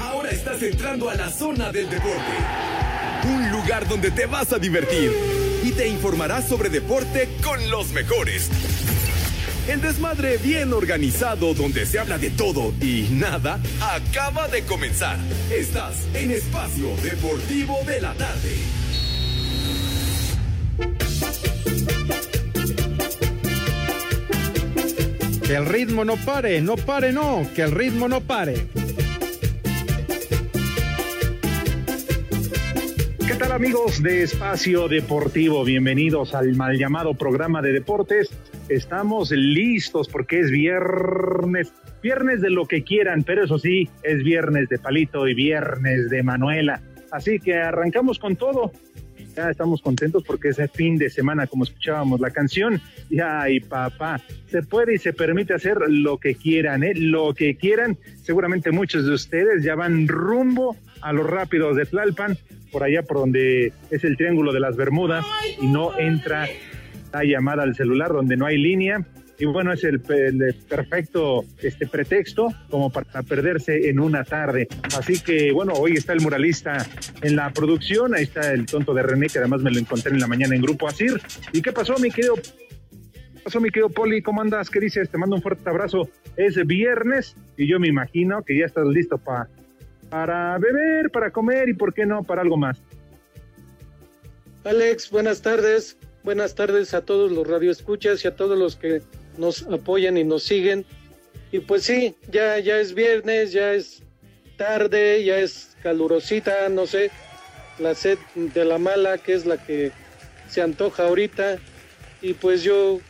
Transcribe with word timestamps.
Ahora 0.00 0.30
estás 0.30 0.62
entrando 0.62 1.10
a 1.10 1.14
la 1.14 1.30
zona 1.30 1.70
del 1.70 1.90
deporte. 1.90 2.32
Un 3.24 3.50
lugar 3.52 3.86
donde 3.86 4.10
te 4.10 4.24
vas 4.24 4.54
a 4.54 4.58
divertir 4.58 5.12
y 5.62 5.70
te 5.72 5.86
informarás 5.86 6.48
sobre 6.48 6.70
deporte 6.70 7.28
con 7.42 7.70
los 7.70 7.92
mejores. 7.92 8.48
El 9.68 9.82
desmadre 9.82 10.38
bien 10.38 10.72
organizado 10.72 11.52
donde 11.52 11.84
se 11.84 11.98
habla 11.98 12.16
de 12.16 12.30
todo 12.30 12.72
y 12.80 13.08
nada 13.10 13.60
acaba 13.82 14.48
de 14.48 14.62
comenzar. 14.62 15.18
Estás 15.50 15.94
en 16.14 16.30
Espacio 16.30 16.96
Deportivo 17.02 17.78
de 17.86 18.00
la 18.00 18.14
Tarde. 18.14 18.56
Que 25.46 25.54
el 25.54 25.66
ritmo 25.66 26.06
no 26.06 26.16
pare, 26.16 26.62
no 26.62 26.76
pare, 26.76 27.12
no, 27.12 27.46
que 27.54 27.62
el 27.62 27.72
ritmo 27.72 28.08
no 28.08 28.22
pare. 28.22 28.68
¿Qué 33.26 33.36
tal 33.36 33.52
amigos 33.52 34.02
de 34.02 34.22
Espacio 34.22 34.86
Deportivo? 34.86 35.64
Bienvenidos 35.64 36.34
al 36.34 36.54
mal 36.56 36.76
llamado 36.76 37.14
programa 37.14 37.62
de 37.62 37.72
deportes. 37.72 38.28
Estamos 38.68 39.30
listos 39.30 40.08
porque 40.08 40.40
es 40.40 40.50
viernes, 40.50 41.72
viernes 42.02 42.42
de 42.42 42.50
lo 42.50 42.66
que 42.66 42.84
quieran, 42.84 43.22
pero 43.22 43.44
eso 43.44 43.58
sí, 43.58 43.88
es 44.02 44.22
viernes 44.22 44.68
de 44.68 44.78
Palito 44.78 45.26
y 45.26 45.32
viernes 45.32 46.10
de 46.10 46.22
Manuela. 46.22 46.82
Así 47.10 47.40
que 47.40 47.54
arrancamos 47.54 48.18
con 48.18 48.36
todo 48.36 48.72
ya 49.34 49.50
estamos 49.50 49.82
contentos 49.82 50.22
porque 50.24 50.48
ese 50.48 50.68
fin 50.68 50.96
de 50.96 51.10
semana, 51.10 51.46
como 51.46 51.64
escuchábamos 51.64 52.20
la 52.20 52.30
canción, 52.30 52.80
y 53.10 53.60
papá, 53.60 54.20
se 54.46 54.62
puede 54.62 54.94
y 54.94 54.98
se 54.98 55.12
permite 55.12 55.54
hacer 55.54 55.78
lo 55.88 56.18
que 56.18 56.34
quieran, 56.34 56.82
¿eh? 56.84 56.94
lo 56.94 57.34
que 57.34 57.56
quieran. 57.56 57.98
Seguramente 58.22 58.70
muchos 58.70 59.06
de 59.06 59.12
ustedes 59.12 59.62
ya 59.62 59.74
van 59.74 60.08
rumbo 60.08 60.76
a 61.04 61.12
los 61.12 61.28
rápidos 61.28 61.76
de 61.76 61.86
Tlalpan, 61.86 62.36
por 62.72 62.82
allá 62.82 63.02
por 63.02 63.18
donde 63.18 63.72
es 63.90 64.04
el 64.04 64.16
Triángulo 64.16 64.52
de 64.52 64.60
las 64.60 64.76
Bermudas 64.76 65.24
y 65.60 65.66
no 65.66 65.96
entra 65.98 66.48
la 67.12 67.22
llamada 67.22 67.62
al 67.62 67.76
celular 67.76 68.12
donde 68.12 68.36
no 68.36 68.46
hay 68.46 68.58
línea 68.58 69.06
y 69.38 69.46
bueno, 69.46 69.72
es 69.72 69.82
el, 69.84 70.00
perfecto 70.00 71.44
este 71.60 71.86
pretexto 71.86 72.48
como 72.70 72.90
para 72.90 73.22
perderse 73.22 73.88
en 73.88 73.98
una 73.98 74.24
tarde. 74.24 74.68
Así 74.96 75.20
que 75.20 75.52
bueno, 75.52 75.72
hoy 75.74 75.94
está 75.94 76.12
el 76.12 76.20
muralista 76.20 76.86
en 77.22 77.36
la 77.36 77.50
producción, 77.50 78.14
ahí 78.14 78.24
está 78.24 78.52
el 78.52 78.66
tonto 78.66 78.94
de 78.94 79.02
René, 79.02 79.26
que 79.28 79.38
además 79.38 79.62
me 79.62 79.70
lo 79.70 79.78
encontré 79.78 80.12
en 80.12 80.20
la 80.20 80.26
mañana 80.26 80.54
en 80.54 80.62
Grupo 80.62 80.88
Asir. 80.88 81.20
¿Y 81.52 81.62
qué 81.62 81.72
pasó, 81.72 81.98
mi 81.98 82.10
querido? 82.10 82.36
¿Qué 82.36 83.40
pasó, 83.44 83.60
mi 83.60 83.70
querido 83.70 83.90
Poli? 83.90 84.22
¿Cómo 84.22 84.40
andas? 84.40 84.70
¿Qué 84.70 84.80
dices? 84.80 85.10
Te 85.10 85.18
mando 85.18 85.36
un 85.36 85.42
fuerte 85.42 85.68
abrazo. 85.68 86.08
Es 86.36 86.54
viernes 86.66 87.36
y 87.56 87.66
yo 87.66 87.80
me 87.80 87.88
imagino 87.88 88.42
que 88.44 88.56
ya 88.56 88.66
estás 88.66 88.86
listo 88.86 89.18
para 89.18 89.48
para 90.14 90.56
beber, 90.58 91.10
para 91.10 91.32
comer 91.32 91.68
y 91.68 91.74
por 91.74 91.92
qué 91.92 92.06
no, 92.06 92.22
para 92.22 92.42
algo 92.42 92.56
más. 92.56 92.80
Alex, 94.62 95.10
buenas 95.10 95.42
tardes. 95.42 95.98
Buenas 96.22 96.54
tardes 96.54 96.94
a 96.94 97.04
todos 97.04 97.32
los 97.32 97.44
radioescuchas 97.48 98.24
y 98.24 98.28
a 98.28 98.36
todos 98.36 98.56
los 98.56 98.76
que 98.76 99.02
nos 99.38 99.66
apoyan 99.66 100.16
y 100.16 100.22
nos 100.22 100.44
siguen. 100.44 100.86
Y 101.50 101.58
pues 101.58 101.82
sí, 101.82 102.14
ya, 102.30 102.60
ya 102.60 102.78
es 102.78 102.94
viernes, 102.94 103.50
ya 103.50 103.72
es 103.72 104.04
tarde, 104.56 105.24
ya 105.24 105.40
es 105.40 105.76
calurosita, 105.82 106.68
no 106.68 106.86
sé, 106.86 107.10
la 107.80 107.96
sed 107.96 108.18
de 108.36 108.64
la 108.64 108.78
mala, 108.78 109.18
que 109.18 109.32
es 109.32 109.44
la 109.44 109.56
que 109.56 109.90
se 110.48 110.62
antoja 110.62 111.08
ahorita. 111.08 111.58
Y 112.22 112.34
pues 112.34 112.62
yo 112.62 113.00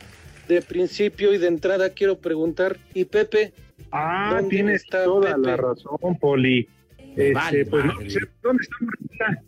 de 0.47 0.63
principio 0.63 1.35
y 1.35 1.37
de 1.37 1.49
entrada 1.49 1.91
quiero 1.91 2.17
preguntar, 2.17 2.77
¿y 2.95 3.05
Pepe? 3.05 3.53
Ah, 3.91 4.41
tienes 4.49 4.87
toda 4.87 5.37
la 5.37 5.55
razón, 5.55 6.17
Poli. 6.19 6.67
Este, 7.15 7.65
pues, 7.65 7.85
¿Dónde 8.41 8.63
está 8.63 9.41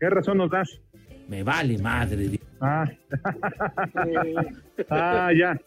¿Qué 0.00 0.10
razón 0.10 0.38
nos 0.38 0.50
das? 0.50 0.80
Me 1.28 1.42
vale 1.42 1.78
madre. 1.78 2.40
Ah, 2.60 2.86
ah 4.90 5.30
ya. 5.36 5.58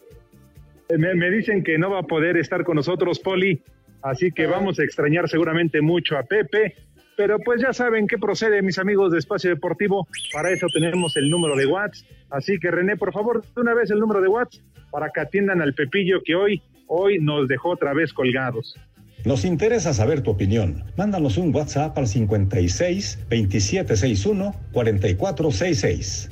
Me, 0.98 1.30
dicen 1.30 1.62
que 1.62 1.78
no 1.78 1.90
va 1.90 2.00
a 2.00 2.02
poder 2.02 2.36
estar 2.36 2.64
con 2.64 2.76
nosotros, 2.76 3.18
Poli, 3.18 3.62
así 4.02 4.32
que 4.32 4.46
vamos 4.46 4.78
a 4.78 4.84
extrañar 4.84 5.28
seguramente 5.28 5.80
mucho 5.80 6.18
a 6.18 6.24
Pepe. 6.24 6.74
Pero 7.16 7.38
pues 7.38 7.60
ya 7.60 7.72
saben 7.72 8.06
qué 8.06 8.18
procede, 8.18 8.62
mis 8.62 8.78
amigos 8.78 9.12
de 9.12 9.18
Espacio 9.18 9.50
Deportivo. 9.50 10.08
Para 10.32 10.50
eso 10.50 10.66
tenemos 10.72 11.16
el 11.16 11.28
número 11.30 11.54
de 11.56 11.66
WhatsApp. 11.66 12.08
Así 12.30 12.58
que 12.58 12.70
René, 12.70 12.96
por 12.96 13.12
favor, 13.12 13.42
de 13.42 13.60
una 13.60 13.74
vez 13.74 13.90
el 13.90 13.98
número 13.98 14.20
de 14.20 14.28
WhatsApp 14.28 14.64
para 14.90 15.10
que 15.10 15.20
atiendan 15.20 15.60
al 15.60 15.74
Pepillo 15.74 16.22
que 16.24 16.34
hoy, 16.34 16.62
hoy 16.86 17.18
nos 17.18 17.48
dejó 17.48 17.70
otra 17.70 17.92
vez 17.92 18.12
colgados. 18.12 18.76
Nos 19.24 19.44
interesa 19.44 19.92
saber 19.94 20.22
tu 20.22 20.30
opinión. 20.30 20.84
Mándanos 20.96 21.36
un 21.36 21.54
WhatsApp 21.54 21.96
al 21.96 22.06
56 22.06 23.18
2761 23.30 24.54
4466. 24.72 26.30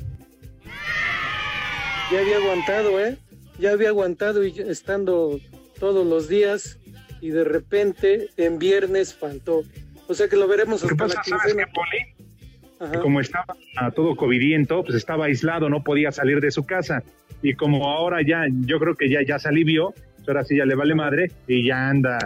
Ya 2.11 2.19
había 2.19 2.37
aguantado, 2.37 2.99
¿eh? 2.99 3.17
ya 3.61 3.71
había 3.71 3.89
aguantado 3.89 4.43
y 4.43 4.59
estando 4.59 5.39
todos 5.79 6.05
los 6.05 6.27
días 6.27 6.79
y 7.21 7.29
de 7.29 7.43
repente 7.43 8.29
en 8.35 8.59
viernes 8.59 9.13
faltó. 9.13 9.63
O 10.07 10.13
sea 10.13 10.27
que 10.27 10.35
lo 10.35 10.47
veremos 10.47 10.83
hasta 10.83 10.95
pasa, 10.95 11.21
la 11.55 11.67
Poli? 11.67 12.99
Como 13.01 13.21
estaba 13.21 13.55
todo 13.95 14.15
covidiento, 14.15 14.83
pues 14.83 14.95
estaba 14.95 15.25
aislado, 15.25 15.69
no 15.69 15.83
podía 15.83 16.11
salir 16.11 16.41
de 16.41 16.49
su 16.49 16.65
casa. 16.65 17.03
Y 17.43 17.53
como 17.53 17.87
ahora 17.87 18.21
ya, 18.25 18.45
yo 18.65 18.79
creo 18.79 18.95
que 18.95 19.07
ya, 19.07 19.19
ya 19.25 19.37
se 19.37 19.49
alivió, 19.49 19.93
pues 20.17 20.27
ahora 20.27 20.43
sí 20.43 20.57
ya 20.57 20.65
le 20.65 20.73
vale 20.73 20.95
madre 20.95 21.31
y 21.47 21.67
ya 21.67 21.89
anda, 21.89 22.17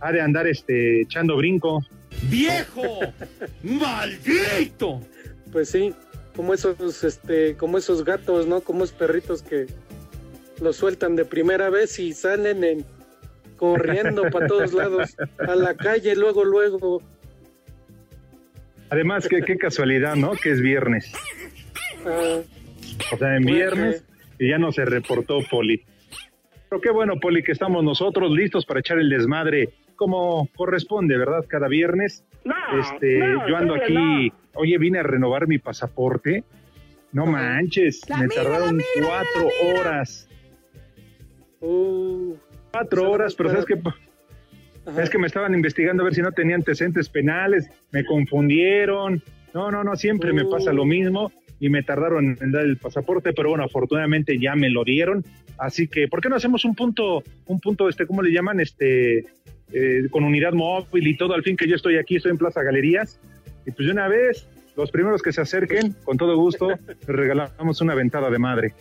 ha 0.00 0.12
de 0.12 0.20
andar 0.20 0.46
este, 0.46 1.02
echando 1.02 1.36
brinco. 1.36 1.84
¡Viejo! 2.24 3.00
¡Maldito! 3.62 5.00
Pues 5.52 5.70
sí, 5.70 5.94
como 6.36 6.54
esos, 6.54 7.04
este, 7.04 7.56
como 7.56 7.78
esos 7.78 8.04
gatos, 8.04 8.46
¿no? 8.46 8.60
Como 8.60 8.84
esos 8.84 8.96
perritos 8.96 9.42
que 9.42 9.66
lo 10.60 10.72
sueltan 10.72 11.16
de 11.16 11.24
primera 11.24 11.70
vez 11.70 11.98
y 11.98 12.12
salen 12.12 12.64
en, 12.64 12.84
corriendo 13.56 14.22
para 14.30 14.46
todos 14.46 14.72
lados, 14.72 15.16
a 15.38 15.54
la 15.54 15.74
calle, 15.74 16.14
luego, 16.16 16.44
luego. 16.44 17.02
Además, 18.90 19.28
qué, 19.28 19.42
qué 19.42 19.56
casualidad, 19.56 20.16
¿no? 20.16 20.32
Que 20.32 20.50
es 20.50 20.60
viernes. 20.60 21.12
Ah. 22.04 22.40
o 23.12 23.18
sea, 23.18 23.36
en 23.36 23.44
viernes 23.44 24.04
y 24.38 24.48
ya 24.48 24.58
no 24.58 24.72
se 24.72 24.84
reportó 24.84 25.40
Poli. 25.48 25.84
Pero 26.68 26.80
qué 26.80 26.90
bueno, 26.90 27.20
Poli, 27.20 27.42
que 27.42 27.52
estamos 27.52 27.84
nosotros 27.84 28.30
listos 28.30 28.64
para 28.64 28.80
echar 28.80 28.98
el 28.98 29.10
desmadre 29.10 29.68
como 30.00 30.48
corresponde, 30.56 31.18
¿verdad? 31.18 31.44
Cada 31.46 31.68
viernes. 31.68 32.24
este, 32.80 33.18
yo 33.46 33.54
ando 33.54 33.74
aquí, 33.74 34.32
oye, 34.54 34.78
vine 34.78 35.00
a 35.00 35.02
renovar 35.02 35.46
mi 35.46 35.58
pasaporte. 35.58 36.42
No 37.12 37.26
manches, 37.26 38.00
me 38.18 38.28
tardaron 38.28 38.80
cuatro 38.96 39.50
horas. 39.68 40.26
Uh, 41.60 42.34
Cuatro 42.72 43.10
horas, 43.10 43.34
pero 43.34 43.50
¿sabes 43.50 43.66
qué? 43.66 43.78
Es 44.98 45.10
que 45.10 45.18
me 45.18 45.26
estaban 45.26 45.52
investigando 45.52 46.02
a 46.02 46.04
ver 46.04 46.14
si 46.14 46.22
no 46.22 46.32
tenía 46.32 46.56
antecedentes 46.56 47.10
penales, 47.10 47.68
me 47.90 48.02
confundieron. 48.06 49.22
No, 49.52 49.70
no, 49.70 49.84
no, 49.84 49.96
siempre 49.96 50.32
me 50.32 50.46
pasa 50.46 50.72
lo 50.72 50.84
uh. 50.84 50.86
mismo 50.86 51.30
y 51.60 51.68
me 51.68 51.82
tardaron 51.82 52.38
en 52.40 52.52
dar 52.52 52.64
el 52.64 52.78
pasaporte, 52.78 53.34
pero 53.34 53.50
bueno, 53.50 53.64
afortunadamente 53.64 54.38
ya 54.38 54.56
me 54.56 54.70
lo 54.70 54.82
dieron. 54.82 55.24
Así 55.58 55.86
que, 55.86 56.08
¿por 56.08 56.22
qué 56.22 56.30
no 56.30 56.36
hacemos 56.36 56.64
un 56.64 56.74
punto, 56.74 57.22
un 57.46 57.60
punto, 57.60 57.88
este, 57.88 58.06
¿cómo 58.06 58.22
le 58.22 58.32
llaman? 58.32 58.60
Este, 58.60 59.26
eh, 59.72 60.08
con 60.10 60.24
unidad 60.24 60.54
móvil 60.54 61.06
y 61.06 61.16
todo, 61.16 61.34
al 61.34 61.42
fin 61.42 61.56
que 61.56 61.68
yo 61.68 61.76
estoy 61.76 61.98
aquí, 61.98 62.16
estoy 62.16 62.32
en 62.32 62.38
Plaza 62.38 62.62
Galerías. 62.62 63.20
Y 63.66 63.72
pues 63.72 63.86
de 63.86 63.92
una 63.92 64.08
vez, 64.08 64.48
los 64.74 64.90
primeros 64.90 65.22
que 65.22 65.32
se 65.32 65.42
acerquen, 65.42 65.94
con 66.02 66.16
todo 66.16 66.34
gusto, 66.36 66.70
les 66.70 67.06
regalamos 67.06 67.80
una 67.82 67.94
ventada 67.94 68.30
de 68.30 68.38
madre. 68.38 68.74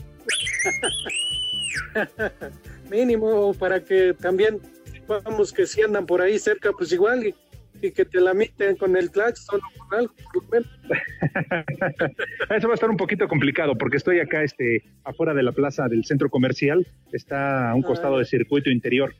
Mínimo, 2.90 3.54
para 3.54 3.84
que 3.84 4.14
también 4.14 4.60
vamos 5.06 5.52
que 5.52 5.68
si 5.68 5.82
andan 5.82 6.06
por 6.06 6.22
ahí 6.22 6.40
cerca, 6.40 6.72
pues 6.72 6.94
igual 6.94 7.36
y, 7.82 7.92
que 7.92 8.06
te 8.06 8.20
la 8.20 8.34
meten 8.34 8.76
con 8.76 8.96
el 8.96 9.12
claxon 9.12 9.60
o 9.60 9.88
con 9.88 10.00
algo, 10.00 10.14
Eso 12.56 12.68
va 12.68 12.74
a 12.74 12.76
estar 12.76 12.90
un 12.90 12.98
poquito 12.98 13.28
complicado 13.28 13.78
porque 13.78 13.98
estoy 13.98 14.20
acá 14.20 14.44
este 14.44 14.84
afuera 15.04 15.34
de 15.34 15.44
la 15.44 15.52
plaza 15.52 15.88
del 15.88 16.06
centro 16.06 16.30
comercial, 16.30 16.86
está 17.12 17.72
a 17.72 17.76
un 17.76 17.82
costado 17.82 18.16
ah. 18.16 18.20
de 18.20 18.26
circuito 18.26 18.70
interior, 18.70 19.14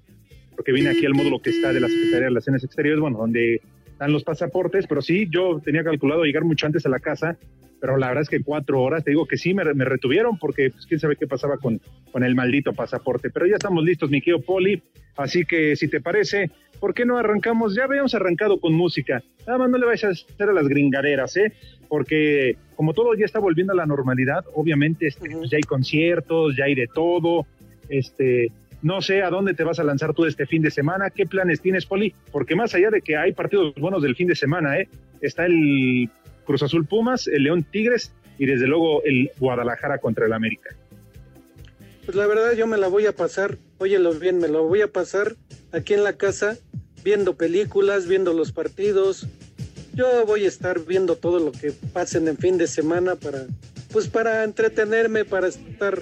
porque 0.56 0.72
vine 0.72 0.90
aquí 0.90 1.06
al 1.06 1.14
módulo 1.14 1.42
que 1.42 1.52
está 1.52 1.74
de 1.74 1.80
la 1.80 1.88
Secretaría 1.88 2.20
de 2.20 2.30
Relaciones 2.30 2.64
Exteriores, 2.64 3.00
bueno, 3.00 3.18
donde 3.18 3.62
están 4.00 4.14
los 4.14 4.24
pasaportes, 4.24 4.88
pero 4.88 5.02
sí, 5.02 5.28
yo 5.30 5.60
tenía 5.62 5.84
calculado 5.84 6.24
llegar 6.24 6.46
mucho 6.46 6.66
antes 6.66 6.86
a 6.86 6.90
la 6.90 7.00
casa 7.00 7.38
pero 7.80 7.98
la 7.98 8.08
verdad 8.08 8.24
es 8.24 8.30
que 8.30 8.44
cuatro 8.44 8.82
horas, 8.82 9.04
te 9.04 9.12
digo 9.12 9.26
que 9.26 9.38
sí, 9.38 9.54
me, 9.54 9.64
retuvieron 9.64 10.38
porque 10.38 10.70
pues, 10.70 10.86
quién 10.86 11.00
sabe 11.00 11.16
qué 11.16 11.28
pasaba 11.28 11.58
con, 11.58 11.82
con 12.12 12.24
el 12.24 12.36
maldito 12.36 12.74
pasaporte. 12.74 13.30
Pero 13.30 13.48
ya 13.48 13.56
estamos 13.56 13.84
listos, 13.84 14.10
mi 14.10 14.22
querido 14.22 14.42
Poli, 14.42 14.82
así 15.16 15.46
que 15.46 15.76
si 15.76 15.88
te 15.88 16.02
parece, 16.02 16.52
¿por 16.80 16.94
qué 16.94 17.06
no 17.06 17.18
arrancamos? 17.18 17.76
Ya 17.76 17.86
habíamos 17.86 18.14
arrancado 18.16 18.60
con 18.60 18.74
música, 18.74 19.24
nada 19.48 19.60
más 19.60 19.70
no 19.70 19.78
le 19.78 19.86
vayas 19.86 20.04
a 20.04 20.10
hacer 20.10 20.50
a 20.50 20.54
las 20.54 20.68
gringaderas, 20.68 21.38
¿eh? 21.38 21.54
Porque 21.88 22.58
como 22.76 22.94
todo 22.94 23.16
ya 23.16 23.26
está 23.26 23.40
volviendo 23.40 23.74
a 23.74 23.78
la 23.78 23.86
normalidad, 23.86 24.44
obviamente 24.54 25.08
este, 25.08 25.30
pues, 25.30 25.50
ya 25.50 25.58
hay 25.58 25.64
conciertos, 25.64 26.56
ya 26.58 26.66
hay 26.66 26.76
de 26.76 26.88
todo, 26.88 27.46
este, 27.88 28.52
No 28.82 29.02
sé 29.02 29.24
a 29.24 29.30
dónde 29.30 29.54
te 29.54 29.64
vas 29.64 29.80
a 29.80 29.84
lanzar 29.84 30.14
tú 30.14 30.26
este 30.26 30.46
fin 30.46 30.62
de 30.62 30.72
semana, 30.72 31.10
qué 31.10 31.26
planes 31.26 31.62
tienes, 31.62 31.86
Poli, 31.86 32.14
porque 32.32 32.56
más 32.56 32.74
allá 32.76 32.90
de 32.90 33.02
que 33.02 33.18
hay 33.18 33.34
partidos 33.34 33.74
buenos 33.76 34.02
del 34.02 34.16
fin 34.16 34.28
de 34.28 34.36
semana, 34.36 34.80
¿eh? 34.80 34.88
está 35.22 35.46
el 35.46 36.10
Cruz 36.46 36.64
Azul 36.64 36.86
Pumas, 36.86 37.28
el 37.28 37.44
León 37.44 37.64
Tigres 37.64 38.14
y 38.38 38.46
desde 38.46 38.68
luego 38.68 39.04
el 39.04 39.32
Guadalajara 39.38 39.98
contra 39.98 40.26
el 40.26 40.34
América. 40.34 40.70
Pues 42.06 42.16
la 42.18 42.26
verdad 42.26 42.54
yo 42.54 42.66
me 42.66 42.78
la 42.78 42.88
voy 42.88 43.06
a 43.06 43.16
pasar, 43.16 43.58
óyelo 43.78 44.14
bien, 44.14 44.40
me 44.40 44.48
la 44.48 44.60
voy 44.60 44.82
a 44.82 44.88
pasar 44.88 45.36
aquí 45.72 45.94
en 45.94 46.04
la 46.04 46.14
casa 46.14 46.58
viendo 47.04 47.36
películas, 47.36 48.08
viendo 48.08 48.34
los 48.34 48.52
partidos. 48.52 49.28
Yo 49.94 50.26
voy 50.26 50.46
a 50.46 50.48
estar 50.48 50.80
viendo 50.86 51.18
todo 51.18 51.40
lo 51.40 51.52
que 51.52 51.72
pasen 51.94 52.28
en 52.28 52.38
fin 52.38 52.58
de 52.58 52.68
semana 52.68 53.16
para, 53.16 53.46
pues 53.92 54.08
para 54.08 54.44
entretenerme, 54.44 55.26
para 55.26 55.48
estar 55.50 56.02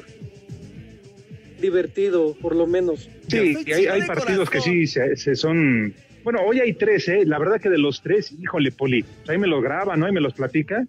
divertido, 1.59 2.35
por 2.41 2.55
lo 2.55 2.67
menos. 2.67 3.09
Sí, 3.27 3.55
hay, 3.71 3.85
hay 3.87 4.01
partidos 4.07 4.49
que 4.49 4.61
sí 4.61 4.87
se, 4.87 5.35
son. 5.35 5.93
Bueno, 6.23 6.41
hoy 6.45 6.59
hay 6.59 6.73
tres, 6.73 7.07
¿eh? 7.07 7.23
La 7.25 7.39
verdad 7.39 7.59
que 7.61 7.69
de 7.69 7.77
los 7.77 8.01
tres, 8.01 8.31
híjole, 8.31 8.71
Poli, 8.71 9.05
ahí 9.27 9.37
me 9.37 9.47
los 9.47 9.63
graba, 9.63 9.95
¿no? 9.95 10.07
Y 10.07 10.11
me 10.11 10.21
los 10.21 10.33
platica. 10.33 10.85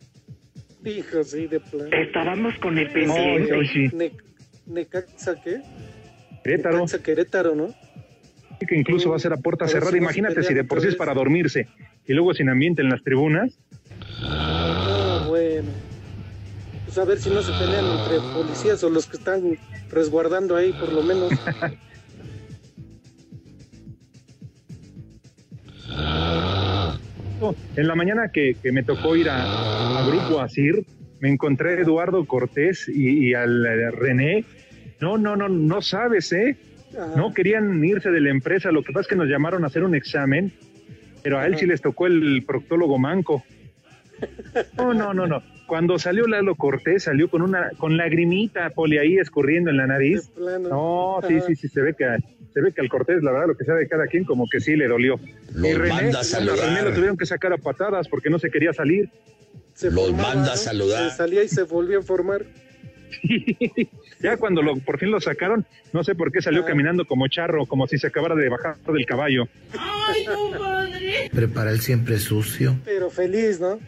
Hijo, 0.85 1.23
sí, 1.23 1.47
de 1.47 1.61
plano. 1.61 1.91
Estábamos 1.93 2.55
con 2.61 2.79
el 2.79 2.91
pendiente. 2.91 3.53
No, 3.53 3.65
sí. 3.65 3.89
Ne 3.95 4.13
¿Necaxa 4.67 5.41
qué? 5.43 5.61
Querétaro. 6.45 6.77
Necaxa 6.77 7.03
Querétaro, 7.03 7.55
¿no? 7.55 7.75
que 8.67 8.77
incluso 8.77 9.11
va 9.11 9.17
a 9.17 9.19
ser 9.21 9.33
a 9.33 9.37
puerta 9.37 9.69
cerrada. 9.69 9.97
Imagínate 9.97 10.43
si 10.43 10.55
de 10.55 10.65
por 10.65 10.81
sí 10.81 10.89
es 10.89 10.97
para 10.97 11.15
dormirse 11.15 11.69
y 12.07 12.13
luego 12.13 12.35
sin 12.35 12.49
ambiente 12.49 12.83
en 12.83 12.89
las 12.89 13.03
tribunas. 13.03 13.59
A 17.01 17.05
ver 17.05 17.19
si 17.19 17.31
no 17.31 17.43
se 17.43 17.53
pelean 17.53 17.85
entre 17.85 18.19
policías 18.33 18.83
o 18.85 18.91
los 18.91 19.07
que 19.07 19.17
están 19.17 19.59
resguardando 19.91 20.57
ahí, 20.57 20.73
por 20.73 20.93
lo 20.93 21.03
menos. 21.03 21.33
No, 27.41 27.55
En 27.77 27.87
la 27.87 27.95
mañana 27.95 28.31
que, 28.33 28.57
que 28.61 28.73
me 28.73 28.83
tocó 28.83 29.17
ir 29.17 29.29
a, 29.31 29.99
a 29.99 30.07
Grupo 30.07 30.41
Asir, 30.41 30.85
me 31.21 31.29
encontré 31.29 31.75
a 31.75 31.81
Eduardo 31.81 32.25
Cortés 32.25 32.89
y, 32.89 33.29
y 33.29 33.35
al 33.35 33.65
eh, 33.65 33.91
René. 33.91 34.45
No, 35.01 35.17
no, 35.19 35.37
no, 35.37 35.49
no 35.49 35.81
sabes, 35.81 36.33
¿eh? 36.33 36.57
Ajá. 36.93 37.15
No 37.17 37.33
querían 37.33 37.85
irse 37.85 38.11
de 38.11 38.21
la 38.21 38.31
empresa. 38.31 38.73
Lo 38.73 38.83
que 38.83 38.93
pasa 38.93 39.03
es 39.03 39.09
que 39.09 39.17
nos 39.17 39.29
llamaron 39.29 39.63
a 39.65 39.69
hacer 39.69 39.85
un 39.85 39.95
examen, 39.95 40.53
pero 41.23 41.39
a 41.39 41.47
él 41.47 41.57
sí 41.57 41.67
les 41.67 41.81
tocó 41.81 42.07
el 42.07 42.45
proctólogo 42.47 42.99
manco. 42.99 43.45
No, 44.77 44.93
no, 44.93 45.15
no, 45.15 45.29
no. 45.29 45.41
Cuando 45.69 45.99
salió 45.99 46.27
Lalo 46.27 46.55
Cortés, 46.57 47.05
salió 47.05 47.29
con 47.31 47.43
una, 47.43 47.71
con 47.79 47.97
lagrimita, 47.99 48.71
Poli, 48.71 48.97
ahí 48.99 49.19
escurriendo 49.19 49.71
en 49.71 49.77
la 49.77 49.87
nariz. 49.87 50.31
No, 50.39 51.21
sí, 51.29 51.41
sí, 51.47 51.55
sí, 51.55 51.69
se 51.69 51.83
ve 51.83 51.95
que 51.97 52.07
se 52.55 52.63
ve 52.63 52.73
que 52.73 52.81
al 52.81 52.89
Cortés, 52.89 53.23
la 53.23 53.31
verdad, 53.33 53.49
lo 53.49 53.55
que 53.57 53.65
sea 53.65 53.75
de 53.75 53.87
cada 53.87 54.07
quien, 54.07 54.25
como 54.25 54.47
que 54.51 54.61
sí 54.61 54.75
le 54.77 54.89
dolió. 54.89 55.21
Los 55.55 55.71
y 55.71 55.75
René, 55.75 55.91
manda 56.05 56.21
a. 56.21 56.39
René 56.41 56.83
lo 56.83 56.93
tuvieron 56.95 57.17
que 57.19 57.27
sacar 57.27 57.53
a 57.53 57.59
patadas 57.59 58.09
porque 58.09 58.31
no 58.31 58.39
se 58.39 58.51
quería 58.51 58.73
salir. 58.73 59.11
Se 59.75 59.91
Los 59.91 60.07
formaba, 60.07 60.35
manda 60.35 60.53
a 60.53 60.55
¿no? 60.55 60.61
saludar. 60.61 61.11
Se 61.11 61.17
salía 61.19 61.43
y 61.45 61.49
se 61.49 61.63
volvió 61.65 61.99
a 61.99 62.03
formar. 62.03 62.47
ya 64.21 64.37
cuando 64.39 64.63
lo, 64.63 64.77
por 64.79 64.99
fin 64.99 65.11
lo 65.11 65.21
sacaron, 65.21 65.67
no 65.93 66.03
sé 66.03 66.15
por 66.15 66.33
qué 66.33 66.41
salió 66.43 66.63
Ah. 66.63 66.67
caminando 66.67 67.05
como 67.05 67.29
charro, 67.29 67.67
como 67.67 67.87
si 67.87 67.99
se 67.99 68.07
acabara 68.07 68.35
de 68.35 68.49
bajar 68.49 68.77
del 68.79 69.07
caballo. 69.07 69.47
Prepara 71.33 71.71
el 71.71 71.81
siempre 71.81 72.19
sucio. 72.19 72.77
Pero 72.85 73.11
feliz, 73.11 73.61
¿no? 73.61 73.79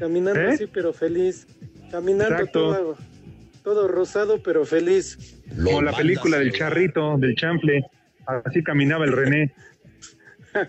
Caminando 0.00 0.40
¿Eh? 0.40 0.48
así, 0.54 0.66
pero 0.66 0.92
feliz. 0.92 1.46
Caminando 1.90 2.34
Exacto. 2.34 2.60
todo, 2.60 2.96
todo 3.62 3.86
rosado, 3.88 4.42
pero 4.42 4.64
feliz. 4.64 5.40
Como 5.62 5.82
la 5.82 5.92
película 5.92 6.38
del 6.38 6.52
charrito, 6.52 7.16
del 7.18 7.36
chanfle. 7.36 7.84
Así 8.26 8.62
caminaba 8.62 9.04
el 9.04 9.12
René. 9.12 9.52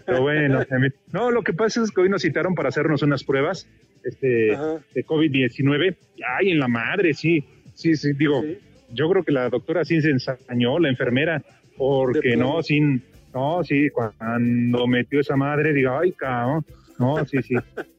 Pero 0.05 0.21
bueno, 0.21 0.63
no, 1.11 1.31
lo 1.31 1.41
que 1.43 1.53
pasa 1.53 1.81
es 1.81 1.89
que 1.91 2.01
hoy 2.01 2.09
nos 2.09 2.21
citaron 2.21 2.53
para 2.53 2.69
hacernos 2.69 3.01
unas 3.01 3.23
pruebas 3.23 3.67
este, 4.03 4.53
Ajá. 4.53 4.79
de 4.93 5.05
COVID-19. 5.05 5.95
Ay, 6.37 6.51
en 6.51 6.59
la 6.59 6.67
madre, 6.67 7.13
sí. 7.13 7.43
Sí, 7.73 7.95
sí, 7.95 8.13
digo, 8.13 8.41
Sí. 8.43 8.57
yo 8.91 9.09
creo 9.09 9.23
que 9.23 9.31
la 9.31 9.49
doctora 9.49 9.85
sí 9.85 10.01
se 10.01 10.09
ensañó, 10.11 10.77
la 10.77 10.89
enfermera, 10.89 11.41
porque 11.77 12.35
no, 12.35 12.61
sin, 12.61 13.03
no, 13.33 13.63
sí, 13.63 13.89
cuando 13.89 14.85
metió 14.87 15.19
esa 15.19 15.35
madre, 15.35 15.73
digo, 15.73 15.97
ay, 15.97 16.11
cabrón, 16.11 16.65
no, 16.99 17.25
sí, 17.25 17.41
sí. 17.41 17.55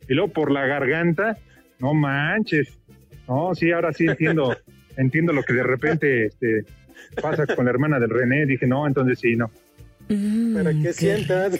Y 0.08 0.14
luego 0.14 0.32
por 0.32 0.50
la 0.50 0.66
garganta, 0.66 1.38
no 1.78 1.94
manches, 1.94 2.78
no, 3.28 3.54
sí, 3.54 3.70
ahora 3.72 3.92
sí 3.92 4.06
entiendo, 4.06 4.56
entiendo 4.96 5.32
lo 5.32 5.42
que 5.42 5.54
de 5.54 5.62
repente 5.62 6.26
este, 6.26 6.64
pasa 7.20 7.46
con 7.46 7.64
la 7.64 7.70
hermana 7.70 7.98
del 7.98 8.10
René, 8.10 8.46
dije, 8.46 8.66
no, 8.66 8.86
entonces 8.86 9.18
sí, 9.20 9.36
no. 9.36 9.50
Para 10.54 10.72
que 10.72 10.92
sientas. 10.92 11.58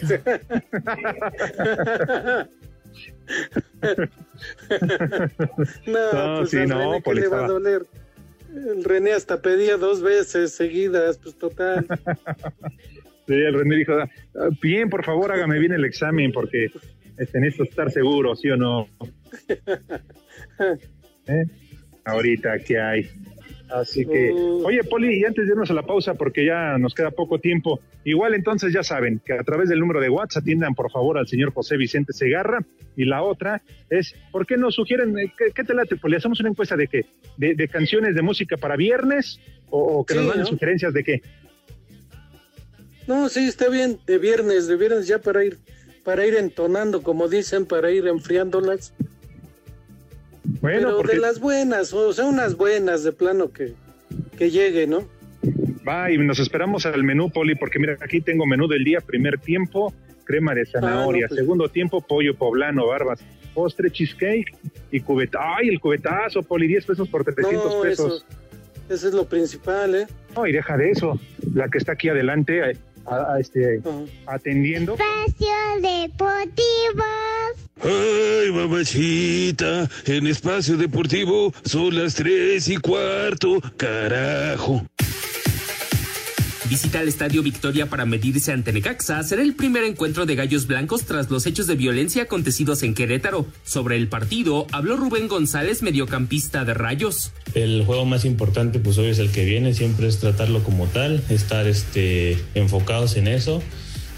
no, 5.87 5.87
No, 6.13 6.37
pues 6.39 6.49
sí, 6.49 6.57
al 6.57 6.69
no, 6.69 6.77
René, 6.77 6.95
¿qué 6.97 7.01
Poli, 7.01 7.21
le 7.21 7.27
va 7.27 7.45
a 7.45 7.47
doler? 7.47 7.85
El 8.53 8.83
René 8.83 9.13
hasta 9.13 9.41
pedía 9.41 9.77
dos 9.77 10.01
veces 10.01 10.53
seguidas, 10.53 11.17
pues 11.17 11.35
total. 11.35 11.85
Sí, 13.25 13.35
el 13.35 13.53
René 13.53 13.77
dijo, 13.77 13.93
"Ah, 13.93 14.09
bien, 14.61 14.89
por 14.89 15.05
favor, 15.05 15.31
hágame 15.31 15.57
bien 15.57 15.71
el 15.71 15.85
examen, 15.85 16.33
porque 16.33 16.69
este, 17.17 17.39
necesito 17.39 17.63
estar 17.63 17.91
seguro, 17.91 18.35
¿sí 18.35 18.49
o 18.49 18.57
no? 18.57 18.87
¿Eh? 21.27 21.45
Ahorita, 22.05 22.59
¿qué 22.59 22.79
hay? 22.79 23.09
Así 23.69 24.05
que, 24.05 24.31
oye, 24.31 24.83
Poli, 24.83 25.19
y 25.19 25.25
antes 25.25 25.45
de 25.47 25.53
irnos 25.53 25.71
a 25.71 25.73
la 25.73 25.81
pausa, 25.81 26.13
porque 26.13 26.45
ya 26.45 26.77
nos 26.77 26.93
queda 26.93 27.09
poco 27.09 27.39
tiempo, 27.39 27.79
igual 28.03 28.35
entonces 28.35 28.71
ya 28.71 28.83
saben 28.83 29.19
que 29.25 29.33
a 29.33 29.43
través 29.43 29.69
del 29.69 29.79
número 29.79 29.99
de 29.99 30.09
WhatsApp 30.09 30.43
atiendan 30.43 30.75
por 30.75 30.91
favor 30.91 31.17
al 31.17 31.27
señor 31.27 31.53
José 31.53 31.77
Vicente 31.77 32.13
Segarra, 32.13 32.63
y 32.95 33.05
la 33.05 33.23
otra 33.23 33.63
es, 33.89 34.13
¿por 34.31 34.45
qué 34.45 34.57
no 34.57 34.69
sugieren, 34.69 35.17
eh, 35.17 35.33
qué, 35.35 35.45
qué 35.55 35.63
te 35.63 35.73
late, 35.73 35.95
Poli? 35.95 36.17
¿Hacemos 36.17 36.39
una 36.39 36.49
encuesta 36.49 36.75
de 36.75 36.87
qué? 36.87 37.05
¿De, 37.37 37.55
de 37.55 37.67
canciones 37.67 38.13
de 38.13 38.21
música 38.21 38.57
para 38.57 38.75
viernes? 38.75 39.39
¿O, 39.69 39.99
o 39.99 40.05
que 40.05 40.13
nos 40.13 40.25
manden 40.25 40.41
¿no? 40.41 40.47
sugerencias 40.47 40.93
de 40.93 41.03
qué? 41.03 41.21
No, 43.07 43.27
sí, 43.29 43.47
está 43.47 43.69
bien, 43.69 43.97
de 44.05 44.17
viernes, 44.17 44.67
de 44.67 44.75
viernes 44.75 45.07
ya 45.07 45.19
para 45.19 45.43
ir, 45.43 45.57
para 46.03 46.25
ir 46.25 46.35
entonando, 46.35 47.01
como 47.01 47.27
dicen, 47.29 47.65
para 47.65 47.91
ir 47.91 48.07
enfriándolas. 48.07 48.93
Bueno, 50.61 50.79
Pero 50.87 50.97
porque 50.97 51.13
de 51.13 51.19
las 51.19 51.39
buenas, 51.39 51.93
o 51.93 52.11
sea, 52.13 52.25
unas 52.25 52.55
buenas 52.57 53.03
de 53.03 53.11
plano 53.13 53.51
que, 53.51 53.73
que 54.37 54.49
llegue, 54.51 54.87
¿no? 54.87 55.07
va 55.85 56.09
y 56.09 56.17
nos 56.17 56.39
esperamos 56.39 56.85
al 56.85 57.03
menú, 57.03 57.29
Poli, 57.29 57.55
porque 57.55 57.77
mira, 57.77 57.97
aquí 57.99 58.21
tengo 58.21 58.45
menú 58.45 58.69
del 58.69 58.85
día, 58.85 59.01
primer 59.01 59.37
tiempo, 59.37 59.93
crema 60.23 60.55
de 60.55 60.65
zanahoria, 60.65 61.25
Ah, 61.25 61.27
no, 61.27 61.35
pues. 61.35 61.39
segundo 61.41 61.67
tiempo, 61.67 61.99
pollo 61.99 62.35
poblano, 62.35 62.87
barbas, 62.87 63.19
postre, 63.53 63.91
cheesecake 63.91 64.55
y 64.91 65.01
cubeta. 65.01 65.39
¡Ay, 65.57 65.67
el 65.67 65.81
cubetazo, 65.81 66.41
Poli! 66.41 66.67
10 66.67 66.85
pesos 66.85 67.09
por 67.09 67.25
300 67.25 67.53
No, 67.65 67.81
pesos. 67.81 68.25
eso, 68.87 68.93
eso 68.93 69.07
es 69.09 69.13
lo 69.13 69.25
principal, 69.27 69.93
¿eh? 69.95 70.07
No, 70.33 70.47
y 70.47 70.53
deja 70.53 70.77
de 70.77 70.91
eso, 70.91 71.19
la 71.53 71.67
que 71.67 71.79
está 71.79 71.91
aquí 71.93 72.07
adelante, 72.07 72.71
eh, 72.71 72.77
a- 73.05 73.33
a 73.33 73.39
este, 73.39 73.81
atendiendo. 74.25 74.93
Espacio 74.93 75.47
Deportivo. 75.81 77.03
Ay, 77.81 78.51
mamachita, 78.51 79.89
en 80.05 80.27
espacio 80.27 80.77
deportivo 80.77 81.53
son 81.65 81.97
las 82.01 82.15
tres 82.15 82.69
y 82.69 82.77
cuarto, 82.77 83.59
carajo. 83.75 84.85
Visita 86.69 87.01
el 87.01 87.09
Estadio 87.09 87.43
Victoria 87.43 87.87
para 87.87 88.05
medirse 88.05 88.53
ante 88.53 88.71
Necaxa. 88.71 89.21
Será 89.23 89.41
el 89.41 89.53
primer 89.53 89.83
encuentro 89.83 90.25
de 90.25 90.35
Gallos 90.35 90.65
Blancos 90.65 91.03
tras 91.03 91.29
los 91.29 91.45
hechos 91.45 91.67
de 91.67 91.75
violencia 91.75 92.23
acontecidos 92.23 92.83
en 92.83 92.93
Querétaro. 92.93 93.45
Sobre 93.65 93.97
el 93.97 94.07
partido 94.07 94.65
habló 94.71 94.95
Rubén 94.95 95.27
González, 95.27 95.81
mediocampista 95.81 96.63
de 96.63 96.73
Rayos. 96.73 97.31
El 97.53 97.83
juego 97.85 98.05
más 98.05 98.23
importante, 98.23 98.79
pues 98.79 98.97
hoy 98.97 99.07
es 99.07 99.19
el 99.19 99.29
que 99.29 99.43
viene, 99.43 99.73
siempre 99.73 100.07
es 100.07 100.19
tratarlo 100.19 100.63
como 100.63 100.87
tal, 100.87 101.21
estar 101.29 101.67
este, 101.67 102.39
enfocados 102.55 103.17
en 103.17 103.27
eso. 103.27 103.61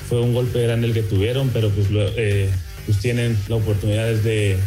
Fue 0.08 0.22
un 0.22 0.36
golpe 0.36 0.62
grande 0.62 0.88
el 0.88 0.94
que 0.94 1.02
tuvieron, 1.02 1.50
pero 1.50 1.70
pues, 1.72 1.88
eh, 1.92 2.50
pues 2.86 3.00
tienen 3.00 3.36
la 3.50 3.56
oportunidad 3.56 4.14
de, 4.14 4.58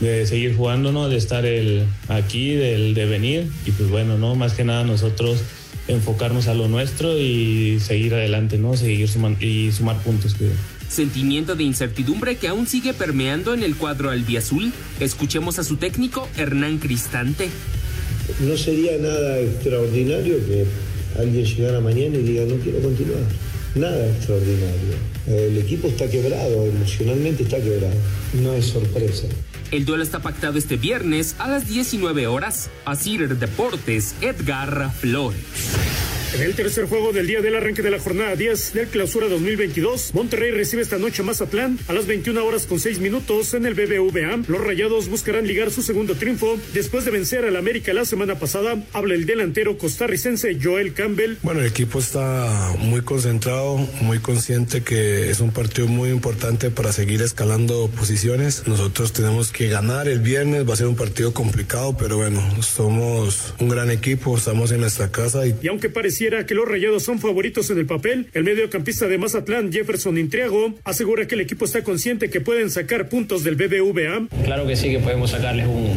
de 0.00 0.26
seguir 0.26 0.54
jugando, 0.54 0.92
¿no? 0.92 1.08
De 1.08 1.16
estar 1.16 1.46
el, 1.46 1.86
aquí, 2.08 2.52
del, 2.54 2.92
de 2.92 3.06
venir. 3.06 3.50
Y 3.64 3.70
pues 3.70 3.88
bueno, 3.88 4.18
¿no? 4.18 4.34
Más 4.34 4.52
que 4.52 4.64
nada 4.64 4.84
nosotros 4.84 5.40
enfocarnos 5.88 6.46
a 6.48 6.54
lo 6.54 6.68
nuestro 6.68 7.18
y 7.18 7.78
seguir 7.80 8.14
adelante, 8.14 8.58
¿no? 8.58 8.76
Seguir 8.76 9.08
suman- 9.08 9.36
y 9.42 9.72
sumar 9.72 10.00
puntos. 10.02 10.34
Que, 10.34 10.48
Sentimiento 10.88 11.54
de 11.54 11.64
incertidumbre 11.64 12.36
que 12.36 12.48
aún 12.48 12.66
sigue 12.66 12.92
permeando 12.92 13.54
en 13.54 13.62
el 13.62 13.76
cuadro 13.76 14.10
albiazul. 14.10 14.72
Escuchemos 15.00 15.58
a 15.58 15.64
su 15.64 15.76
técnico 15.76 16.28
Hernán 16.36 16.78
Cristante. 16.78 17.48
No 18.46 18.56
sería 18.56 18.98
nada 18.98 19.38
extraordinario 19.40 20.36
que 20.46 20.66
alguien 21.18 21.44
llegara 21.44 21.80
mañana 21.80 22.16
y 22.18 22.22
diga 22.22 22.44
no 22.44 22.56
quiero 22.56 22.80
continuar. 22.80 23.20
Nada 23.74 24.06
extraordinario. 24.06 24.94
El 25.26 25.56
equipo 25.56 25.88
está 25.88 26.08
quebrado, 26.10 26.66
emocionalmente 26.66 27.44
está 27.44 27.56
quebrado. 27.56 27.94
No 28.42 28.52
es 28.52 28.66
sorpresa. 28.66 29.28
El 29.72 29.86
duelo 29.86 30.02
está 30.02 30.18
pactado 30.20 30.58
este 30.58 30.76
viernes 30.76 31.34
a 31.38 31.48
las 31.48 31.66
19 31.66 32.26
horas. 32.26 32.68
Asir 32.84 33.38
Deportes, 33.38 34.14
Edgar 34.20 34.92
Flores. 34.92 35.91
En 36.34 36.40
el 36.40 36.54
tercer 36.54 36.86
juego 36.86 37.12
del 37.12 37.26
día 37.26 37.42
del 37.42 37.54
arranque 37.56 37.82
de 37.82 37.90
la 37.90 37.98
jornada 37.98 38.34
10 38.34 38.72
del 38.72 38.88
clausura 38.88 39.28
2022, 39.28 40.14
Monterrey 40.14 40.50
recibe 40.50 40.80
esta 40.80 40.96
noche 40.96 41.20
a 41.20 41.26
Mazatlán 41.26 41.78
a 41.88 41.92
las 41.92 42.06
21 42.06 42.42
horas 42.42 42.64
con 42.64 42.80
6 42.80 43.00
minutos 43.00 43.52
en 43.52 43.66
el 43.66 43.74
BBVA. 43.74 44.42
Los 44.48 44.64
rayados 44.64 45.10
buscarán 45.10 45.46
ligar 45.46 45.70
su 45.70 45.82
segundo 45.82 46.14
triunfo 46.14 46.58
después 46.72 47.04
de 47.04 47.10
vencer 47.10 47.44
al 47.44 47.54
América 47.56 47.92
la 47.92 48.06
semana 48.06 48.38
pasada. 48.38 48.82
Habla 48.94 49.14
el 49.14 49.26
delantero 49.26 49.76
costarricense 49.76 50.56
Joel 50.60 50.94
Campbell. 50.94 51.36
Bueno, 51.42 51.60
el 51.60 51.66
equipo 51.66 51.98
está 51.98 52.76
muy 52.78 53.02
concentrado, 53.02 53.76
muy 54.00 54.18
consciente 54.18 54.82
que 54.82 55.28
es 55.28 55.40
un 55.40 55.50
partido 55.50 55.86
muy 55.86 56.08
importante 56.08 56.70
para 56.70 56.92
seguir 56.94 57.20
escalando 57.20 57.90
posiciones. 57.94 58.66
Nosotros 58.66 59.12
tenemos 59.12 59.52
que 59.52 59.68
ganar 59.68 60.08
el 60.08 60.20
viernes, 60.20 60.66
va 60.66 60.72
a 60.72 60.76
ser 60.78 60.86
un 60.86 60.96
partido 60.96 61.34
complicado, 61.34 61.94
pero 61.98 62.16
bueno, 62.16 62.42
somos 62.62 63.52
un 63.58 63.68
gran 63.68 63.90
equipo, 63.90 64.34
estamos 64.34 64.72
en 64.72 64.80
nuestra 64.80 65.10
casa. 65.10 65.46
Y, 65.46 65.54
y 65.62 65.68
aunque 65.68 65.90
parecía 65.90 66.21
que 66.22 66.54
los 66.54 66.68
rayados 66.68 67.02
son 67.02 67.18
favoritos 67.18 67.68
en 67.70 67.78
el 67.78 67.86
papel, 67.86 68.28
el 68.32 68.44
mediocampista 68.44 69.08
de 69.08 69.18
Mazatlán, 69.18 69.72
Jefferson 69.72 70.16
Intriago, 70.16 70.72
asegura 70.84 71.26
que 71.26 71.34
el 71.34 71.40
equipo 71.40 71.64
está 71.64 71.82
consciente 71.82 72.30
que 72.30 72.40
pueden 72.40 72.70
sacar 72.70 73.08
puntos 73.08 73.42
del 73.42 73.56
BBVA. 73.56 74.28
Claro 74.44 74.64
que 74.64 74.76
sí, 74.76 74.90
que 74.90 75.00
podemos 75.00 75.32
sacarles 75.32 75.66
un, 75.66 75.90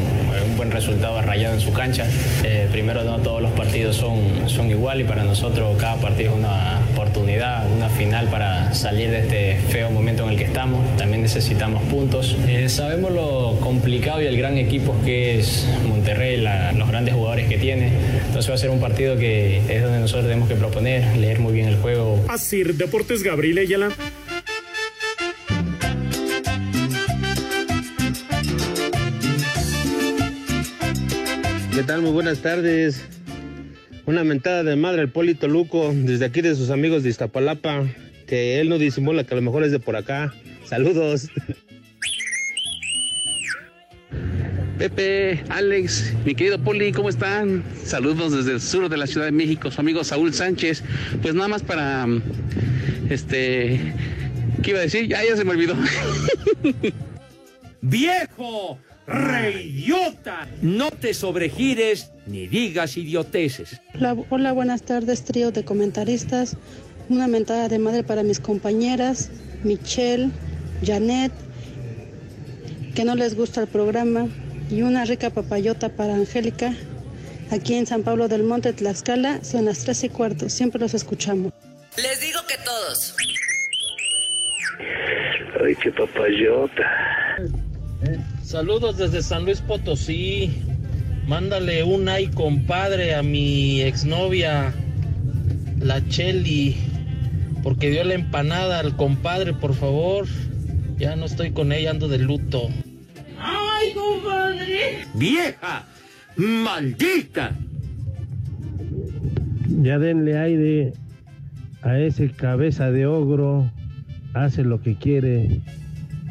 un 0.49 0.57
buen 0.57 0.71
resultado 0.71 1.19
a 1.19 1.21
rayado 1.21 1.53
en 1.53 1.61
su 1.61 1.71
cancha. 1.73 2.07
Eh, 2.43 2.67
primero, 2.71 3.03
no 3.03 3.19
todos 3.19 3.39
los 3.39 3.51
partidos 3.51 3.97
son, 3.97 4.49
son 4.49 4.71
igual 4.71 5.01
y 5.01 5.03
para 5.03 5.23
nosotros 5.23 5.77
cada 5.79 5.97
partido 5.97 6.31
es 6.31 6.37
una 6.37 6.81
oportunidad, 6.93 7.71
una 7.71 7.89
final 7.89 8.27
para 8.29 8.73
salir 8.73 9.11
de 9.11 9.19
este 9.19 9.57
feo 9.69 9.91
momento 9.91 10.23
en 10.23 10.29
el 10.31 10.37
que 10.37 10.45
estamos. 10.45 10.97
También 10.97 11.21
necesitamos 11.21 11.83
puntos. 11.83 12.35
Eh, 12.47 12.67
sabemos 12.69 13.11
lo 13.11 13.59
complicado 13.59 14.23
y 14.23 14.25
el 14.25 14.37
gran 14.37 14.57
equipo 14.57 14.95
que 15.05 15.37
es 15.37 15.67
Monterrey, 15.87 16.37
la, 16.37 16.71
los 16.71 16.87
grandes 16.89 17.13
jugadores 17.13 17.47
que 17.47 17.57
tiene. 17.57 17.91
Entonces 18.25 18.49
va 18.49 18.55
a 18.55 18.57
ser 18.57 18.71
un 18.71 18.79
partido 18.79 19.17
que 19.17 19.61
es 19.69 19.83
donde 19.83 19.99
nosotros 19.99 20.14
tenemos 20.21 20.47
que 20.47 20.55
proponer, 20.55 21.17
leer 21.17 21.39
muy 21.39 21.53
bien 21.53 21.67
el 21.67 21.77
juego. 21.77 22.23
Así, 22.27 22.63
Deportes 22.63 23.23
Gabriel 23.23 23.57
Ayala. 23.59 23.89
¿Qué 31.73 31.83
tal? 31.83 32.01
Muy 32.01 32.11
buenas 32.11 32.39
tardes. 32.39 33.03
Una 34.05 34.23
mentada 34.23 34.63
de 34.63 34.75
madre 34.75 35.01
al 35.01 35.09
Polito 35.09 35.47
Luco, 35.47 35.91
desde 35.93 36.25
aquí 36.25 36.41
de 36.41 36.55
sus 36.55 36.69
amigos 36.69 37.03
de 37.03 37.09
Iztapalapa, 37.09 37.83
que 38.27 38.59
él 38.61 38.69
no 38.69 38.77
disimula 38.77 39.23
que 39.23 39.33
a 39.33 39.37
lo 39.37 39.41
mejor 39.41 39.63
es 39.63 39.71
de 39.71 39.79
por 39.79 39.95
acá. 39.95 40.33
Saludos. 40.65 41.29
Pepe, 44.77 45.41
Alex, 45.49 46.13
mi 46.25 46.35
querido 46.35 46.59
Poli, 46.59 46.91
¿cómo 46.91 47.07
están? 47.07 47.63
Saludos 47.85 48.33
desde 48.33 48.51
el 48.51 48.61
sur 48.61 48.89
de 48.89 48.97
la 48.97 49.07
Ciudad 49.07 49.25
de 49.25 49.31
México, 49.31 49.71
su 49.71 49.79
amigo 49.79 50.03
Saúl 50.03 50.33
Sánchez. 50.33 50.83
Pues 51.21 51.33
nada 51.33 51.47
más 51.47 51.63
para, 51.63 52.05
este, 53.09 53.93
¿qué 54.61 54.71
iba 54.71 54.79
a 54.79 54.83
decir? 54.83 55.07
Ya, 55.07 55.23
ya 55.23 55.37
se 55.37 55.45
me 55.45 55.51
olvidó. 55.51 55.75
¡Viejo! 57.81 58.77
¡Reyota! 59.07 60.47
No 60.61 60.91
te 60.91 61.13
sobregires 61.13 62.11
ni 62.27 62.47
digas 62.47 62.97
idioteces. 62.97 63.79
Hola, 63.93 64.17
hola, 64.29 64.51
buenas 64.51 64.81
tardes, 64.81 65.23
trío 65.23 65.51
de 65.51 65.63
comentaristas. 65.63 66.57
Una 67.07 67.27
mentada 67.27 67.69
de 67.69 67.79
madre 67.79 68.03
para 68.03 68.23
mis 68.23 68.41
compañeras, 68.41 69.29
Michelle, 69.63 70.31
Janet, 70.83 71.31
que 72.93 73.05
no 73.05 73.15
les 73.15 73.35
gusta 73.35 73.61
el 73.61 73.67
programa, 73.67 74.27
y 74.69 74.81
una 74.81 75.05
rica 75.05 75.29
papayota 75.29 75.89
para 75.89 76.15
Angélica. 76.15 76.73
Aquí 77.51 77.75
en 77.75 77.85
San 77.85 78.03
Pablo 78.03 78.27
del 78.27 78.43
Monte, 78.43 78.73
Tlaxcala, 78.73 79.43
son 79.43 79.65
las 79.65 79.79
tres 79.79 80.03
y 80.03 80.09
cuarto. 80.09 80.49
Siempre 80.49 80.81
los 80.81 80.93
escuchamos. 80.93 81.53
Les 81.97 82.19
digo 82.19 82.39
que 82.47 82.55
todos. 82.63 83.15
Ay, 85.63 85.75
qué 85.75 85.91
papayota. 85.91 86.83
Saludos 88.43 88.97
desde 88.97 89.21
San 89.21 89.45
Luis 89.45 89.61
Potosí. 89.61 90.61
Mándale 91.27 91.83
un 91.83 92.07
ay 92.07 92.27
compadre 92.27 93.15
a 93.15 93.23
mi 93.23 93.81
exnovia, 93.81 94.73
la 95.79 96.07
Cheli, 96.07 96.75
porque 97.63 97.89
dio 97.89 98.03
la 98.03 98.13
empanada 98.13 98.79
al 98.79 98.95
compadre, 98.95 99.53
por 99.53 99.73
favor. 99.73 100.27
Ya 100.97 101.15
no 101.15 101.25
estoy 101.25 101.51
con 101.51 101.71
ella, 101.71 101.91
ando 101.91 102.07
de 102.07 102.19
luto. 102.19 102.69
¡Ay, 103.39 103.93
compadre! 103.93 104.44
¡Vieja! 105.13 105.85
¡Maldita! 106.35 107.55
Ya 109.67 109.99
denle 109.99 110.37
aire 110.37 110.93
a 111.81 111.99
ese 111.99 112.31
cabeza 112.31 112.91
de 112.91 113.05
ogro, 113.05 113.71
hace 114.33 114.63
lo 114.63 114.81
que 114.81 114.95
quiere. 114.95 115.61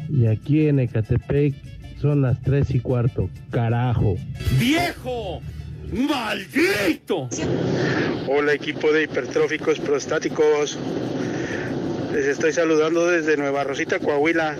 Y 0.09 0.27
aquí 0.27 0.67
en 0.67 0.79
Ecatepec 0.79 1.55
son 1.99 2.21
las 2.21 2.41
tres 2.41 2.73
y 2.75 2.79
cuarto, 2.79 3.29
carajo. 3.51 4.17
¡Viejo! 4.59 5.41
¡Maldito! 5.91 7.29
Hola 8.27 8.53
equipo 8.53 8.91
de 8.91 9.03
hipertróficos 9.03 9.79
prostáticos. 9.79 10.77
Les 12.13 12.25
estoy 12.25 12.53
saludando 12.53 13.07
desde 13.07 13.37
Nueva 13.37 13.63
Rosita, 13.63 13.99
Coahuila, 13.99 14.55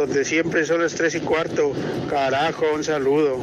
donde 0.00 0.24
siempre 0.24 0.64
son 0.64 0.80
las 0.80 0.94
tres 0.94 1.14
y 1.14 1.20
cuarto. 1.20 1.74
Carajo, 2.08 2.64
un 2.74 2.82
saludo. 2.82 3.38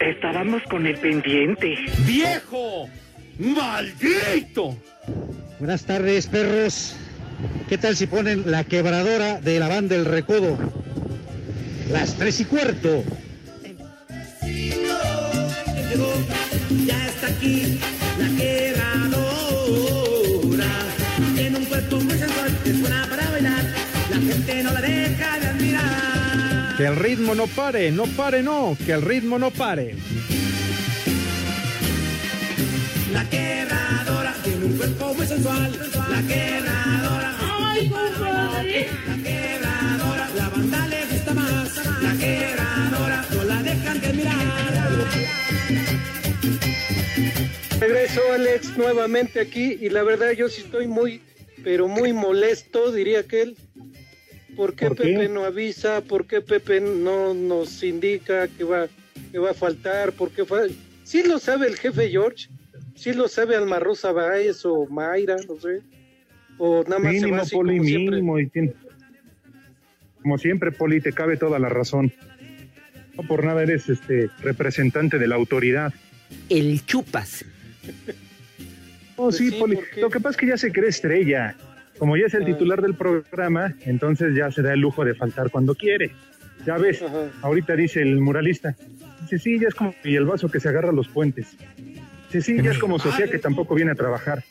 Estábamos 0.00 0.60
con 0.64 0.86
el 0.86 0.98
pendiente. 0.98 1.76
¡Viejo! 2.00 2.88
¡Maldito! 3.38 4.76
Buenas 5.60 5.84
tardes, 5.84 6.26
perros. 6.26 6.96
¿Qué 7.68 7.78
tal 7.78 7.96
si 7.96 8.08
ponen 8.08 8.50
la 8.50 8.64
quebradora 8.64 9.40
de 9.40 9.60
la 9.60 9.68
banda 9.68 9.94
del 9.94 10.04
recodo? 10.04 10.58
Las 11.90 12.14
tres 12.16 12.40
y 12.40 12.44
cuarto. 12.44 13.04
Ya 16.84 17.06
está 17.06 17.28
aquí 17.28 17.75
Que 26.76 26.84
el 26.84 26.96
ritmo 26.96 27.34
no 27.34 27.46
pare, 27.46 27.90
no 27.90 28.04
pare, 28.04 28.42
no, 28.42 28.76
que 28.84 28.92
el 28.92 29.00
ritmo 29.00 29.38
no 29.38 29.50
pare. 29.50 29.94
La 33.14 33.24
quebradora 33.30 34.34
tiene 34.44 34.66
un 34.66 34.76
cuerpo 34.76 35.14
muy 35.14 35.26
sensual. 35.26 35.72
La 36.10 36.22
quebradora. 36.22 37.34
¡Ay, 37.40 37.88
compadre! 37.88 38.88
La 39.08 39.16
quebradora, 39.22 40.28
la 40.36 40.48
banda 40.50 40.86
le 40.88 41.06
gusta 41.06 41.32
más. 41.32 42.02
La 42.02 42.12
quebradora, 42.18 43.24
no 43.30 43.44
la 43.44 43.62
dejan 43.62 44.00
de 44.02 44.12
mirar. 44.12 44.36
Regreso 47.80 48.20
Alex 48.34 48.76
nuevamente 48.76 49.40
aquí 49.40 49.78
y 49.80 49.88
la 49.88 50.02
verdad 50.02 50.32
yo 50.32 50.50
sí 50.50 50.60
estoy 50.60 50.88
muy, 50.88 51.22
pero 51.64 51.88
muy 51.88 52.12
molesto, 52.12 52.92
diría 52.92 53.20
aquel. 53.20 53.56
¿Por 54.56 54.74
qué 54.74 54.86
¿Por 54.88 54.96
qué? 54.96 55.02
Pepe 55.04 55.28
no 55.28 55.44
avisa? 55.44 56.00
¿Por 56.00 56.26
qué 56.26 56.40
Pepe 56.40 56.80
no 56.80 57.34
nos 57.34 57.82
indica 57.82 58.48
que 58.48 58.64
va, 58.64 58.88
que 59.30 59.38
va 59.38 59.50
a 59.50 59.54
faltar? 59.54 60.12
¿Por 60.12 60.30
qué 60.30 60.44
fa- 60.44 60.62
Sí 61.04 61.22
lo 61.22 61.38
sabe 61.38 61.66
el 61.68 61.76
jefe 61.76 62.08
George, 62.08 62.48
sí 62.94 63.12
lo 63.12 63.28
sabe 63.28 63.54
Alma 63.56 63.78
Rosa 63.78 64.12
Báez 64.12 64.64
o 64.64 64.86
Mayra, 64.86 65.36
no 65.48 65.56
sé. 65.60 65.82
O 66.58 66.82
nada 66.84 66.98
más 66.98 67.12
se 67.12 67.18
Mínimo, 67.20 67.36
va 67.36 67.42
así 67.42 67.54
Poli, 67.54 67.76
como 67.76 67.84
siempre. 67.88 68.14
mínimo. 68.16 68.38
Y 68.40 68.46
tiene- 68.48 68.74
Como 70.22 70.38
siempre, 70.38 70.72
Poli, 70.72 71.00
te 71.00 71.12
cabe 71.12 71.36
toda 71.36 71.58
la 71.58 71.68
razón. 71.68 72.12
No 73.16 73.22
por 73.28 73.44
nada 73.44 73.62
eres 73.62 73.88
este 73.88 74.28
representante 74.40 75.18
de 75.18 75.26
la 75.28 75.36
autoridad. 75.36 75.92
El 76.48 76.84
chupas. 76.84 77.44
Oh, 79.16 79.30
sí, 79.30 79.50
Poli. 79.52 79.78
Lo 79.98 80.10
que 80.10 80.18
pasa 80.18 80.30
es 80.30 80.36
que 80.38 80.46
ya 80.48 80.56
se 80.56 80.72
cree 80.72 80.88
estrella. 80.90 81.56
Como 81.98 82.16
ya 82.16 82.26
es 82.26 82.34
el 82.34 82.44
titular 82.44 82.82
del 82.82 82.94
programa, 82.94 83.74
entonces 83.84 84.34
ya 84.34 84.50
se 84.50 84.62
da 84.62 84.74
el 84.74 84.80
lujo 84.80 85.04
de 85.04 85.14
faltar 85.14 85.50
cuando 85.50 85.74
quiere. 85.74 86.12
Ya 86.66 86.76
ves, 86.78 87.02
ahorita 87.42 87.76
dice 87.76 88.02
el 88.02 88.20
muralista. 88.20 88.76
Dice, 89.22 89.38
sí, 89.38 89.58
ya 89.58 89.68
es 89.68 89.74
como 89.74 89.94
y 90.04 90.16
el 90.16 90.24
vaso 90.24 90.48
que 90.48 90.60
se 90.60 90.68
agarra 90.68 90.90
a 90.90 90.92
los 90.92 91.08
puentes. 91.08 91.56
Dice, 92.26 92.40
sí, 92.42 92.62
ya 92.62 92.72
es 92.72 92.78
como 92.78 92.98
Sofía 92.98 93.28
que 93.28 93.38
tampoco 93.38 93.74
viene 93.74 93.92
a 93.92 93.94
trabajar. 93.94 94.44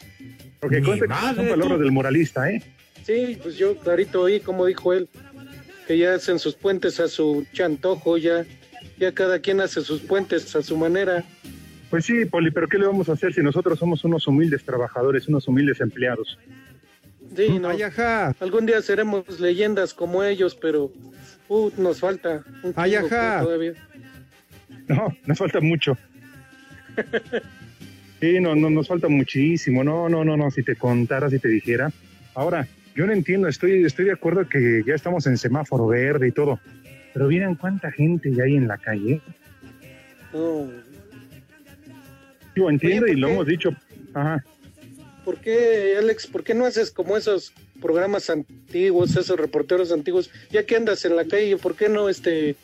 Porque 0.60 0.80
Mi 0.80 0.86
consta 0.86 1.08
que 1.08 1.36
son 1.36 1.48
palabras 1.48 1.80
del 1.80 1.92
muralista, 1.92 2.50
¿eh? 2.50 2.62
Sí, 3.04 3.38
pues 3.42 3.56
yo 3.58 3.78
clarito 3.78 4.22
oí 4.22 4.40
como 4.40 4.66
dijo 4.66 4.94
él, 4.94 5.08
que 5.88 5.98
ya 5.98 6.16
hacen 6.16 6.40
sus 6.40 6.56
puentes 6.56 7.00
a 7.00 7.08
su 7.08 7.46
chantojo, 7.54 8.18
ya, 8.18 8.46
ya 8.98 9.12
cada 9.12 9.40
quien 9.40 9.62
hace 9.62 9.82
sus 9.82 10.02
puentes 10.02 10.56
a 10.56 10.64
su 10.64 10.75
manera. 10.75 11.24
Pues 11.92 12.06
sí, 12.06 12.25
Poli, 12.25 12.50
pero 12.50 12.68
¿qué 12.68 12.80
le 12.80 12.88
vamos 12.88 13.10
a 13.10 13.14
hacer 13.14 13.34
si 13.34 13.42
nosotros 13.42 13.78
somos 13.78 14.04
unos 14.04 14.25
humildes 14.28 14.64
trabajadores, 14.64 15.28
unos 15.28 15.48
humildes 15.48 15.82
empleados? 15.82 16.40
Sí, 17.36 17.60
no. 17.60 17.70
Algún 18.39 18.65
día 18.65 18.82
seremos 18.82 19.39
leyendas 19.39 19.94
como 19.94 20.24
ellos, 20.24 20.56
pero 20.56 20.92
uh, 21.50 21.72
nos 21.77 22.00
falta 22.00 22.44
un 22.63 22.74
Ay, 22.75 22.92
chingo 22.92 23.08
ajá. 23.08 23.42
todavía. 23.42 23.74
No, 24.88 25.08
nos 25.25 25.38
falta 25.38 25.60
mucho. 25.62 25.98
Sí, 28.22 28.39
no, 28.39 28.56
no, 28.56 28.70
nos 28.70 28.88
falta 28.88 29.08
muchísimo. 29.08 29.84
No, 29.84 30.08
no, 30.10 30.24
no, 30.24 30.38
no. 30.38 30.50
Si 30.50 30.63
te 30.63 30.75
contara, 30.75 31.30
si 31.30 31.39
te 31.39 31.50
dijera. 31.50 31.92
Ahora, 32.34 32.68
yo 32.96 33.06
no 33.06 33.13
entiendo. 33.13 33.48
Estoy, 33.48 33.84
estoy 33.84 34.06
de 34.06 34.13
acuerdo 34.13 34.48
que 34.48 34.84
ya 34.86 34.96
estamos 34.96 35.27
en 35.27 35.38
semáforo 35.38 35.88
verde 35.88 36.30
y 36.30 36.32
todo. 36.32 36.60
Pero 37.13 37.27
miren 37.27 37.56
cuánta 37.56 37.92
gente 37.92 38.34
ya 38.34 38.44
hay 38.44 38.56
en 38.56 38.68
la 38.68 38.77
calle. 38.77 39.22
No. 40.34 40.70
Yo 42.56 42.70
entiendo 42.70 43.06
Oye, 43.06 43.13
y 43.13 43.15
¿por 43.15 43.22
lo 43.22 43.30
hemos 43.30 43.48
dicho. 43.48 43.70
Ajá. 44.13 44.44
¿Por 45.25 45.39
qué, 45.39 45.96
Alex, 45.98 46.27
por 46.27 46.44
qué 46.44 46.53
no 46.53 46.65
haces 46.65 46.91
como 46.91 47.17
esos 47.17 47.51
programas 47.82 48.29
antiguos, 48.29 49.17
esos 49.17 49.39
reporteros 49.39 49.91
antiguos? 49.91 50.29
Ya 50.51 50.65
que 50.65 50.75
andas 50.75 51.03
en 51.03 51.15
la 51.15 51.25
calle, 51.25 51.58
¿por 51.58 51.75
qué 51.75 51.89
no, 51.89 52.08
este, 52.08 52.55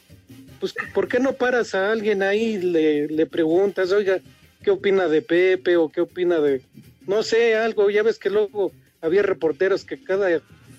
pues, 0.60 0.76
por 0.94 1.08
qué 1.08 1.20
no 1.20 1.34
paras 1.34 1.74
a 1.74 1.92
alguien 1.92 2.22
ahí 2.22 2.56
y 2.56 2.62
le, 2.62 3.08
le 3.08 3.26
preguntas, 3.26 3.92
oiga, 3.92 4.20
¿qué 4.64 4.70
opina 4.70 5.08
de 5.08 5.24
Pepe 5.24 5.76
o 5.76 5.90
qué 5.90 6.02
opina 6.02 6.40
de, 6.40 6.62
no 7.08 7.24
sé, 7.24 7.56
algo? 7.56 7.90
Ya 7.90 8.04
ves 8.04 8.20
que 8.20 8.30
luego 8.30 8.72
había 9.02 9.24
reporteros 9.24 9.84
que 9.84 9.98
cada 9.98 10.30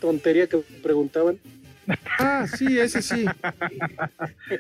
tontería 0.00 0.46
que 0.46 0.58
preguntaban. 0.82 1.38
Ah, 2.18 2.46
sí, 2.46 2.78
ese 2.78 3.02
sí. 3.02 3.24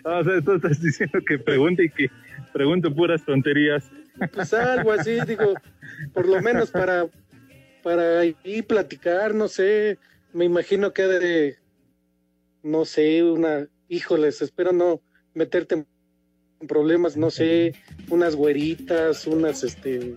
Ah, 0.04 0.18
o 0.20 0.24
sea, 0.24 0.40
tú 0.40 0.54
estás 0.54 0.82
diciendo 0.82 1.20
que 1.26 1.38
pregunte 1.38 1.84
y 1.84 1.88
que 1.88 2.10
pregunto 2.52 2.92
puras 2.92 3.24
tonterías. 3.24 3.84
Pues 4.32 4.52
algo 4.54 4.92
así, 4.92 5.20
digo, 5.26 5.54
por 6.12 6.26
lo 6.28 6.40
menos 6.40 6.70
para, 6.70 7.06
para 7.82 8.20
ahí 8.20 8.62
platicar, 8.66 9.34
no 9.34 9.48
sé, 9.48 9.98
me 10.32 10.44
imagino 10.44 10.92
que 10.92 11.02
de, 11.02 11.56
no 12.62 12.84
sé, 12.84 13.22
una, 13.22 13.66
híjoles, 13.88 14.42
espero 14.42 14.72
no 14.72 15.00
meterte 15.34 15.74
en 15.74 15.86
problemas, 16.68 17.16
no 17.16 17.30
sé, 17.30 17.74
unas 18.08 18.36
güeritas, 18.36 19.26
unas, 19.26 19.64
este, 19.64 20.14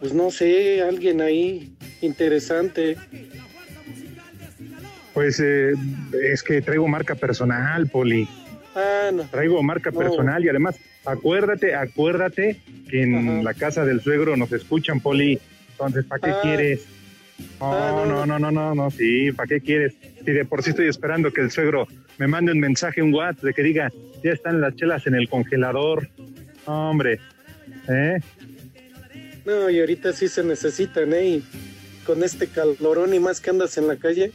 pues 0.00 0.12
no 0.12 0.30
sé, 0.30 0.82
alguien 0.82 1.20
ahí 1.20 1.74
interesante. 2.02 2.96
Pues 5.14 5.40
eh, 5.40 5.74
es 6.22 6.42
que 6.42 6.60
traigo 6.60 6.88
marca 6.88 7.14
personal, 7.14 7.86
Poli. 7.86 8.28
Ah, 8.74 9.10
no. 9.12 9.22
Traigo 9.30 9.62
marca 9.62 9.92
No. 9.92 9.98
personal 9.98 10.44
y 10.44 10.48
además, 10.48 10.76
acuérdate, 11.04 11.74
acuérdate 11.74 12.60
que 12.88 13.02
en 13.02 13.44
la 13.44 13.54
casa 13.54 13.84
del 13.84 14.00
suegro 14.00 14.36
nos 14.36 14.52
escuchan, 14.52 15.00
Poli. 15.00 15.38
Entonces, 15.72 16.04
¿para 16.04 16.20
qué 16.20 16.30
Ah. 16.30 16.38
quieres? 16.42 16.86
No, 17.60 18.06
no, 18.06 18.26
no, 18.26 18.38
no, 18.38 18.50
no, 18.50 18.74
no, 18.74 18.90
sí, 18.90 19.32
¿para 19.32 19.48
qué 19.48 19.60
quieres? 19.60 19.94
Si 20.24 20.30
de 20.30 20.44
por 20.44 20.62
sí 20.62 20.70
estoy 20.70 20.86
esperando 20.88 21.32
que 21.32 21.40
el 21.40 21.50
suegro 21.50 21.88
me 22.18 22.28
mande 22.28 22.52
un 22.52 22.60
mensaje, 22.60 23.02
un 23.02 23.12
WhatsApp, 23.12 23.44
de 23.44 23.54
que 23.54 23.62
diga, 23.62 23.90
ya 24.22 24.32
están 24.32 24.60
las 24.60 24.76
chelas 24.76 25.06
en 25.06 25.14
el 25.16 25.28
congelador. 25.28 26.08
Hombre, 26.64 27.18
¿eh? 27.88 28.20
No, 29.44 29.68
y 29.68 29.80
ahorita 29.80 30.12
sí 30.12 30.28
se 30.28 30.44
necesitan, 30.44 31.12
¿eh? 31.12 31.26
Y 31.26 31.44
con 32.06 32.22
este 32.22 32.46
calorón 32.46 33.12
y 33.14 33.18
más 33.20 33.40
que 33.40 33.50
andas 33.50 33.76
en 33.78 33.88
la 33.88 33.96
calle. 33.96 34.30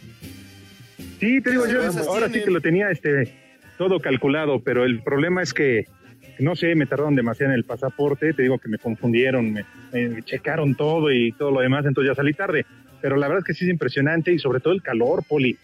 Sí, 1.19 1.41
te 1.41 1.51
digo, 1.51 1.67
yo 1.67 1.81
ahora 2.07 2.27
sí 2.29 2.41
que 2.43 2.51
lo 2.51 2.61
tenía 2.61 2.91
este 2.91 3.33
todo 3.77 3.99
calculado, 3.99 4.59
pero 4.59 4.83
el 4.83 5.01
problema 5.01 5.41
es 5.41 5.53
que, 5.53 5.85
no 6.39 6.55
sé, 6.55 6.75
me 6.75 6.86
tardaron 6.86 7.15
demasiado 7.15 7.51
en 7.51 7.58
el 7.58 7.65
pasaporte, 7.65 8.34
te 8.34 8.43
digo 8.43 8.58
que 8.58 8.69
me 8.69 8.77
confundieron, 8.77 9.51
me, 9.51 9.65
me 9.91 10.24
checaron 10.24 10.75
todo 10.75 11.12
y 11.12 11.31
todo 11.34 11.51
lo 11.51 11.62
demás, 11.62 11.86
entonces 11.86 12.12
ya 12.12 12.15
salí 12.15 12.34
tarde. 12.34 12.65
Pero 13.01 13.15
la 13.15 13.27
verdad 13.27 13.39
es 13.39 13.46
que 13.46 13.53
sí 13.53 13.65
es 13.65 13.72
impresionante 13.72 14.31
y 14.31 14.39
sobre 14.39 14.60
todo 14.60 14.74
el 14.74 14.81
calor, 14.81 15.24
Poli. 15.27 15.58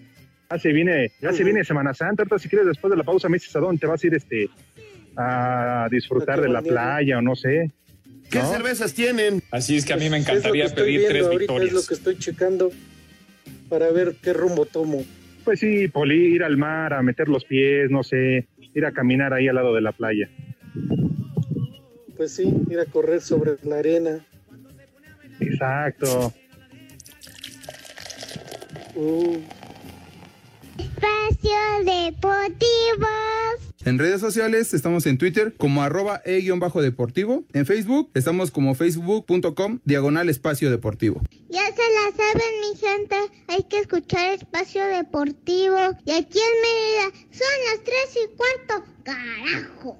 Ya 0.49 0.59
se 0.59 0.71
viene, 0.71 1.11
ya 1.21 1.33
se 1.33 1.43
viene 1.43 1.63
Semana 1.63 1.93
Santa, 1.93 2.23
ahorita 2.23 2.39
si 2.39 2.49
quieres 2.49 2.67
después 2.67 2.91
de 2.91 2.97
la 2.97 3.03
pausa 3.03 3.27
me 3.29 3.37
dices 3.37 3.55
a 3.55 3.59
dónde 3.59 3.79
te 3.79 3.87
vas 3.87 4.03
a 4.03 4.07
ir 4.07 4.13
este 4.13 4.49
a 5.17 5.87
disfrutar 5.89 6.41
de 6.41 6.49
la 6.49 6.61
playa 6.61 7.17
o 7.17 7.21
no 7.21 7.35
sé. 7.35 7.71
¿Qué 8.29 8.39
¿no? 8.39 8.51
cervezas 8.51 8.93
tienen? 8.93 9.41
Así 9.51 9.75
es 9.77 9.85
que 9.85 9.93
a 9.93 9.97
mí 9.97 10.09
me 10.09 10.17
encantaría 10.17 10.65
estoy 10.65 10.83
pedir 10.83 10.99
viendo 10.99 11.29
tres 11.29 11.39
victorias. 11.39 11.67
Es 11.69 11.73
lo 11.73 11.87
que 11.87 11.93
estoy 11.93 12.17
checando 12.17 12.71
para 13.69 13.91
ver 13.91 14.15
qué 14.21 14.33
rumbo 14.33 14.65
tomo. 14.65 15.03
Pues 15.43 15.59
sí, 15.59 15.87
Poli, 15.87 16.35
ir 16.35 16.43
al 16.43 16.57
mar, 16.57 16.93
a 16.93 17.01
meter 17.01 17.29
los 17.29 17.45
pies, 17.45 17.89
no 17.91 18.03
sé, 18.03 18.47
ir 18.73 18.85
a 18.85 18.91
caminar 18.91 19.33
ahí 19.33 19.47
al 19.47 19.55
lado 19.55 19.73
de 19.75 19.81
la 19.81 19.91
playa. 19.91 20.29
Pues 22.17 22.33
sí, 22.33 22.53
ir 22.69 22.79
a 22.79 22.85
correr 22.85 23.21
sobre 23.21 23.57
la 23.63 23.79
arena. 23.79 24.25
Exacto. 25.39 26.33
Uh, 28.95 29.37
Espacio 30.77 31.57
Deportivo. 31.83 33.07
En 33.85 33.99
redes 33.99 34.19
sociales 34.19 34.73
estamos 34.73 35.05
en 35.05 35.19
Twitter 35.19 35.53
como 35.55 35.83
arroba 35.83 36.19
e-deportivo. 36.25 37.43
En 37.53 37.67
Facebook 37.67 38.09
estamos 38.15 38.49
como 38.49 38.73
facebook.com 38.73 39.79
diagonal 39.83 40.27
espacio 40.27 40.71
deportivo. 40.71 41.21
Ya 41.49 41.65
se 41.67 41.83
la 41.93 42.17
saben, 42.17 42.59
mi 42.61 42.75
gente. 42.79 43.15
Hay 43.47 43.63
que 43.69 43.81
escuchar 43.81 44.31
Espacio 44.31 44.83
Deportivo. 44.87 45.77
Y 46.03 46.11
aquí 46.13 46.39
en 46.39 46.61
Mérida 46.61 47.27
son 47.29 47.47
las 47.69 47.83
tres 47.83 48.17
y 48.23 48.35
cuarto. 48.35 48.91
Carajo. 49.03 49.99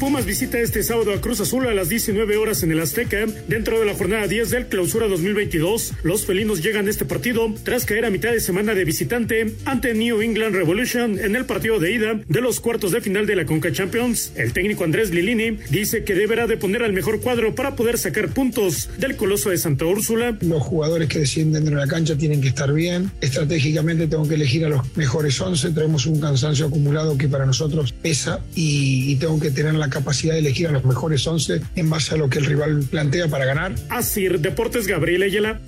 Pumas 0.00 0.24
visita 0.24 0.58
este 0.58 0.82
sábado 0.82 1.12
a 1.12 1.20
Cruz 1.20 1.42
Azul 1.42 1.66
a 1.66 1.74
las 1.74 1.90
19 1.90 2.38
horas 2.38 2.62
en 2.62 2.72
el 2.72 2.80
Azteca. 2.80 3.26
Dentro 3.48 3.78
de 3.78 3.84
la 3.84 3.92
jornada 3.92 4.26
10 4.26 4.48
del 4.48 4.66
Clausura 4.66 5.08
2022, 5.08 5.92
los 6.04 6.24
felinos 6.24 6.62
llegan 6.62 6.86
a 6.86 6.90
este 6.90 7.04
partido 7.04 7.52
tras 7.64 7.84
caer 7.84 8.06
a 8.06 8.10
mitad 8.10 8.30
de 8.30 8.40
semana 8.40 8.72
de 8.72 8.86
visitante 8.86 9.54
ante 9.66 9.92
New 9.92 10.22
England 10.22 10.54
Revolution 10.54 11.18
en 11.18 11.36
el 11.36 11.44
partido 11.44 11.78
de 11.78 11.92
ida 11.92 12.18
de 12.26 12.40
los 12.40 12.60
cuartos 12.60 12.92
de 12.92 13.02
final 13.02 13.26
de 13.26 13.36
la 13.36 13.44
Conca 13.44 13.72
Champions. 13.72 14.32
El 14.36 14.54
técnico 14.54 14.84
Andrés 14.84 15.10
Lilini 15.10 15.58
dice 15.68 16.02
que 16.02 16.14
deberá 16.14 16.46
de 16.46 16.56
poner 16.56 16.82
al 16.82 16.94
mejor 16.94 17.20
cuadro 17.20 17.54
para 17.54 17.76
poder 17.76 17.98
sacar 17.98 18.30
puntos 18.30 18.88
del 18.96 19.16
coloso 19.16 19.50
de 19.50 19.58
Santa 19.58 19.84
Úrsula. 19.84 20.38
Los 20.40 20.62
jugadores 20.62 21.10
que 21.10 21.18
descienden 21.18 21.66
de 21.66 21.72
la 21.72 21.86
cancha 21.86 22.16
tienen 22.16 22.40
que 22.40 22.48
estar 22.48 22.72
bien. 22.72 23.10
Estratégicamente 23.20 24.06
tengo 24.06 24.26
que 24.26 24.36
elegir 24.36 24.64
a 24.64 24.70
los 24.70 24.96
mejores 24.96 25.38
11. 25.38 25.72
Traemos 25.72 26.06
un 26.06 26.20
cansancio 26.20 26.68
acumulado 26.68 27.18
que 27.18 27.28
para 27.28 27.44
nosotros 27.44 27.92
pesa 27.92 28.40
y, 28.54 29.12
y 29.12 29.16
tengo 29.16 29.38
que 29.38 29.50
tener 29.50 29.74
la 29.74 29.89
capacidad 29.90 30.34
de 30.34 30.40
elegir 30.40 30.68
a 30.68 30.72
los 30.72 30.84
mejores 30.84 31.26
11 31.26 31.60
en 31.76 31.90
base 31.90 32.14
a 32.14 32.18
lo 32.18 32.30
que 32.30 32.38
el 32.38 32.46
rival 32.46 32.84
plantea 32.90 33.28
para 33.28 33.44
ganar. 33.44 33.74
Asir 33.88 34.40
Deportes 34.40 34.86
Gabriel 34.86 35.22
Ayala. 35.22 35.60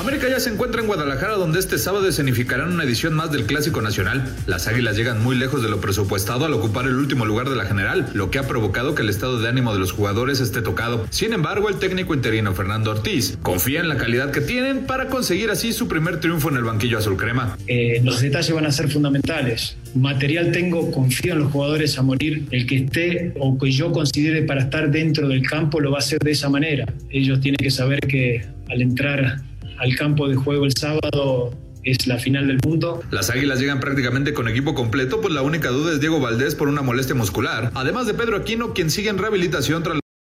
América 0.00 0.30
ya 0.30 0.40
se 0.40 0.48
encuentra 0.48 0.80
en 0.80 0.86
Guadalajara 0.86 1.34
donde 1.34 1.58
este 1.58 1.76
sábado 1.76 2.08
escenificarán 2.08 2.72
una 2.72 2.84
edición 2.84 3.12
más 3.12 3.30
del 3.30 3.44
Clásico 3.44 3.82
Nacional. 3.82 4.34
Las 4.46 4.66
Águilas 4.66 4.96
llegan 4.96 5.22
muy 5.22 5.36
lejos 5.36 5.62
de 5.62 5.68
lo 5.68 5.78
presupuestado 5.78 6.46
al 6.46 6.54
ocupar 6.54 6.86
el 6.86 6.94
último 6.94 7.26
lugar 7.26 7.50
de 7.50 7.56
la 7.56 7.66
general, 7.66 8.08
lo 8.14 8.30
que 8.30 8.38
ha 8.38 8.48
provocado 8.48 8.94
que 8.94 9.02
el 9.02 9.10
estado 9.10 9.38
de 9.42 9.46
ánimo 9.50 9.74
de 9.74 9.78
los 9.78 9.92
jugadores 9.92 10.40
esté 10.40 10.62
tocado. 10.62 11.06
Sin 11.10 11.34
embargo, 11.34 11.68
el 11.68 11.76
técnico 11.76 12.14
interino 12.14 12.54
Fernando 12.54 12.92
Ortiz 12.92 13.36
confía 13.42 13.80
en 13.80 13.90
la 13.90 13.98
calidad 13.98 14.30
que 14.30 14.40
tienen 14.40 14.86
para 14.86 15.08
conseguir 15.08 15.50
así 15.50 15.74
su 15.74 15.86
primer 15.86 16.18
triunfo 16.18 16.48
en 16.48 16.56
el 16.56 16.64
banquillo 16.64 16.96
azul 16.96 17.18
crema. 17.18 17.58
Eh, 17.66 18.00
los 18.02 18.22
detalles 18.22 18.54
van 18.54 18.64
a 18.64 18.72
ser 18.72 18.90
fundamentales. 18.90 19.76
Material 19.94 20.50
tengo, 20.50 20.90
confío 20.92 21.34
en 21.34 21.40
los 21.40 21.52
jugadores 21.52 21.98
a 21.98 22.02
morir. 22.02 22.46
El 22.50 22.66
que 22.66 22.76
esté 22.76 23.34
o 23.38 23.58
que 23.58 23.70
yo 23.70 23.92
considere 23.92 24.44
para 24.44 24.62
estar 24.62 24.90
dentro 24.90 25.28
del 25.28 25.42
campo 25.42 25.78
lo 25.78 25.90
va 25.90 25.98
a 25.98 26.00
hacer 26.00 26.20
de 26.20 26.30
esa 26.30 26.48
manera. 26.48 26.86
Ellos 27.10 27.38
tienen 27.42 27.58
que 27.58 27.70
saber 27.70 28.00
que 28.00 28.46
al 28.70 28.80
entrar 28.80 29.49
al 29.80 29.96
campo 29.96 30.28
de 30.28 30.36
juego 30.36 30.66
el 30.66 30.76
sábado 30.76 31.54
es 31.84 32.06
la 32.06 32.18
final 32.18 32.46
del 32.46 32.58
mundo. 32.64 33.02
Las 33.10 33.30
Águilas 33.30 33.58
llegan 33.58 33.80
prácticamente 33.80 34.34
con 34.34 34.46
equipo 34.46 34.74
completo, 34.74 35.20
pues 35.22 35.32
la 35.32 35.40
única 35.42 35.70
duda 35.70 35.92
es 35.92 36.00
Diego 36.00 36.20
Valdés 36.20 36.54
por 36.54 36.68
una 36.68 36.82
molestia 36.82 37.14
muscular, 37.14 37.72
además 37.74 38.06
de 38.06 38.14
Pedro 38.14 38.36
Aquino, 38.36 38.74
quien 38.74 38.90
sigue 38.90 39.08
en 39.08 39.18
rehabilitación 39.18 39.82
tras 39.82 39.98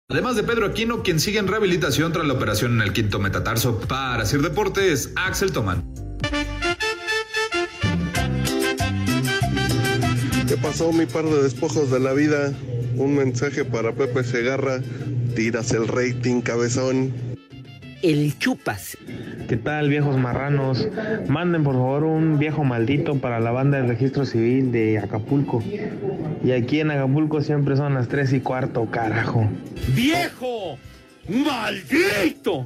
Además 0.10 0.36
de 0.36 0.43
Pedro 0.43 0.65
Aquino, 0.65 1.04
quien 1.04 1.21
sigue 1.21 1.39
en 1.39 1.47
rehabilitación 1.47 2.12
tras 2.12 2.27
la 2.27 2.34
operación 2.34 2.73
en 2.73 2.82
el 2.82 2.91
quinto 2.91 3.17
metatarso. 3.17 3.80
Para 3.80 4.25
Sir 4.25 4.41
Deportes, 4.41 5.13
Axel 5.15 5.54
Toman. 5.54 5.89
¿Qué 10.49 10.58
pasó, 10.58 10.91
mi 10.91 11.06
par 11.06 11.23
de 11.23 11.43
despojos 11.43 11.89
de 11.89 12.01
la 12.01 12.12
vida? 12.12 12.51
Un 12.97 13.15
mensaje 13.15 13.63
para 13.63 13.93
Pepe 13.93 14.25
Segarra. 14.25 14.82
Tiras 15.34 15.71
el 15.71 15.88
rating, 15.88 16.41
cabezón. 16.41 17.31
El 18.02 18.38
chupas. 18.40 18.98
¿Qué 19.48 19.58
tal, 19.58 19.90
viejos 19.90 20.18
marranos? 20.18 20.88
Manden 21.28 21.64
por 21.64 21.76
favor 21.76 22.04
un 22.04 22.40
viejo 22.40 22.64
maldito 22.64 23.16
para 23.18 23.40
la 23.40 23.52
banda 23.52 23.78
del 23.78 23.88
registro 23.88 24.26
civil 24.26 24.72
de 24.72 24.98
Acapulco. 24.98 25.64
Y 26.44 26.52
aquí 26.52 26.80
en 26.80 26.92
Acapulco 26.92 27.42
siempre 27.42 27.76
son 27.76 27.94
las 27.94 28.08
3 28.08 28.34
y 28.34 28.40
cuarto, 28.40 28.86
carajo. 28.90 29.48
¡Viejo! 29.96 30.78
¡Maldito! 31.28 32.66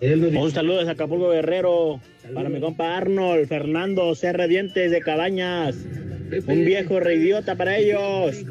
Un 0.00 0.50
saludo 0.50 0.78
desde 0.78 0.92
Acapulco 0.92 1.30
Guerrero 1.30 2.00
para 2.34 2.48
mi 2.48 2.60
compa 2.60 2.96
Arnold, 2.96 3.48
Fernando 3.48 4.14
Serra 4.14 4.46
Dientes 4.46 4.90
de 4.90 5.00
Cabañas. 5.00 5.76
Un 6.46 6.64
viejo 6.64 7.00
reidiota 7.00 7.56
para 7.56 7.78
ellos. 7.78 8.44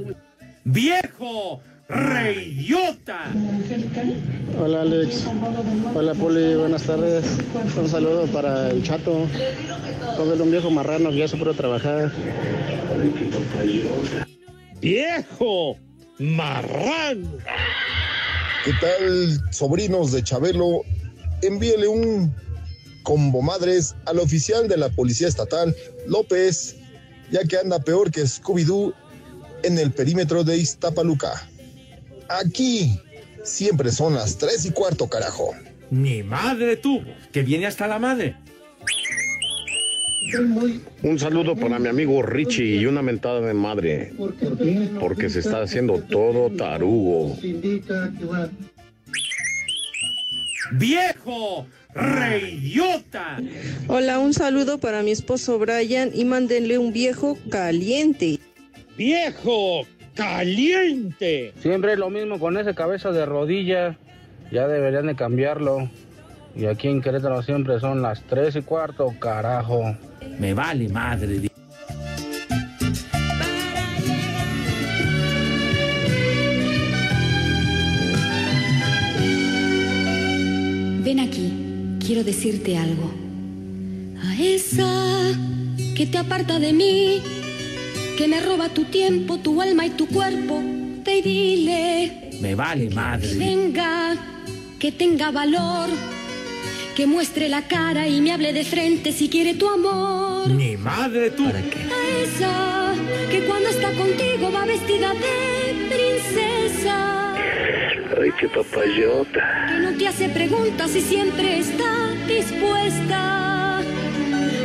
¡Viejo! 0.63 1.61
¡Reidiota! 1.89 3.31
Hola 4.59 4.81
Alex. 4.81 5.25
Hola 5.93 6.13
Poli, 6.13 6.55
buenas 6.55 6.83
tardes. 6.83 7.25
Un 7.77 7.89
saludo 7.89 8.25
para 8.27 8.69
el 8.69 8.83
chato. 8.83 9.27
Póngale 10.17 10.41
un 10.41 10.51
viejo 10.51 10.69
marrano 10.69 11.09
que 11.09 11.17
ya 11.17 11.27
se 11.27 11.37
puede 11.37 11.53
trabajar. 11.53 12.11
¡Viejo! 14.81 15.77
marrano. 16.19 17.37
¿Qué 18.63 18.71
tal, 18.79 19.41
sobrinos 19.51 20.11
de 20.11 20.23
Chabelo? 20.23 20.81
Envíele 21.41 21.87
un 21.87 22.33
combo 23.03 23.41
madres 23.41 23.95
al 24.05 24.19
oficial 24.19 24.67
de 24.67 24.77
la 24.77 24.89
Policía 24.89 25.27
Estatal, 25.27 25.75
López, 26.07 26.77
ya 27.31 27.43
que 27.43 27.57
anda 27.57 27.79
peor 27.79 28.11
que 28.11 28.21
Scooby-Doo 28.21 28.93
en 29.63 29.77
el 29.77 29.91
perímetro 29.91 30.43
de 30.43 30.57
Iztapaluca. 30.57 31.49
Aquí 32.29 32.99
siempre 33.43 33.91
son 33.91 34.15
las 34.15 34.37
tres 34.37 34.65
y 34.65 34.71
cuarto, 34.71 35.07
carajo. 35.07 35.53
Mi 35.89 36.23
madre 36.23 36.77
tuvo, 36.77 37.03
que 37.31 37.43
viene 37.43 37.67
hasta 37.67 37.87
la 37.87 37.99
madre. 37.99 38.35
Un 41.03 41.19
saludo 41.19 41.55
para 41.55 41.77
mi 41.77 41.89
amigo 41.89 42.23
Richie 42.23 42.77
y 42.77 42.85
una 42.85 43.01
mentada 43.01 43.41
de 43.41 43.53
madre, 43.53 44.13
porque 44.99 45.29
se 45.29 45.39
está 45.39 45.61
haciendo 45.61 46.01
todo 46.01 46.49
tarugo. 46.55 47.37
¡Viejo! 50.71 51.67
¡Reidiota! 51.93 53.37
Hola, 53.87 54.17
un 54.17 54.33
saludo 54.33 54.79
para 54.79 55.03
mi 55.03 55.11
esposo 55.11 55.59
Brian 55.59 56.09
y 56.13 56.25
mándenle 56.25 56.79
un 56.79 56.91
viejo 56.91 57.37
caliente. 57.51 58.39
¡Viejo 58.97 59.85
caliente! 60.15 61.53
Siempre 61.59 61.93
es 61.93 61.99
lo 61.99 62.09
mismo 62.09 62.39
con 62.39 62.57
ese 62.57 62.73
cabeza 62.73 63.11
de 63.11 63.25
rodilla. 63.25 63.97
Ya 64.51 64.67
deberían 64.67 65.07
de 65.07 65.15
cambiarlo. 65.15 65.89
Y 66.55 66.65
aquí 66.65 66.87
en 66.87 67.01
Querétaro 67.01 67.41
siempre 67.41 67.79
son 67.79 68.01
las 68.01 68.21
tres 68.23 68.55
y 68.55 68.61
cuarto, 68.61 69.13
carajo. 69.19 69.95
Me 70.39 70.53
vale 70.53 70.87
madre. 70.89 71.49
Ven 81.03 81.19
aquí, 81.19 81.97
quiero 82.05 82.23
decirte 82.23 82.77
algo. 82.77 83.11
A 84.23 84.41
esa 84.41 85.33
que 85.95 86.05
te 86.05 86.17
aparta 86.17 86.59
de 86.59 86.71
mí, 86.71 87.21
que 88.17 88.27
me 88.27 88.39
roba 88.39 88.69
tu 88.69 88.85
tiempo, 88.85 89.37
tu 89.39 89.61
alma 89.61 89.85
y 89.85 89.91
tu 89.91 90.07
cuerpo, 90.07 90.61
te 91.03 91.21
dile 91.21 92.29
Me 92.39 92.55
vale 92.55 92.87
que 92.89 92.95
madre. 92.95 93.33
venga, 93.35 94.15
que 94.79 94.91
tenga 94.91 95.31
valor, 95.31 95.89
que 96.95 97.07
muestre 97.07 97.49
la 97.49 97.63
cara 97.63 98.07
y 98.07 98.21
me 98.21 98.31
hable 98.31 98.53
de 98.53 98.63
frente 98.63 99.11
si 99.11 99.29
quiere 99.29 99.55
tu 99.55 99.67
amor. 99.67 100.49
Mi 100.49 100.77
madre 100.77 101.31
tú. 101.31 101.45
A 101.45 102.21
esa 102.23 102.93
que 103.31 103.39
cuando 103.45 103.69
está 103.69 103.91
contigo 103.93 104.51
va 104.51 104.65
vestida 104.65 105.13
de 105.13 105.87
princesa. 105.89 107.33
Ay, 107.35 108.29
qué 108.39 108.47
papayota. 108.47 109.65
que 109.67 109.79
no 109.79 109.97
te 109.97 110.07
hace 110.07 110.29
preguntas 110.29 110.95
y 110.95 111.01
siempre 111.01 111.57
está 111.59 112.11
dispuesta. 112.27 113.79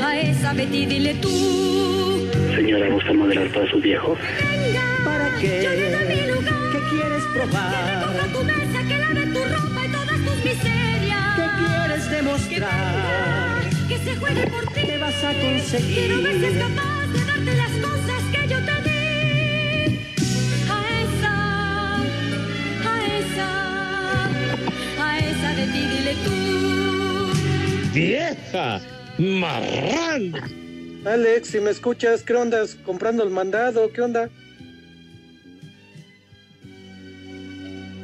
A 0.05 0.21
esa 0.21 0.53
Betty 0.53 0.85
dile 0.87 1.15
tú. 1.15 2.18
Señora, 2.59 2.89
¿gusta 2.89 3.13
modelar 3.13 3.49
para 3.51 3.71
su 3.71 3.79
viejo? 3.81 4.17
¿Para 5.05 5.31
qué? 5.37 5.61
¿Qué 5.61 6.81
quieres 6.91 7.25
probar? 7.33 8.17
Que 8.17 8.29
tu 8.33 8.43
mesa, 8.43 8.83
que 8.89 8.99
lave 8.99 9.27
tu 9.27 9.45
ropa 9.45 9.87
y 9.87 9.89
todas 9.93 10.19
tus 10.27 10.45
miserias. 10.45 11.37
¿Qué 11.37 11.47
quieres 11.65 12.11
demostrar? 12.11 13.63
Que 13.87 13.99
se 13.99 14.17
juegue 14.17 14.47
por 14.49 14.67
ti. 14.73 14.81
¿Qué 14.87 14.99
vas 14.99 15.23
a 15.23 15.35
conseguir? 15.35 15.95
Quiero 15.95 16.21
ver 16.21 16.41
si 16.41 16.47
es 16.47 16.59
capaz 16.59 17.07
de 17.13 17.25
darte 17.27 17.55
las 17.55 17.71
cosas 17.71 18.23
que 18.33 18.49
yo 18.49 18.59
te 18.59 18.77
di. 18.89 18.99
A 20.69 20.79
esa, 21.05 21.35
a 22.91 22.95
esa, 23.21 23.51
a 25.01 25.19
esa 25.21 25.49
de 25.55 25.65
ti 25.65 25.81
dile 25.93 26.15
tú. 26.25 26.39
¡Vieja! 27.95 28.81
¡Marrán! 29.17 30.58
Alex, 31.05 31.49
si 31.49 31.61
me 31.61 31.71
escuchas, 31.71 32.23
¿qué 32.23 32.35
onda? 32.35 32.65
¿Comprando 32.85 33.23
el 33.23 33.31
mandado? 33.31 33.91
¿Qué 33.93 34.01
onda? 34.03 34.29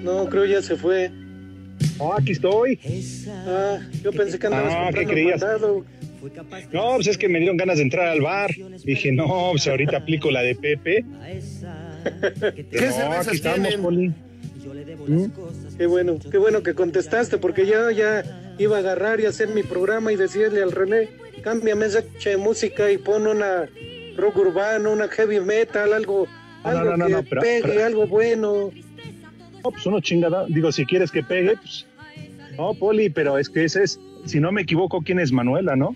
No, 0.03 0.29
creo 0.29 0.45
ya 0.45 0.63
se 0.63 0.77
fue. 0.77 1.11
No, 1.99 2.13
aquí 2.15 2.33
estoy. 2.33 2.79
Ah, 3.47 3.79
yo 4.03 4.13
pensé 4.13 4.39
que 4.39 4.47
andabas 4.47 4.73
Ah, 4.75 4.77
¿qué 4.77 4.85
comprando 4.85 5.01
el 5.01 5.09
creías? 5.09 5.41
mandado. 5.41 5.85
No, 6.73 6.95
pues 6.97 7.07
es 7.09 7.19
que 7.19 7.29
me 7.29 7.39
dieron 7.39 7.57
ganas 7.57 7.77
de 7.77 7.83
entrar 7.83 8.09
al 8.09 8.21
bar. 8.21 8.51
Dije, 8.85 9.13
no, 9.13 9.51
pues 9.53 9.67
ahorita 9.67 9.99
aplico 9.99 10.31
la 10.31 10.43
de 10.43 10.55
Pepe. 10.55 11.05
¿Qué 12.71 12.91
no, 12.99 13.13
aquí 13.13 13.37
estamos? 13.37 13.75
Poli. 13.77 14.09
¿Mm? 15.07 15.27
Qué 15.77 15.87
bueno, 15.87 16.19
qué 16.31 16.39
bueno 16.39 16.63
que 16.63 16.75
contestaste, 16.75 17.37
porque 17.39 17.67
ya, 17.67 17.91
ya 17.93 18.55
iba 18.59 18.77
a 18.77 18.81
agarrar 18.81 19.21
y 19.21 19.27
hacer 19.27 19.49
mi 19.49 19.63
programa 19.63 20.13
y 20.13 20.17
decirle 20.17 20.63
al 20.63 20.73
René, 20.73 21.09
cámbiame 21.45 21.87
esa 21.87 22.03
de 22.25 22.37
música 22.39 22.91
y 22.91 22.99
pon 22.99 23.27
una 23.27 23.69
rock 24.17 24.39
urbano, 24.39 24.93
una 24.93 25.09
heavy 25.09 25.41
metal, 25.41 25.93
algo, 25.93 26.27
No, 26.65 26.73
no, 26.73 26.79
algo 26.79 26.97
no, 26.97 27.09
no, 27.09 27.23
que 27.23 27.29
pero- 27.29 27.41
pegue, 27.43 27.63
pero- 27.63 27.85
algo 27.85 28.07
bueno. 28.07 28.71
No, 29.63 29.71
pues 29.71 29.87
uno 29.87 30.01
chingada. 30.01 30.47
Digo, 30.49 30.73
si 30.73 30.85
quieres 30.87 31.11
que 31.11 31.23
pegue, 31.23 31.57
pues. 31.57 31.87
No, 32.57 32.75
Poli, 32.75 33.11
pero 33.11 33.39
es 33.39 33.49
que 33.51 33.65
ese 33.65 33.83
es, 33.83 34.01
si 34.25 34.41
no 34.41 34.51
me 34.53 34.63
equivoco, 34.63 35.03
¿quién 35.03 35.19
es 35.21 35.33
Manuela, 35.33 35.77
no? 35.77 35.95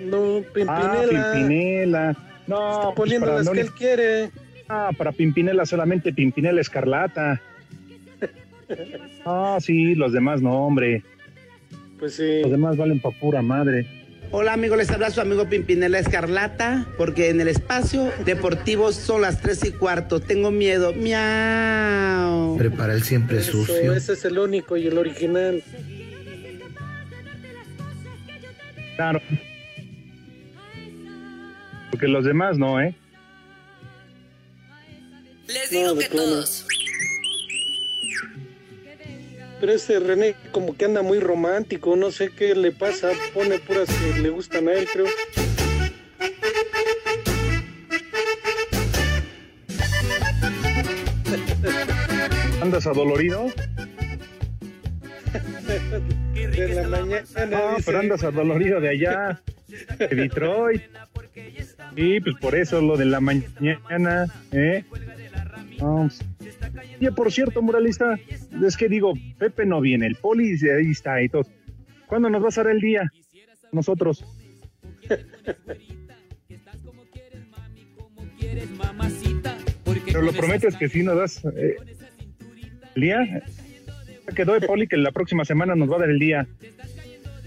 No, 0.00 0.38
Ah, 0.38 0.42
Pimpinela. 0.54 1.32
Pimpinela. 1.32 2.16
No, 2.46 2.70
Está 2.70 2.82
pues 2.86 2.94
poniendo 2.96 3.26
para 3.26 3.38
las 3.38 3.48
que 3.50 3.60
él 3.60 3.72
quiere. 3.72 4.30
Ah, 4.68 4.90
para 4.96 5.12
Pimpinela 5.12 5.66
solamente 5.66 6.12
Pimpinela 6.12 6.60
Escarlata. 6.60 7.40
Ah, 9.24 9.58
sí, 9.60 9.94
los 9.94 10.12
demás 10.12 10.40
no, 10.42 10.52
hombre. 10.66 11.02
Pues 11.98 12.14
sí. 12.16 12.40
Los 12.42 12.50
demás 12.50 12.76
valen 12.76 13.00
pa' 13.00 13.10
pura 13.12 13.42
madre. 13.42 13.86
Hola 14.32 14.52
amigos, 14.54 14.76
les 14.76 14.90
habla 14.90 15.10
su 15.10 15.20
amigo 15.20 15.48
Pimpinela 15.48 15.98
Escarlata, 16.00 16.86
porque 16.98 17.30
en 17.30 17.40
el 17.40 17.48
espacio 17.48 18.10
deportivo 18.24 18.90
son 18.92 19.22
las 19.22 19.40
tres 19.40 19.64
y 19.64 19.70
cuarto. 19.70 20.20
Tengo 20.20 20.50
miedo. 20.50 20.92
Miau. 20.92 22.56
Prepara 22.58 22.92
el 22.94 23.02
siempre 23.04 23.38
Eso, 23.38 23.52
sucio. 23.52 23.94
ese 23.94 24.14
es 24.14 24.24
el 24.24 24.38
único 24.38 24.76
y 24.76 24.88
el 24.88 24.98
original. 24.98 25.62
Claro. 28.96 29.20
Porque 31.90 32.08
los 32.08 32.24
demás 32.24 32.58
no, 32.58 32.80
¿eh? 32.80 32.94
Les 35.46 35.70
digo 35.70 35.96
que 35.96 36.08
todos. 36.08 36.66
Pero 39.66 39.78
este 39.78 39.98
René 39.98 40.36
como 40.52 40.76
que 40.76 40.84
anda 40.84 41.02
muy 41.02 41.18
romántico, 41.18 41.96
no 41.96 42.12
sé 42.12 42.30
qué 42.30 42.54
le 42.54 42.70
pasa, 42.70 43.10
pone 43.34 43.58
puras 43.58 43.88
que 43.88 44.20
le 44.20 44.28
gustan 44.28 44.68
a 44.68 44.74
él, 44.74 44.86
creo. 44.92 45.06
¿Andas 52.62 52.86
adolorido? 52.86 53.46
De 56.32 56.74
la 56.76 56.86
mañana. 56.86 57.46
No, 57.50 57.76
pero 57.84 57.98
andas 57.98 58.22
adolorido 58.22 58.80
de 58.80 58.88
allá, 58.90 59.42
de 59.98 60.06
Detroit. 60.06 60.82
Y 61.96 62.20
pues 62.20 62.36
por 62.40 62.54
eso 62.54 62.80
lo 62.80 62.96
de 62.96 63.06
la 63.06 63.18
mañana, 63.18 64.26
¿eh? 64.52 64.84
No. 65.80 66.08
Oye, 67.00 67.12
por 67.12 67.32
cierto, 67.32 67.62
muralista, 67.62 68.18
es 68.64 68.76
que 68.76 68.88
digo, 68.88 69.14
Pepe 69.38 69.66
no 69.66 69.80
viene, 69.80 70.06
el 70.06 70.16
poli 70.16 70.56
ahí 70.68 70.90
está 70.90 71.22
y 71.22 71.28
todo. 71.28 71.46
¿Cuándo 72.06 72.30
nos 72.30 72.42
vas 72.42 72.58
a 72.58 72.64
dar 72.64 72.72
el 72.72 72.80
día? 72.80 73.10
Nosotros. 73.72 74.24
Pero 80.06 80.22
lo 80.22 80.32
prometes 80.32 80.76
que 80.76 80.88
sí 80.88 81.02
nos 81.02 81.16
das 81.16 81.44
eh, 81.56 81.76
el 82.94 83.02
día. 83.02 83.24
Ya 84.28 84.34
Quedó 84.34 84.54
de 84.54 84.66
poli 84.66 84.86
que 84.88 84.96
la 84.96 85.12
próxima 85.12 85.44
semana 85.44 85.74
nos 85.76 85.90
va 85.90 85.96
a 85.96 86.00
dar 86.00 86.10
el 86.10 86.18
día. 86.18 86.46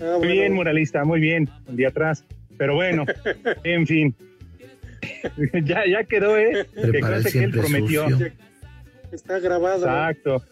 Ah, 0.01 0.15
Muy 0.17 0.27
bueno. 0.27 0.31
bien, 0.31 0.53
muralista, 0.53 1.03
muy 1.03 1.19
bien, 1.19 1.49
el 1.67 1.75
día 1.75 1.89
atrás. 1.89 2.23
Pero 2.57 2.75
bueno, 2.75 3.05
en 3.63 3.85
fin. 3.85 4.15
ya, 5.65 5.85
ya 5.85 6.03
quedó, 6.05 6.37
¿eh? 6.37 6.65
Que 6.73 6.81
Prepara 6.87 7.17
el 7.17 7.23
conste 7.23 7.39
que 7.39 7.45
él 7.45 7.51
prometió. 7.51 8.09
sucio. 8.09 8.31
Está 9.11 9.39
grabado. 9.39 9.85
Exacto. 9.85 10.43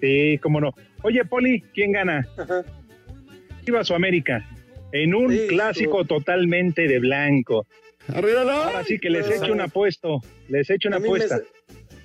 Sí, 0.00 0.38
cómo 0.42 0.60
no. 0.60 0.74
Oye, 1.02 1.24
Poli, 1.24 1.60
¿quién 1.74 1.92
gana? 1.92 2.26
Ajá. 2.36 2.64
Chivas 3.64 3.90
o 3.90 3.94
América. 3.94 4.48
En 4.92 5.14
un 5.14 5.36
clásico 5.48 6.04
totalmente 6.04 6.88
de 6.88 6.98
blanco. 6.98 7.66
Ahora 8.14 8.84
sí 8.84 8.98
que 8.98 9.10
les 9.10 9.26
Pero- 9.26 9.44
echo 9.44 9.52
un 9.52 9.60
apuesto. 9.60 10.20
Les 10.48 10.70
echo 10.70 10.88
una 10.88 10.96
A 10.96 11.00
me 11.00 11.08
apuesta. 11.08 11.40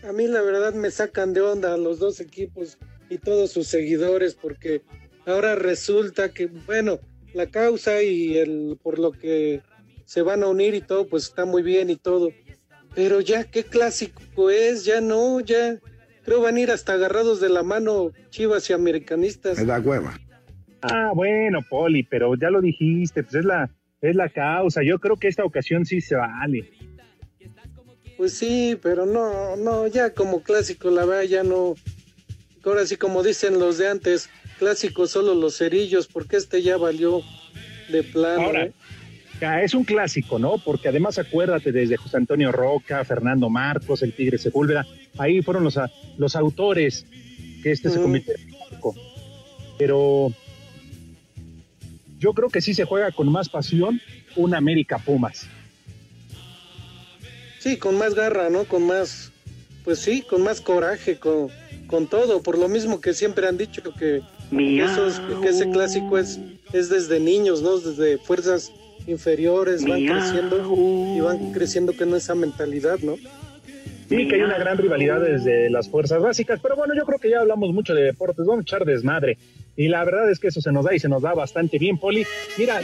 a 0.08 0.12
mí 0.12 0.28
la 0.28 0.42
verdad 0.42 0.74
me 0.74 0.92
sacan 0.92 1.34
de 1.34 1.42
onda 1.42 1.78
los 1.78 2.00
dos 2.00 2.20
equipos 2.20 2.78
y 3.10 3.18
todos 3.20 3.52
sus 3.52 3.68
seguidores 3.68 4.36
porque 4.36 4.82
ahora 5.26 5.56
resulta 5.56 6.34
que, 6.34 6.48
bueno, 6.48 7.00
la 7.34 7.48
causa 7.48 8.04
y 8.04 8.38
el 8.38 8.78
por 8.84 9.00
lo 9.00 9.12
que 9.14 9.62
se 10.06 10.22
van 10.22 10.44
a 10.44 10.48
unir 10.48 10.76
y 10.76 10.82
todo, 10.82 11.08
pues 11.08 11.24
está 11.24 11.46
muy 11.46 11.64
bien 11.64 11.90
y 11.90 11.96
todo. 11.96 12.32
Pero 12.94 13.22
ya, 13.22 13.46
qué 13.46 13.64
clásico 13.64 14.50
es, 14.50 14.84
ya 14.84 15.00
no, 15.00 15.40
ya. 15.40 15.80
Creo 16.24 16.42
van 16.42 16.56
a 16.56 16.60
ir 16.60 16.72
hasta 16.72 16.94
agarrados 16.94 17.42
de 17.42 17.50
la 17.50 17.64
mano 17.64 18.12
chivas 18.30 18.70
y 18.70 18.74
americanistas. 18.74 19.58
Me 19.58 19.66
da 19.66 19.80
hueva. 19.80 20.18
Ah, 20.82 21.12
bueno, 21.14 21.60
Poli, 21.70 22.04
pero 22.04 22.36
ya 22.36 22.50
lo 22.50 22.62
dijiste, 22.62 23.24
pues 23.24 23.36
es 23.36 23.46
la, 23.46 23.70
es 24.02 24.16
la 24.16 24.30
causa. 24.30 24.82
Yo 24.84 25.00
creo 25.00 25.16
que 25.18 25.28
esta 25.28 25.44
ocasión 25.44 25.86
sí 25.86 26.02
se 26.02 26.16
vale. 26.16 26.70
Pues 28.18 28.34
sí, 28.34 28.78
pero 28.82 29.06
no, 29.06 29.56
no, 29.56 29.88
ya 29.88 30.14
como 30.14 30.44
clásico, 30.44 30.90
la 30.90 31.06
verdad, 31.06 31.24
ya 31.24 31.44
no. 31.44 31.76
Ahora 32.64 32.86
sí, 32.86 32.96
como 32.96 33.24
dicen 33.24 33.60
los 33.60 33.78
de 33.78 33.90
antes, 33.90 34.30
clásico 34.60 35.08
solo 35.08 35.36
los 35.36 35.58
cerillos, 35.58 36.08
porque 36.08 36.38
este 36.38 36.62
ya 36.62 36.78
valió 36.78 37.22
de 37.90 38.04
plano. 38.04 38.44
Ahora, 38.44 38.66
¿eh? 38.66 38.74
Es 39.44 39.74
un 39.74 39.84
clásico, 39.84 40.40
¿no? 40.40 40.58
Porque 40.58 40.88
además 40.90 41.18
acuérdate 41.20 41.72
desde 41.72 41.98
José 41.98 42.18
Antonio 42.18 42.52
Roca, 42.52 43.04
Fernando 43.06 43.50
Marcos, 43.50 44.02
el 44.04 44.14
Tigre 44.14 44.38
Sepúlveda, 44.38 44.86
ahí 45.18 45.42
fueron 45.42 45.64
los, 45.64 45.78
a- 45.78 45.92
los 46.18 46.36
autores 46.36 47.06
que 47.62 47.72
este 47.72 47.90
se 47.90 48.00
Mm. 48.00 48.02
convirtió 48.04 48.34
en 48.36 48.48
clásico. 48.50 48.96
Pero 49.78 50.32
yo 52.20 52.34
creo 52.34 52.50
que 52.50 52.62
sí 52.62 52.74
se 52.74 52.86
juega 52.86 53.12
con 53.12 53.32
más 53.32 53.50
pasión 53.50 54.00
un 54.36 54.54
América 54.56 54.98
Pumas. 54.98 55.48
Sí, 57.60 57.78
con 57.78 57.98
más 57.98 58.14
garra, 58.14 58.50
¿no? 58.50 58.66
Con 58.66 58.86
más, 58.86 59.32
pues 59.84 60.00
sí, 60.00 60.22
con 60.22 60.44
más 60.44 60.60
coraje, 60.62 61.18
con, 61.18 61.48
con 61.88 62.08
todo, 62.08 62.42
por 62.44 62.58
lo 62.58 62.68
mismo 62.68 63.00
que 63.00 63.14
siempre 63.14 63.48
han 63.48 63.58
dicho 63.58 63.82
que, 63.98 64.22
esos, 64.52 65.20
que 65.42 65.50
ese 65.50 65.70
clásico 65.70 66.18
es, 66.18 66.40
es 66.74 66.90
desde 66.90 67.20
niños, 67.20 67.62
¿no? 67.62 67.78
Desde 67.80 68.18
fuerzas 68.18 68.72
inferiores 69.08 69.86
van 69.86 70.06
creciendo 70.06 71.16
y 71.16 71.20
van 71.20 71.52
creciendo 71.52 71.94
con 71.96 72.14
esa 72.16 72.36
mentalidad, 72.36 73.00
¿no? 73.00 73.16
Sí, 74.10 74.28
que 74.28 74.36
hay 74.36 74.42
una 74.42 74.58
gran 74.58 74.78
rivalidad 74.78 75.22
desde 75.22 75.70
las 75.70 75.90
fuerzas 75.90 76.22
básicas, 76.22 76.60
pero 76.62 76.76
bueno, 76.76 76.94
yo 76.96 77.06
creo 77.06 77.20
que 77.20 77.30
ya 77.30 77.40
hablamos 77.40 77.74
mucho 77.74 77.94
de 77.94 78.04
deportes, 78.04 78.46
vamos 78.46 78.60
a 78.60 78.62
echar 78.62 78.86
desmadre. 78.86 79.38
Y 79.76 79.88
la 79.88 80.04
verdad 80.04 80.30
es 80.30 80.40
que 80.40 80.50
eso 80.50 80.62
se 80.62 80.72
nos 80.72 80.86
da 80.86 80.94
y 80.94 81.00
se 81.00 81.10
nos 81.10 81.22
da 81.22 81.34
bastante 81.34 81.80
bien, 81.80 81.98
Poli. 81.98 82.26
Mira, 82.58 82.82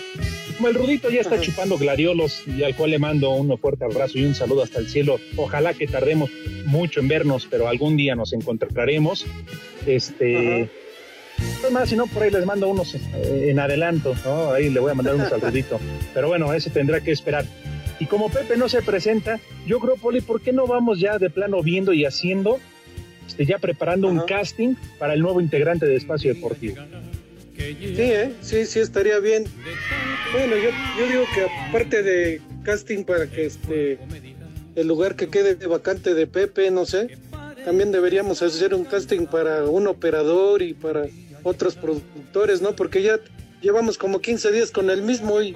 como 0.58 0.70
el 0.70 0.76
Rudito 0.76 1.10
ya 1.10 1.22
está 1.22 1.40
chupando 1.40 1.78
gladiolos 1.78 2.44
y 2.48 2.64
al 2.64 2.76
cual 2.76 2.92
le 2.92 3.00
mando 3.00 3.30
un 3.32 3.56
fuerte 3.60 3.86
abrazo 3.86 4.18
y 4.18 4.26
un 4.26 4.34
saludo 4.34 4.64
hasta 4.64 4.80
el 4.80 4.88
cielo. 4.88 5.20
Ojalá 5.36 5.74
que 5.74 5.86
tardemos 5.86 6.32
mucho 6.66 7.00
en 7.00 7.08
vernos, 7.08 7.48
pero 7.50 7.68
algún 7.68 7.96
día 7.96 8.16
nos 8.16 8.34
encontraremos. 8.34 9.28
Este. 9.86 10.70
Es 11.64 11.72
más, 11.72 11.90
si 11.90 11.96
no, 11.96 12.08
por 12.08 12.24
ahí 12.24 12.32
les 12.32 12.46
mando 12.46 12.68
unos 12.68 12.96
eh, 12.96 13.48
en 13.50 13.60
adelanto, 13.60 14.16
¿no? 14.26 14.52
Ahí 14.52 14.70
le 14.70 14.80
voy 14.80 14.92
a 14.92 14.96
mandar 14.96 15.16
unos 15.16 15.32
al 15.32 15.42
Rudito. 15.42 15.80
Pero 16.14 16.28
bueno, 16.28 16.54
eso 16.54 16.70
tendrá 16.70 17.02
que 17.02 17.12
esperar. 17.12 17.46
Y 18.00 18.06
como 18.06 18.30
Pepe 18.30 18.56
no 18.56 18.70
se 18.70 18.82
presenta, 18.82 19.40
yo 19.68 19.80
creo, 19.80 19.96
Poli, 19.96 20.22
¿por 20.22 20.42
qué 20.42 20.54
no 20.54 20.68
vamos 20.68 21.00
ya 21.00 21.18
de 21.18 21.30
plano 21.30 21.62
viendo 21.62 21.92
y 21.92 22.06
haciendo, 22.06 22.60
este, 23.28 23.46
ya 23.46 23.60
preparando 23.60 24.08
un 24.08 24.22
casting 24.22 24.76
para 24.98 25.14
el 25.14 25.20
nuevo 25.22 25.42
integrante 25.42 25.86
de 25.86 25.98
Espacio 25.98 26.34
Deportivo? 26.34 26.78
Sí, 27.58 27.96
¿eh? 27.98 28.32
Sí, 28.42 28.66
sí, 28.66 28.80
estaría 28.80 29.20
bien. 29.20 29.44
Bueno, 30.32 30.56
yo, 30.56 30.70
yo 30.98 31.08
digo 31.08 31.24
que 31.36 31.46
aparte 31.68 32.04
de 32.04 32.42
casting 32.64 33.04
para 33.04 33.28
que 33.28 33.46
este 33.46 34.00
el 34.76 34.88
lugar 34.88 35.16
que 35.16 35.28
quede 35.28 35.56
vacante 35.68 36.14
de 36.14 36.26
Pepe, 36.26 36.72
no 36.72 36.86
sé, 36.86 37.18
también 37.66 37.92
deberíamos 37.92 38.42
hacer 38.42 38.74
un 38.74 38.86
casting 38.86 39.26
para 39.26 39.66
un 39.66 39.88
operador 39.88 40.62
y 40.62 40.74
para 40.74 41.06
otros 41.44 41.76
productores, 41.76 42.62
¿no? 42.62 42.76
Porque 42.76 43.02
ya 43.02 43.20
llevamos 43.62 43.98
como 43.98 44.20
15 44.22 44.52
días 44.52 44.72
con 44.72 44.90
el 44.90 45.02
mismo 45.02 45.42
y 45.42 45.56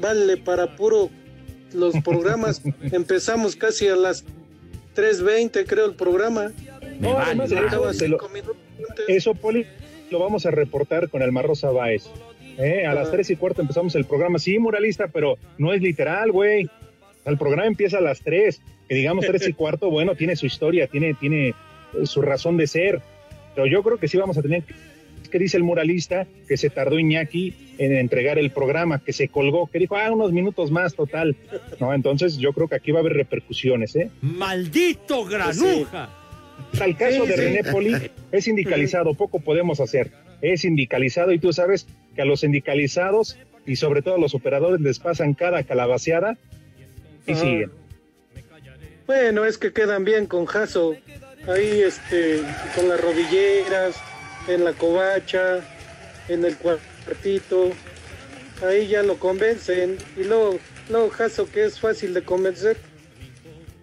vale 0.00 0.36
para 0.36 0.76
puro 0.76 1.10
los 1.72 1.94
programas. 2.04 2.62
Empezamos 2.92 3.56
casi 3.56 3.88
a 3.88 3.96
las 3.96 4.24
3.20, 4.96 5.64
creo, 5.66 5.86
el 5.86 5.94
programa. 5.94 6.52
No, 6.98 7.18
además 7.18 7.50
de 7.50 7.56
eso, 7.56 8.08
lo- 8.08 8.20
eso, 9.08 9.34
Poli, 9.34 9.66
lo 10.10 10.18
vamos 10.18 10.46
a 10.46 10.50
reportar 10.50 11.08
con 11.08 11.22
el 11.22 11.32
Marrosa 11.32 11.70
Báez. 11.70 12.04
¿eh? 12.58 12.84
A 12.86 12.94
las 12.94 13.10
tres 13.10 13.30
y 13.30 13.36
cuarto 13.36 13.62
empezamos 13.62 13.94
el 13.94 14.04
programa. 14.04 14.38
Sí, 14.38 14.58
muralista, 14.58 15.08
pero 15.08 15.38
no 15.58 15.72
es 15.72 15.80
literal, 15.80 16.32
güey. 16.32 16.68
El 17.24 17.38
programa 17.38 17.66
empieza 17.66 17.98
a 17.98 18.00
las 18.00 18.20
tres. 18.20 18.60
Que 18.88 18.96
digamos 18.96 19.24
tres 19.24 19.46
y 19.48 19.52
cuarto, 19.54 19.88
bueno, 19.90 20.14
tiene 20.16 20.34
su 20.36 20.46
historia, 20.46 20.88
tiene, 20.88 21.14
tiene 21.14 21.48
eh, 21.50 21.54
su 22.04 22.20
razón 22.22 22.56
de 22.56 22.66
ser. 22.66 23.00
Pero 23.54 23.66
yo 23.66 23.82
creo 23.82 23.98
que 23.98 24.08
sí 24.08 24.16
vamos 24.18 24.36
a 24.36 24.42
tener 24.42 24.64
que 25.28 25.38
dice 25.38 25.56
el 25.56 25.62
muralista 25.62 26.26
que 26.48 26.56
se 26.56 26.70
tardó 26.70 26.98
Iñaki 26.98 27.54
en 27.78 27.96
entregar 27.96 28.38
el 28.38 28.50
programa, 28.50 29.02
que 29.02 29.12
se 29.12 29.28
colgó, 29.28 29.66
que 29.68 29.78
dijo, 29.78 29.96
ah, 29.96 30.10
unos 30.12 30.32
minutos 30.32 30.70
más, 30.70 30.94
total. 30.94 31.36
No, 31.78 31.94
entonces 31.94 32.36
yo 32.36 32.52
creo 32.52 32.68
que 32.68 32.74
aquí 32.76 32.90
va 32.92 32.98
a 32.98 33.02
haber 33.02 33.14
repercusiones, 33.14 33.94
¿eh? 33.96 34.10
¡Maldito 34.22 35.24
granuja! 35.24 36.10
Al 36.80 36.96
caso 36.96 37.22
Sí, 37.24 37.28
de. 37.30 37.36
René 37.36 37.64
Poli, 37.64 37.96
es 38.32 38.44
sindicalizado, 38.44 39.14
poco 39.14 39.40
podemos 39.40 39.80
hacer. 39.80 40.10
Es 40.42 40.60
sindicalizado 40.62 41.32
y 41.32 41.38
tú 41.38 41.52
sabes 41.52 41.86
que 42.14 42.22
a 42.22 42.24
los 42.24 42.40
sindicalizados 42.40 43.38
y 43.66 43.76
sobre 43.76 44.02
todo 44.02 44.16
a 44.16 44.18
los 44.18 44.34
operadores 44.34 44.80
les 44.80 44.98
pasan 44.98 45.34
cada 45.34 45.62
calabaceada 45.62 46.36
y 47.26 47.32
Ajá. 47.32 47.40
siguen. 47.40 47.70
Bueno, 49.06 49.44
es 49.44 49.58
que 49.58 49.72
quedan 49.72 50.04
bien 50.04 50.26
con 50.26 50.46
Jaso. 50.46 50.94
Ahí, 51.48 51.80
este, 51.84 52.42
con 52.76 52.88
las 52.88 53.00
rodilleras, 53.00 53.96
en 54.50 54.64
la 54.64 54.72
covacha, 54.72 55.60
en 56.28 56.44
el 56.44 56.56
cuartito. 56.56 57.70
Ahí 58.66 58.88
ya 58.88 59.02
lo 59.02 59.16
convencen. 59.18 59.96
Y 60.16 60.24
luego, 60.24 60.58
luego 60.90 61.08
Jaso, 61.10 61.50
que 61.50 61.64
es 61.64 61.80
fácil 61.80 62.12
de 62.14 62.22
convencer. 62.22 62.76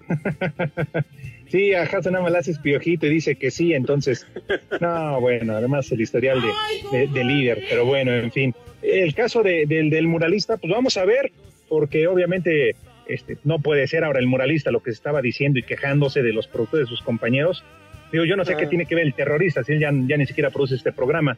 Sí, 1.50 1.74
a 1.74 1.84
Hassan 1.84 2.12
nada 2.12 2.24
más 2.24 2.34
le 2.34 2.40
haces 2.40 2.60
piojito 2.60 3.06
y 3.06 3.10
dice 3.10 3.36
que 3.38 3.52
sí, 3.52 3.74
entonces, 3.74 4.28
no, 4.82 5.22
bueno, 5.22 5.56
además 5.56 5.90
el 5.94 6.02
historial 6.02 6.42
de, 6.42 6.98
de- 6.98 7.08
de 7.08 7.24
líder, 7.24 7.64
pero 7.70 7.86
bueno, 7.86 8.14
en 8.14 8.34
fin. 8.34 8.54
El 8.82 9.16
caso 9.16 9.44
de- 9.44 9.66
del, 9.66 9.90
del 9.90 10.08
muralista, 10.08 10.58
pues 10.58 10.74
vamos 10.74 10.98
a 10.98 11.06
ver, 11.06 11.32
porque 11.70 12.06
obviamente 12.08 12.76
este, 13.08 13.38
no 13.46 13.60
puede 13.60 13.88
ser 13.88 14.04
ahora 14.04 14.20
el 14.20 14.28
muralista 14.28 14.72
lo 14.72 14.84
que 14.84 14.92
se 14.92 14.96
estaba 14.96 15.22
diciendo 15.22 15.58
y 15.58 15.64
quejándose 15.64 16.22
de 16.22 16.34
los 16.34 16.48
productos 16.48 16.82
de 16.82 16.86
sus 16.86 17.02
compañeros. 17.02 17.64
Digo, 18.12 18.24
yo 18.26 18.36
no 18.36 18.46
sé 18.46 18.54
Ah. 18.54 18.58
qué 18.58 18.68
tiene 18.68 18.86
que 18.86 18.96
ver 18.96 19.06
el 19.06 19.14
terrorista, 19.14 19.64
si 19.64 19.74
él 19.74 19.80
ya, 19.80 19.92
ya 20.08 20.18
ni 20.18 20.26
siquiera 20.26 20.50
produce 20.50 20.76
este 20.76 20.92
programa, 20.94 21.38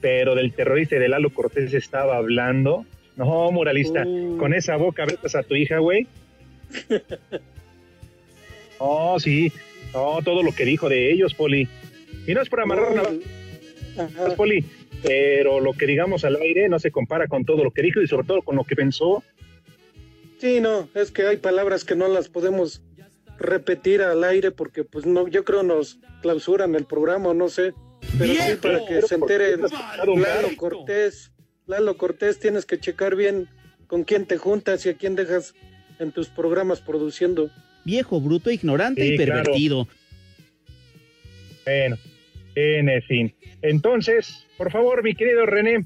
pero 0.00 0.34
del 0.34 0.52
terrorista 0.52 0.96
y 0.96 0.98
de 0.98 1.08
Lalo 1.08 1.30
Cortés 1.30 1.72
estaba 1.74 2.16
hablando. 2.16 2.84
No, 3.16 3.50
muralista, 3.52 4.04
con 4.38 4.54
esa 4.54 4.76
boca 4.76 5.02
abres 5.02 5.34
a 5.34 5.42
tu 5.42 5.54
hija, 5.54 5.78
güey. 5.78 6.06
Oh, 8.78 9.18
sí. 9.20 9.52
No, 9.92 10.20
todo 10.24 10.42
lo 10.42 10.52
que 10.52 10.64
dijo 10.64 10.88
de 10.88 11.12
ellos, 11.12 11.34
Poli. 11.34 11.68
Y 12.26 12.32
no 12.34 12.40
es 12.40 12.48
por 12.48 12.60
amarrar 12.60 12.94
nada, 12.94 14.36
Poli, 14.36 14.64
pero 15.02 15.60
lo 15.60 15.72
que 15.74 15.86
digamos 15.86 16.24
al 16.24 16.36
aire 16.36 16.68
no 16.68 16.78
se 16.78 16.90
compara 16.90 17.26
con 17.28 17.44
todo 17.44 17.64
lo 17.64 17.72
que 17.72 17.82
dijo 17.82 18.00
y 18.00 18.06
sobre 18.06 18.26
todo 18.26 18.42
con 18.42 18.56
lo 18.56 18.64
que 18.64 18.76
pensó. 18.76 19.22
Sí, 20.38 20.60
no, 20.60 20.88
es 20.94 21.10
que 21.10 21.26
hay 21.26 21.36
palabras 21.36 21.84
que 21.84 21.94
no 21.96 22.08
las 22.08 22.28
podemos 22.30 22.82
repetir 23.40 24.02
al 24.02 24.22
aire 24.22 24.50
porque, 24.50 24.84
pues, 24.84 25.06
no, 25.06 25.26
yo 25.26 25.44
creo 25.44 25.62
nos 25.62 25.98
clausuran 26.22 26.74
el 26.74 26.84
programa, 26.84 27.34
no 27.34 27.48
sé. 27.48 27.72
Pero 28.18 28.32
sí, 28.34 28.56
para 28.62 28.84
que 28.86 29.02
se 29.02 29.14
entere 29.16 29.56
Lalo 29.56 30.56
Cortés. 30.56 31.32
Lalo 31.66 31.96
Cortés, 31.96 32.38
tienes 32.38 32.66
que 32.66 32.78
checar 32.78 33.16
bien 33.16 33.48
con 33.86 34.04
quién 34.04 34.26
te 34.26 34.38
juntas 34.38 34.86
y 34.86 34.90
a 34.90 34.94
quién 34.94 35.16
dejas 35.16 35.54
en 35.98 36.12
tus 36.12 36.28
programas 36.28 36.80
produciendo. 36.80 37.50
Viejo, 37.84 38.20
bruto, 38.20 38.50
ignorante 38.50 39.02
Sí, 39.02 39.14
y 39.14 39.16
claro. 39.16 39.42
pervertido. 39.42 39.88
Bueno, 41.64 41.98
en 42.54 43.02
fin. 43.02 43.34
Entonces, 43.62 44.46
por 44.56 44.70
favor, 44.70 45.02
mi 45.02 45.14
querido 45.14 45.46
René, 45.46 45.84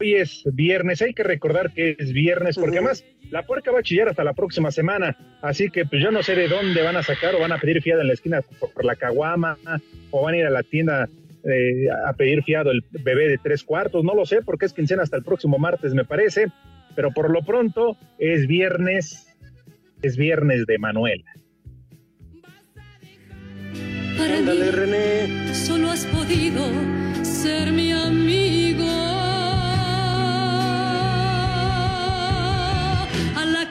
hoy 0.00 0.14
es 0.14 0.42
viernes, 0.52 1.02
hay 1.02 1.12
que 1.12 1.22
recordar 1.22 1.72
que 1.72 1.96
es 1.98 2.12
viernes, 2.12 2.56
porque 2.56 2.78
además 2.78 3.04
la 3.30 3.44
puerca 3.44 3.70
va 3.70 3.80
a 3.80 3.82
chillar 3.82 4.08
hasta 4.08 4.24
la 4.24 4.32
próxima 4.32 4.70
semana, 4.70 5.16
así 5.42 5.70
que 5.70 5.84
pues 5.84 6.02
yo 6.02 6.10
no 6.10 6.22
sé 6.22 6.34
de 6.34 6.48
dónde 6.48 6.82
van 6.82 6.96
a 6.96 7.02
sacar 7.02 7.34
o 7.34 7.40
van 7.40 7.52
a 7.52 7.58
pedir 7.58 7.82
fiado 7.82 8.00
en 8.00 8.08
la 8.08 8.14
esquina 8.14 8.40
por, 8.42 8.72
por 8.72 8.84
la 8.84 8.96
caguama, 8.96 9.58
o 10.10 10.22
van 10.22 10.34
a 10.34 10.38
ir 10.38 10.46
a 10.46 10.50
la 10.50 10.62
tienda 10.62 11.08
eh, 11.44 11.88
a 12.06 12.12
pedir 12.12 12.42
fiado 12.42 12.70
el 12.70 12.84
bebé 12.90 13.28
de 13.28 13.38
tres 13.38 13.62
cuartos, 13.62 14.04
no 14.04 14.14
lo 14.14 14.26
sé, 14.26 14.42
porque 14.42 14.66
es 14.66 14.72
quincena 14.72 15.02
hasta 15.02 15.16
el 15.16 15.22
próximo 15.22 15.58
martes, 15.58 15.94
me 15.94 16.04
parece, 16.04 16.46
pero 16.94 17.12
por 17.12 17.30
lo 17.30 17.42
pronto 17.42 17.96
es 18.18 18.46
viernes, 18.46 19.26
es 20.02 20.16
viernes 20.16 20.66
de 20.66 20.78
Manuela. 20.78 21.24
Para 24.18 24.36
Ándale, 24.36 24.64
mí, 24.64 24.70
René. 24.70 25.54
solo 25.54 25.90
has 25.90 26.04
podido 26.06 26.62
ser 27.22 27.72
mi 27.72 27.92
amigo. 27.92 29.09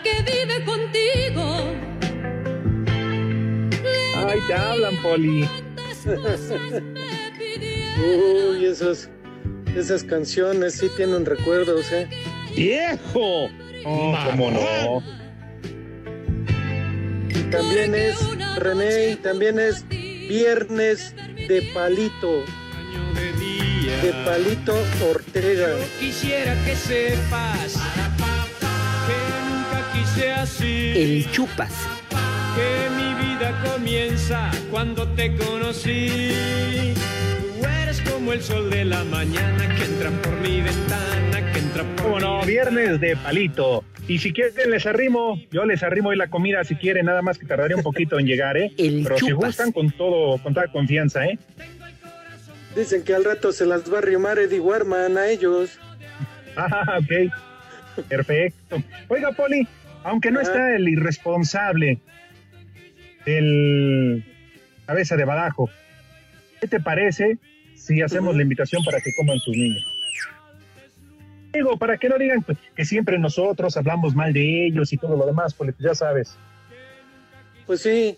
Que 0.03 0.21
vive 0.23 0.63
contigo. 0.65 1.43
Ay, 4.15 4.39
te 4.47 4.53
hablan, 4.53 5.01
Poli. 5.01 5.47
Uy, 7.97 8.65
esas, 8.65 9.09
esas 9.75 10.03
canciones 10.03 10.75
sí 10.75 10.89
tienen 10.95 11.25
recuerdos, 11.25 11.91
¿eh? 11.91 12.07
¡Viejo! 12.55 13.49
No, 13.83 14.17
cómo 14.25 14.51
no. 14.51 15.03
también 17.49 17.95
es 17.95 18.17
René 18.57 19.11
y 19.11 19.15
también 19.15 19.59
es 19.59 19.87
viernes 19.89 21.15
de 21.47 21.61
palito. 21.73 22.43
De 24.01 24.13
palito 24.23 24.75
Ortega. 25.09 25.75
Quisiera 25.99 26.55
que 26.63 26.75
sepas 26.75 27.75
El 30.23 31.31
chupas. 31.31 31.71
Que 32.55 32.89
mi 32.95 33.13
vida 33.23 33.53
comienza 33.63 34.51
cuando 34.69 35.07
te 35.13 35.33
conocí. 35.37 36.43
Tú 37.61 37.65
eres 37.83 38.01
como 38.01 38.33
el 38.33 38.41
sol 38.41 38.69
de 38.69 38.83
la 38.83 39.03
mañana 39.05 39.75
que 39.75 39.85
entra 39.85 40.09
por 40.21 40.33
mi 40.41 40.61
ventana, 40.61 41.53
que 41.53 41.59
entra 41.59 41.83
por 41.95 42.03
¿Cómo 42.03 42.19
no? 42.19 42.41
Viernes 42.45 42.99
de 42.99 43.15
palito. 43.15 43.85
Y 44.09 44.17
si 44.17 44.33
quieren 44.33 44.71
les 44.71 44.85
arrimo, 44.85 45.39
yo 45.51 45.65
les 45.65 45.83
arrimo 45.83 46.09
hoy 46.09 46.17
la 46.17 46.29
comida 46.29 46.63
si 46.65 46.75
quieren, 46.75 47.05
nada 47.05 47.21
más 47.21 47.37
que 47.37 47.45
tardaría 47.45 47.77
un 47.77 47.83
poquito 47.83 48.19
en 48.19 48.25
llegar, 48.25 48.57
¿eh? 48.57 48.71
El 48.77 49.03
Pero 49.03 49.17
si 49.19 49.27
chupas. 49.27 49.45
gustan, 49.47 49.71
con 49.71 49.89
todo, 49.91 50.37
con 50.43 50.53
toda 50.53 50.67
confianza, 50.67 51.25
¿eh? 51.25 51.39
Dicen 52.75 53.03
que 53.03 53.13
al 53.15 53.23
rato 53.23 53.51
se 53.53 53.65
las 53.65 53.89
va 53.91 53.95
a 53.95 53.99
arrimar 53.99 54.37
Eddie 54.37 54.59
Warman 54.59 55.17
a 55.17 55.29
ellos. 55.29 55.79
Ah, 56.57 56.99
ok. 56.99 57.31
Perfecto. 58.09 58.83
Oiga, 59.07 59.31
Poli, 59.31 59.65
aunque 60.09 60.31
no 60.31 60.41
está 60.41 60.75
el 60.75 60.89
irresponsable 60.89 61.99
del 63.25 64.23
cabeza 64.85 65.15
de 65.15 65.25
badajo, 65.25 65.69
¿qué 66.59 66.67
te 66.67 66.79
parece 66.79 67.37
si 67.75 68.01
hacemos 68.01 68.35
la 68.35 68.41
invitación 68.41 68.83
para 68.83 68.99
que 69.01 69.11
coman 69.15 69.39
sus 69.39 69.55
niños? 69.55 69.85
Digo, 71.53 71.77
para 71.77 71.97
que 71.97 72.09
no 72.09 72.17
digan 72.17 72.41
pues, 72.43 72.57
que 72.75 72.85
siempre 72.85 73.17
nosotros 73.19 73.75
hablamos 73.77 74.15
mal 74.15 74.33
de 74.33 74.65
ellos 74.67 74.91
y 74.93 74.97
todo 74.97 75.15
lo 75.15 75.25
demás, 75.25 75.53
Poli, 75.53 75.71
pues 75.71 75.83
ya 75.87 75.95
sabes. 75.95 76.37
Pues 77.65 77.81
sí. 77.81 78.17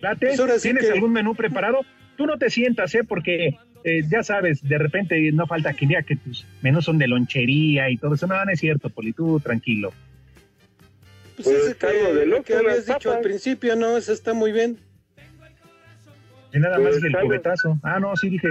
¿Late? 0.00 0.34
Pues 0.36 0.62
sí 0.62 0.68
¿Tienes 0.68 0.86
que- 0.86 0.92
algún 0.92 1.12
menú 1.12 1.34
preparado? 1.34 1.80
Tú 2.16 2.26
no 2.26 2.38
te 2.38 2.50
sientas, 2.50 2.94
¿eh? 2.94 3.04
Porque 3.04 3.58
eh, 3.84 4.02
ya 4.08 4.22
sabes, 4.22 4.66
de 4.66 4.78
repente 4.78 5.30
no 5.32 5.46
falta 5.46 5.74
que 5.74 5.86
diga 5.86 6.02
que 6.02 6.16
tus 6.16 6.46
menús 6.62 6.84
son 6.84 6.98
de 6.98 7.06
lonchería 7.08 7.90
y 7.90 7.96
todo 7.98 8.14
eso. 8.14 8.26
No, 8.26 8.44
no 8.44 8.50
es 8.50 8.58
cierto, 8.60 8.90
Poli, 8.90 9.12
tú 9.12 9.38
tranquilo. 9.40 9.92
Pues 11.36 11.46
ese 11.48 11.76
que, 11.76 11.86
algo 11.86 12.14
de 12.14 12.26
loco, 12.26 12.42
que 12.44 12.54
habías 12.54 12.86
dicho 12.86 13.12
al 13.12 13.20
principio, 13.20 13.76
¿no? 13.76 13.96
Ese 13.96 14.12
está 14.12 14.32
muy 14.34 14.52
bien. 14.52 14.78
Y 16.52 16.58
nada 16.58 16.76
Pues 16.76 16.94
más 16.94 17.02
del 17.02 17.14
algo. 17.16 17.28
cubetazo. 17.28 17.78
Ah, 17.82 18.00
no, 18.00 18.16
sí 18.16 18.28
dije, 18.30 18.48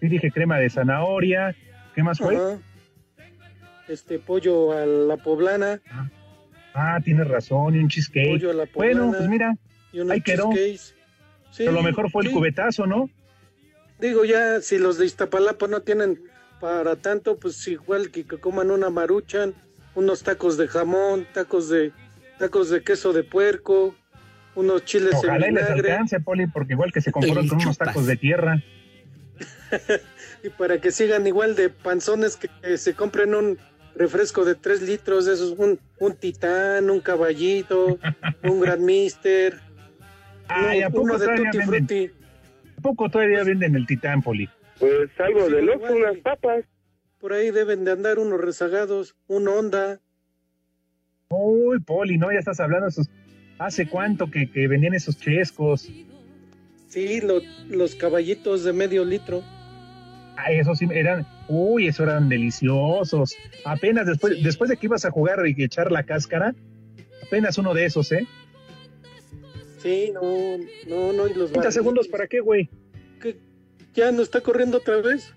sí 0.00 0.08
dije 0.08 0.30
crema 0.30 0.58
de 0.58 0.70
zanahoria. 0.70 1.54
¿Qué 1.94 2.02
más 2.02 2.18
fue? 2.18 2.36
Ajá. 2.36 2.58
Este 3.88 4.18
pollo 4.18 4.72
a 4.72 4.86
la 4.86 5.16
poblana 5.16 5.80
Ah, 6.74 6.98
tienes 7.04 7.28
razón, 7.28 7.74
y 7.74 7.78
un 7.80 7.88
cheesecake. 7.88 8.30
Pollo 8.38 8.50
a 8.50 8.54
la 8.54 8.66
poblana. 8.66 9.00
bueno, 9.02 9.16
pues 9.18 9.28
mira, 9.28 9.54
ahí 10.10 10.20
quedó. 10.22 10.50
Sí, 10.52 11.64
Pero 11.64 11.72
lo 11.72 11.82
mejor 11.82 12.10
fue 12.10 12.22
el 12.22 12.28
sí. 12.28 12.34
cubetazo, 12.34 12.86
¿no? 12.86 13.10
Digo, 14.00 14.24
ya, 14.24 14.60
si 14.62 14.78
los 14.78 14.96
de 14.96 15.04
Iztapalapa 15.04 15.66
no 15.68 15.80
tienen 15.82 16.22
para 16.60 16.96
tanto, 16.96 17.38
pues 17.38 17.66
igual 17.68 18.10
que, 18.10 18.24
que 18.24 18.38
coman 18.38 18.70
una 18.70 18.88
maruchan, 18.88 19.52
unos 19.94 20.22
tacos 20.22 20.56
de 20.56 20.66
jamón, 20.68 21.26
tacos 21.34 21.68
de 21.68 21.92
tacos 22.42 22.70
de 22.70 22.82
queso 22.82 23.12
de 23.12 23.22
puerco, 23.22 23.94
unos 24.56 24.84
chiles 24.84 25.14
Ojalá 25.14 25.46
y 25.46 25.50
en 25.50 25.54
les 25.54 25.64
vinagre, 25.64 25.92
alcance, 25.92 26.18
Poli, 26.18 26.48
porque 26.48 26.72
igual 26.72 26.92
que 26.92 27.00
se 27.00 27.10
El 27.14 27.48
con 27.48 27.60
unos 27.60 27.78
tacos 27.78 28.04
de 28.04 28.16
tierra. 28.16 28.60
y 30.42 30.48
para 30.48 30.80
que 30.80 30.90
sigan 30.90 31.24
igual 31.24 31.54
de 31.54 31.70
panzones 31.70 32.36
que, 32.36 32.48
que 32.48 32.78
se 32.78 32.94
compren 32.94 33.36
un 33.36 33.58
refresco 33.94 34.44
de 34.44 34.56
tres 34.56 34.82
litros, 34.82 35.24
de 35.26 35.34
esos, 35.34 35.52
un, 35.56 35.78
un 36.00 36.16
titán, 36.16 36.90
un 36.90 36.98
caballito, 37.00 38.00
un 38.42 38.58
gran 38.58 38.84
mister, 38.84 39.60
Ay, 40.48 40.78
uno, 40.78 40.86
¿a 40.86 40.90
poco 40.90 41.02
uno 41.04 41.18
de 41.18 41.24
todavía 41.26 41.44
tutti 41.44 41.58
venden? 41.58 41.86
frutti. 41.86 42.10
¿A 42.76 42.80
poco 42.82 43.08
todavía 43.08 43.44
venden 43.44 43.76
el 43.76 43.86
titán, 43.86 44.20
Poli? 44.20 44.50
Pues 44.80 45.08
algo 45.20 45.48
de 45.48 45.62
loco, 45.62 45.86
igual, 45.86 45.94
unas 45.94 46.18
papas. 46.18 46.64
Por 47.20 47.34
ahí 47.34 47.52
deben 47.52 47.84
de 47.84 47.92
andar 47.92 48.18
unos 48.18 48.40
rezagados, 48.40 49.14
un 49.28 49.46
Honda. 49.46 50.00
Uy, 51.34 51.80
Poli, 51.80 52.18
no, 52.18 52.30
ya 52.32 52.38
estás 52.38 52.60
hablando 52.60 52.86
de 52.86 52.90
esos. 52.90 53.08
¿Hace 53.58 53.88
cuánto 53.88 54.30
que, 54.30 54.50
que 54.50 54.66
vendían 54.68 54.94
esos 54.94 55.18
chescos? 55.18 55.88
Sí, 56.88 57.20
lo- 57.20 57.40
los 57.70 57.94
caballitos 57.94 58.64
de 58.64 58.72
medio 58.72 59.04
litro. 59.04 59.42
Ay, 60.36 60.58
esos 60.58 60.78
sí 60.78 60.86
eran, 60.92 61.26
uy, 61.48 61.86
esos 61.88 62.06
eran 62.06 62.28
deliciosos. 62.28 63.36
Apenas 63.64 64.06
después, 64.06 64.42
después 64.42 64.68
de 64.70 64.76
que 64.76 64.86
ibas 64.86 65.04
a 65.04 65.10
jugar 65.10 65.38
y 65.46 65.62
echar 65.62 65.92
la 65.92 66.02
cáscara, 66.02 66.54
apenas 67.26 67.56
uno 67.58 67.72
de 67.74 67.84
esos, 67.84 68.10
¿eh? 68.12 68.26
Sí, 69.78 70.10
no, 70.12 70.20
no, 70.88 71.12
no, 71.12 71.26
y 71.26 71.34
los 71.34 71.50
30 71.50 71.54
barriles. 71.54 71.74
segundos 71.74 72.08
para 72.08 72.26
qué, 72.26 72.40
güey. 72.40 72.68
¿Qué? 73.20 73.36
¿Ya 73.94 74.10
no 74.12 74.22
está 74.22 74.40
corriendo 74.40 74.78
otra 74.78 74.96
vez? 75.00 75.32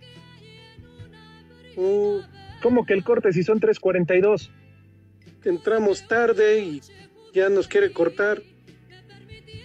Uh, 1.75 2.19
¿Cómo 2.61 2.85
que 2.85 2.93
el 2.93 3.03
corte 3.03 3.33
si 3.33 3.43
son 3.43 3.59
3.42? 3.59 4.49
Entramos 5.43 6.07
tarde 6.07 6.59
y 6.59 6.81
ya 7.33 7.49
nos 7.49 7.67
quiere 7.67 7.91
cortar. 7.91 8.41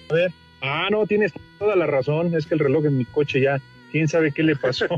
A 0.08 0.14
ver. 0.14 0.32
Ah, 0.62 0.88
no, 0.90 1.06
tienes 1.06 1.32
toda 1.58 1.76
la 1.76 1.86
razón. 1.86 2.34
Es 2.34 2.46
que 2.46 2.54
el 2.54 2.60
reloj 2.60 2.86
en 2.86 2.98
mi 2.98 3.04
coche 3.04 3.40
ya, 3.40 3.60
quién 3.90 4.08
sabe 4.08 4.32
qué 4.32 4.42
le 4.42 4.56
pasó. 4.56 4.86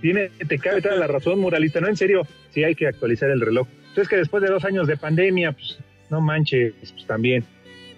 Tiene, 0.00 0.30
te 0.48 0.58
cabe 0.58 0.80
toda 0.80 0.96
la 0.96 1.06
razón, 1.06 1.40
Muralita. 1.40 1.80
No, 1.80 1.88
en 1.88 1.96
serio, 1.96 2.26
sí 2.50 2.62
hay 2.62 2.74
que 2.74 2.86
actualizar 2.86 3.30
el 3.30 3.40
reloj. 3.40 3.66
Entonces 3.88 4.08
que 4.08 4.16
después 4.16 4.42
de 4.42 4.50
dos 4.50 4.64
años 4.64 4.86
de 4.86 4.96
pandemia, 4.96 5.52
pues 5.52 5.78
no 6.10 6.20
manches, 6.20 6.74
pues 6.78 7.06
también. 7.06 7.44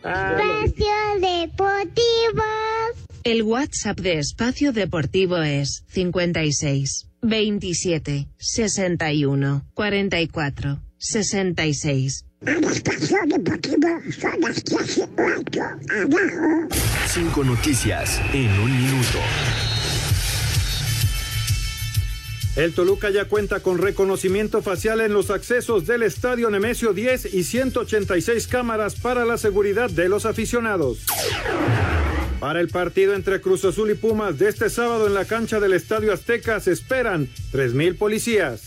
Ah, 0.02 0.36
Espacio 0.64 0.86
Deportivo. 1.20 2.44
El 3.24 3.42
WhatsApp 3.42 3.98
de 3.98 4.18
Espacio 4.18 4.72
Deportivo 4.72 5.38
es 5.38 5.84
56 5.88 7.05
27 7.22 8.28
61 8.36 9.64
44 9.74 10.80
66. 10.98 12.24
Espacio 12.40 13.18
Deportivo 13.26 13.88
son 14.18 14.40
las 14.40 14.62
3 14.62 14.98
y 14.98 15.06
cuarto. 15.14 15.60
Abajo. 15.60 16.68
Cinco 17.08 17.44
noticias 17.44 18.20
en 18.32 18.50
un 18.60 18.76
minuto. 18.76 19.18
El 22.56 22.72
Toluca 22.72 23.10
ya 23.10 23.26
cuenta 23.26 23.60
con 23.60 23.76
reconocimiento 23.76 24.62
facial 24.62 25.02
en 25.02 25.12
los 25.12 25.30
accesos 25.30 25.86
del 25.86 26.02
Estadio 26.02 26.48
Nemesio 26.50 26.94
10 26.94 27.34
y 27.34 27.44
186 27.44 28.46
cámaras 28.46 28.94
para 28.94 29.26
la 29.26 29.36
seguridad 29.36 29.90
de 29.90 30.08
los 30.08 30.24
aficionados. 30.24 31.04
Para 32.40 32.60
el 32.60 32.68
partido 32.68 33.14
entre 33.14 33.40
Cruz 33.40 33.64
Azul 33.64 33.90
y 33.90 33.94
Pumas 33.94 34.38
de 34.38 34.48
este 34.48 34.68
sábado 34.68 35.06
en 35.06 35.14
la 35.14 35.24
cancha 35.24 35.58
del 35.58 35.72
Estadio 35.72 36.12
Azteca 36.12 36.60
se 36.60 36.72
esperan 36.72 37.28
3.000 37.52 37.96
policías. 37.96 38.62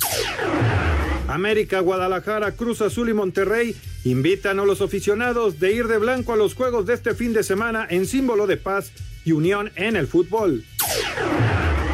América, 1.27 1.79
Guadalajara, 1.79 2.53
Cruz 2.53 2.81
Azul 2.81 3.09
y 3.09 3.13
Monterrey 3.13 3.75
invitan 4.03 4.59
a 4.59 4.65
los 4.65 4.81
aficionados 4.81 5.59
de 5.59 5.71
ir 5.73 5.87
de 5.87 5.99
blanco 5.99 6.33
a 6.33 6.37
los 6.37 6.55
juegos 6.55 6.87
de 6.87 6.95
este 6.95 7.13
fin 7.13 7.33
de 7.33 7.43
semana 7.43 7.85
en 7.87 8.07
símbolo 8.07 8.47
de 8.47 8.57
paz 8.57 8.91
y 9.23 9.33
unión 9.33 9.71
en 9.75 9.95
el 9.95 10.07
fútbol. 10.07 10.63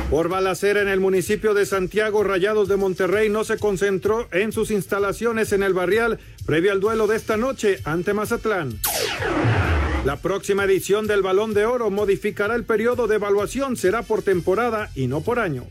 Por 0.09 0.29
balacera 0.29 0.81
en 0.81 0.88
el 0.88 1.01
municipio 1.01 1.53
de 1.53 1.65
Santiago, 1.65 2.23
Rayados 2.23 2.69
de 2.69 2.77
Monterrey 2.77 3.27
no 3.27 3.43
se 3.43 3.57
concentró 3.57 4.29
en 4.31 4.53
sus 4.53 4.71
instalaciones 4.71 5.51
en 5.51 5.63
el 5.63 5.73
barrial 5.73 6.19
previo 6.45 6.71
al 6.71 6.79
duelo 6.79 7.07
de 7.07 7.17
esta 7.17 7.35
noche 7.35 7.81
ante 7.83 8.13
Mazatlán. 8.13 8.79
La 10.06 10.18
próxima 10.18 10.65
edición 10.65 11.08
del 11.08 11.24
Balón 11.24 11.56
de 11.56 11.65
Oro 11.65 11.89
modificará 11.89 12.54
el 12.54 12.63
periodo 12.63 13.08
de 13.08 13.15
evaluación, 13.15 13.76
será 13.76 14.04
por 14.04 14.22
temporada 14.22 14.91
y 14.94 15.08
no 15.08 15.22
por 15.22 15.39
año. 15.39 15.65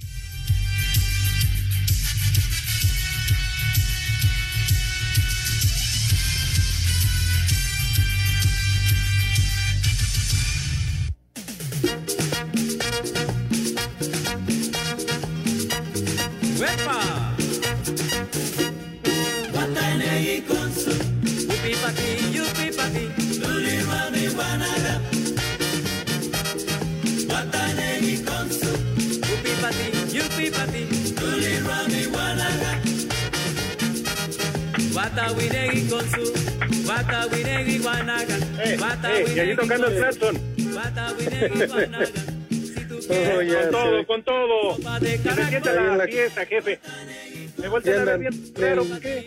Y 39.34 39.40
allí 39.40 39.56
tocando 39.56 39.86
el 39.88 39.96
claxon. 39.96 40.36
Oh, 43.06 43.38
con 43.46 43.70
todo, 43.70 43.98
sé. 44.00 44.06
con 44.06 44.22
todo. 44.22 44.76
Que 45.00 45.18
se 45.18 45.44
sienta 45.48 45.72
la 45.74 45.96
la- 45.96 46.06
fiesta, 46.06 46.46
jefe. 46.46 46.80
Me 47.58 47.68
voltean 47.68 48.00
a 48.00 48.04
ver 48.04 48.18
bien, 48.18 48.52
claro, 48.54 48.82
en- 48.82 49.00
¿qué? 49.00 49.24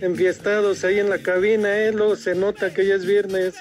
enfiestados 0.00 0.84
ahí 0.84 0.98
en 0.98 1.08
la 1.10 1.18
cabina, 1.18 1.76
¿eh? 1.78 1.92
Luego 1.92 2.16
se 2.16 2.34
nota 2.34 2.72
que 2.72 2.86
ya 2.86 2.94
es 2.94 3.04
viernes. 3.04 3.54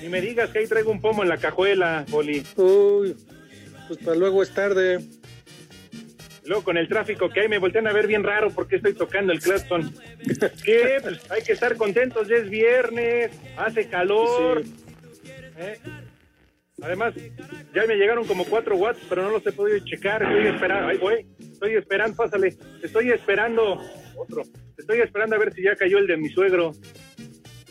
Ni 0.00 0.08
me 0.08 0.20
digas 0.20 0.50
que 0.50 0.58
ahí 0.60 0.66
traigo 0.66 0.90
un 0.90 1.00
pomo 1.00 1.22
en 1.22 1.28
la 1.28 1.38
cajuela, 1.38 2.04
Poli. 2.10 2.44
Uy, 2.56 3.16
pues 3.88 3.98
para 4.00 4.16
luego 4.16 4.42
es 4.42 4.50
tarde. 4.50 5.00
Luego 6.52 6.66
con 6.66 6.76
el 6.76 6.86
tráfico 6.86 7.30
que 7.30 7.40
hay 7.40 7.48
me 7.48 7.56
voltean 7.56 7.86
a 7.86 7.94
ver 7.94 8.06
bien 8.06 8.22
raro 8.22 8.50
porque 8.50 8.76
estoy 8.76 8.92
tocando 8.92 9.32
el 9.32 9.40
claxon. 9.40 9.90
¿Qué? 10.62 10.98
Pues 11.00 11.30
hay 11.30 11.42
que 11.42 11.54
estar 11.54 11.76
contentos, 11.76 12.28
ya 12.28 12.36
es 12.36 12.50
viernes, 12.50 13.30
hace 13.56 13.88
calor. 13.88 14.62
¿Eh? 15.56 15.78
Además, 16.82 17.14
ya 17.74 17.86
me 17.86 17.94
llegaron 17.94 18.26
como 18.26 18.44
cuatro 18.44 18.76
watts, 18.76 19.00
pero 19.08 19.22
no 19.22 19.30
los 19.30 19.46
he 19.46 19.52
podido 19.52 19.78
checar. 19.78 20.24
Estoy 20.24 20.48
esperando, 20.48 20.88
ahí 20.88 20.98
voy. 20.98 21.26
Estoy 21.40 21.76
esperando, 21.76 22.16
pásale. 22.18 22.54
Estoy 22.82 23.12
esperando 23.12 23.80
otro. 24.14 24.42
Estoy 24.76 25.00
esperando 25.00 25.36
a 25.36 25.38
ver 25.38 25.54
si 25.54 25.62
ya 25.62 25.74
cayó 25.74 25.96
el 25.96 26.06
de 26.06 26.18
mi 26.18 26.28
suegro. 26.28 26.72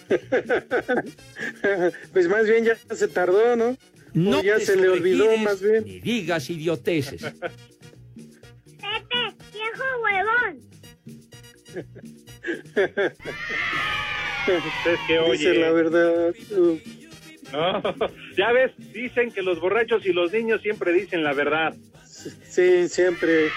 pues 2.14 2.28
más 2.28 2.48
bien 2.48 2.66
ya 2.66 2.76
se 2.96 3.08
tardó, 3.10 3.56
¿no? 3.56 3.78
No 4.16 4.40
O 4.40 4.44
ya 4.44 4.60
se 4.60 4.76
le 4.76 4.90
olvidó 4.90 5.38
más 5.38 5.62
bien. 5.62 5.84
Ni 5.84 6.00
digas 6.00 6.50
idioteces. 6.50 7.32
Es 14.48 15.00
que 15.08 15.20
oye. 15.20 15.32
Dice 15.38 15.54
la 15.56 15.72
verdad. 15.72 16.34
No, 17.52 17.82
ya 18.38 18.52
ves, 18.52 18.72
dicen 18.94 19.32
que 19.32 19.42
los 19.42 19.60
borrachos 19.60 20.06
y 20.06 20.14
los 20.14 20.32
niños 20.32 20.62
siempre 20.62 20.94
dicen 20.94 21.24
la 21.24 21.34
verdad. 21.34 21.74
Sí, 22.04 22.88
siempre. 22.88 23.50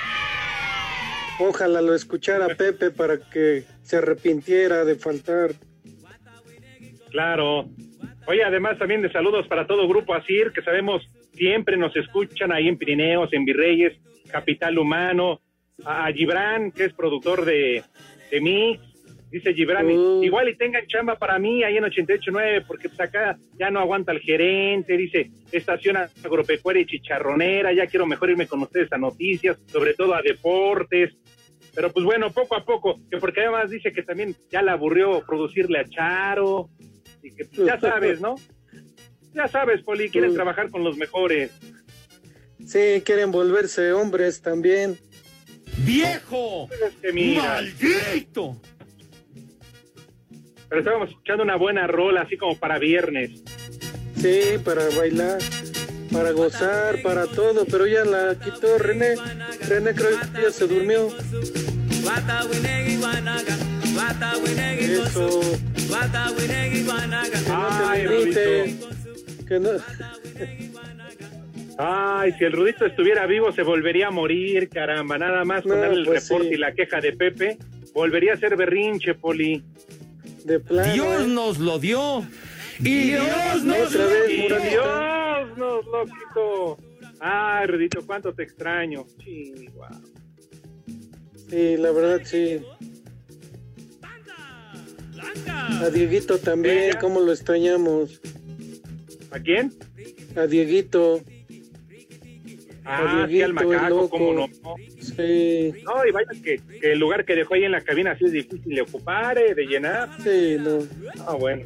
Ojalá 1.39 1.81
lo 1.83 1.95
escuchara 1.95 2.49
Pepe 2.57 2.91
para 2.91 3.19
que 3.19 3.65
se 3.83 3.97
arrepintiera 3.97 4.85
de 4.85 4.97
faltar. 4.97 5.53
Claro. 7.11 7.69
Oye, 8.27 8.43
además 8.43 8.79
también 8.79 9.03
de 9.03 9.13
saludos 9.13 9.47
para 9.49 9.67
todo 9.67 9.87
Grupo 9.87 10.15
Asir, 10.15 10.53
que 10.53 10.63
sabemos 10.63 11.03
siempre 11.35 11.77
nos 11.77 11.95
escuchan 11.95 12.53
ahí 12.53 12.69
en 12.69 12.79
Pirineos, 12.79 13.33
en 13.33 13.45
Virreyes, 13.45 13.93
Capital 14.31 14.79
Humano, 14.79 15.41
a, 15.85 16.13
Gibran, 16.13 16.71
que 16.71 16.85
es 16.85 16.93
productor 16.93 17.45
de, 17.45 17.83
de 18.31 18.41
Mix. 18.41 18.83
Dice 19.31 19.53
Gibran, 19.53 19.91
igual 19.91 20.49
y 20.49 20.57
tengan 20.57 20.87
chamba 20.87 21.17
para 21.17 21.41
mí 21.41 21.65
ahí 21.65 21.77
en 21.77 21.83
88.9, 21.83 22.65
porque 22.69 22.89
pues 22.89 23.01
acá 23.01 23.37
ya 23.59 23.69
no 23.69 23.81
aguanta 23.81 24.13
el 24.13 24.21
gerente, 24.21 24.97
dice, 24.97 25.29
estación 25.51 25.97
agropecuaria 25.97 26.83
y 26.83 26.87
chicharronera, 26.87 27.73
ya 27.73 27.89
quiero 27.89 28.07
mejor 28.07 28.31
irme 28.31 28.47
con 28.47 28.63
ustedes 28.63 28.93
a 28.93 28.99
noticias, 28.99 29.59
sobre 29.67 29.95
todo 29.95 30.15
a 30.15 30.23
deportes. 30.23 31.17
Pero 31.75 31.91
pues 31.91 32.05
bueno, 32.05 32.31
poco 32.31 32.55
a 32.55 32.65
poco, 32.65 33.01
que 33.11 33.19
porque 33.19 33.41
además 33.41 33.71
dice 33.71 33.91
que 33.93 34.05
también 34.05 34.37
ya 34.53 34.63
le 34.63 34.71
aburrió 34.71 35.25
producirle 35.27 35.81
a 35.81 35.89
Charo, 35.89 36.71
y 37.21 37.35
que 37.35 37.47
pues, 37.47 37.67
ya 37.67 37.81
sabes, 37.81 38.21
¿no? 38.21 38.37
Ya 39.35 39.49
sabes, 39.49 39.83
Poli, 39.83 40.11
quieren 40.11 40.35
trabajar 40.35 40.71
con 40.71 40.85
los 40.85 40.97
mejores. 40.97 41.51
Sí, 42.65 43.03
quieren 43.05 43.33
volverse 43.33 43.93
hombres 43.93 44.41
también. 44.43 44.97
¡Viejo! 45.79 46.69
Es 46.71 46.95
que 47.01 47.13
mira, 47.13 47.43
¡Maldito! 47.43 48.61
pero 50.75 50.81
estábamos 50.81 51.11
escuchando 51.11 51.45
una 51.45 51.57
buena 51.57 51.87
rola, 51.87 52.23
así 52.23 52.37
como 52.37 52.59
para 52.59 52.81
viernes. 52.81 53.43
Sí, 54.17 54.59
para 54.65 54.89
bailar, 54.97 55.39
para 56.11 56.33
gozar, 56.33 57.01
para 57.01 57.27
todo, 57.29 57.65
pero 57.65 57.87
ya 57.87 58.05
la 58.05 58.37
quitó 58.39 58.77
René. 58.79 59.15
René 59.69 59.95
creo 59.95 60.19
que 60.35 60.43
ya 60.43 60.51
se 60.51 60.67
durmió. 60.67 61.11
Eso. 65.07 65.41
Ay, 67.49 68.03
Grite. 68.03 68.77
Que 69.47 69.61
no. 69.61 69.71
Ay, 71.79 72.33
si 72.39 72.45
el 72.45 72.53
Rudito 72.53 72.87
estuviera 72.87 73.27
vivo 73.27 73.51
se 73.53 73.63
volvería 73.63 74.09
a 74.09 74.11
morir, 74.11 74.69
caramba, 74.69 75.19
nada 75.19 75.45
más 75.45 75.63
con 75.63 75.73
No, 75.73 75.79
darle 75.79 76.01
el 76.01 76.05
pues 76.07 76.29
reporte 76.29 76.49
sí. 76.49 76.55
y 76.55 76.59
la 76.59 76.73
queja 76.73 77.01
de 77.01 77.13
Pepe, 77.13 77.59
volvería 77.93 78.35
a 78.35 78.37
ser 78.37 78.57
berrinche, 78.57 79.15
Poli. 79.15 79.63
De 80.45 80.61
plano. 80.61 80.93
Dios 80.93 81.23
¿eh? 81.23 81.29
nos 81.29 81.59
lo 81.59 81.79
dio. 81.79 82.25
Y 82.81 83.11
Dios 83.11 83.65
nos 83.65 83.93
lo 83.95 84.05
Muranita. 84.05 84.69
Dios 84.69 85.59
nos 85.59 85.85
lo 85.87 86.05
quitó. 86.05 86.79
Ay, 87.21 87.67
Rudito, 87.67 88.05
cuánto 88.07 88.33
te 88.35 88.43
extraño. 88.43 89.07
Chihuahua. 89.19 89.91
Sí, 91.49 91.77
la 91.77 91.91
verdad 91.93 92.21
sí. 92.25 92.61
A 95.81 95.89
Dieguito 95.91 96.39
también, 96.39 96.97
cómo 97.01 97.21
lo 97.21 97.33
extrañamos. 97.33 98.21
¿A 99.31 99.39
quién? 99.39 99.73
A 100.37 100.47
Dieguito. 100.47 101.23
Ah, 102.85 103.27
sí, 103.29 103.41
al 103.43 103.53
macaco, 103.55 104.09
cómo 104.11 104.33
no. 104.35 104.47
Sí, 105.01 105.73
No, 105.85 106.07
y 106.07 106.11
vaya 106.13 106.29
que, 106.43 106.61
que 106.81 106.93
el 106.93 106.99
lugar 106.99 107.25
que 107.25 107.35
dejó 107.35 107.55
ahí 107.55 107.65
en 107.65 107.73
la 107.73 107.81
cabina 107.81 108.13
así 108.13 108.27
es 108.27 108.33
difícil 108.33 108.75
de 108.75 108.83
ocupar, 108.83 109.39
eh, 109.39 109.55
de 109.55 109.65
llenar. 109.67 110.11
sí, 110.23 110.57
no. 110.61 110.79
Ah, 111.27 111.35
bueno. 111.35 111.63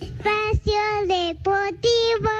Espacio 0.00 0.80
Deportivo. 1.06 2.30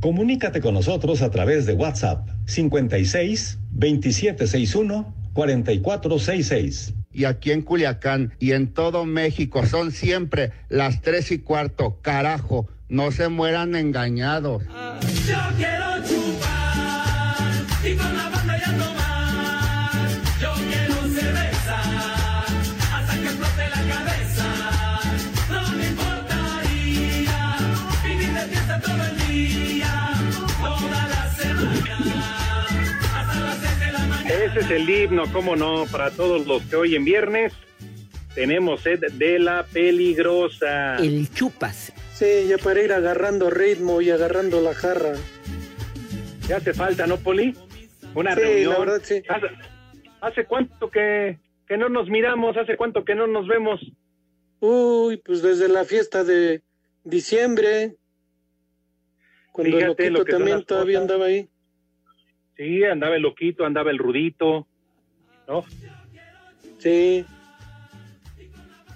Comunícate 0.00 0.60
con 0.60 0.74
nosotros 0.74 1.22
a 1.22 1.30
través 1.30 1.66
de 1.66 1.74
WhatsApp 1.74 2.28
56 2.46 3.58
2761 3.72 5.14
4466. 5.34 6.94
y 7.12 7.24
aquí 7.24 7.52
en 7.52 7.62
Culiacán 7.62 8.34
y 8.38 8.52
en 8.52 8.72
todo 8.72 9.04
México 9.04 9.64
son 9.66 9.92
siempre 9.92 10.52
las 10.68 11.00
tres 11.00 11.30
y 11.32 11.38
cuarto. 11.38 11.98
Carajo, 12.02 12.68
no 12.88 13.10
se 13.12 13.28
mueran 13.28 13.74
engañados. 13.76 14.62
Yo 14.64 15.36
quiero 15.56 15.97
Ese 34.58 34.74
es 34.74 34.80
el 34.82 34.90
himno, 34.90 35.22
cómo 35.32 35.54
no, 35.54 35.84
para 35.86 36.10
todos 36.10 36.44
los 36.48 36.62
que 36.64 36.74
hoy 36.74 36.96
en 36.96 37.04
viernes 37.04 37.52
tenemos 38.34 38.80
sed 38.80 38.98
de 39.12 39.38
la 39.38 39.64
peligrosa. 39.64 40.96
El 40.96 41.32
chupas. 41.32 41.92
Sí, 42.12 42.26
ya 42.48 42.58
para 42.58 42.82
ir 42.82 42.92
agarrando 42.92 43.50
ritmo 43.50 44.00
y 44.00 44.10
agarrando 44.10 44.60
la 44.60 44.74
jarra. 44.74 45.12
Ya 46.48 46.56
hace 46.56 46.74
falta, 46.74 47.06
¿no, 47.06 47.18
Poli? 47.18 47.54
Una 48.16 48.34
Sí, 48.34 48.40
reunión. 48.40 48.72
la 48.72 48.78
verdad, 48.80 49.00
sí. 49.04 49.22
¿Hace, 49.28 49.46
hace 50.22 50.44
cuánto 50.44 50.90
que, 50.90 51.38
que 51.68 51.76
no 51.76 51.88
nos 51.88 52.08
miramos? 52.08 52.56
¿Hace 52.56 52.76
cuánto 52.76 53.04
que 53.04 53.14
no 53.14 53.28
nos 53.28 53.46
vemos? 53.46 53.80
Uy, 54.58 55.18
pues 55.18 55.40
desde 55.40 55.68
la 55.68 55.84
fiesta 55.84 56.24
de 56.24 56.62
diciembre. 57.04 57.94
Cuando 59.52 59.76
el 59.78 59.84
Fíjate 59.84 60.10
loquito 60.10 60.36
también 60.36 60.64
todavía 60.64 60.98
andaba 60.98 61.26
ahí. 61.26 61.48
Sí, 62.58 62.82
andaba 62.82 63.14
el 63.14 63.22
loquito, 63.22 63.64
andaba 63.64 63.92
el 63.92 63.98
rudito, 63.98 64.66
¿no? 65.46 65.64
Sí. 66.78 67.24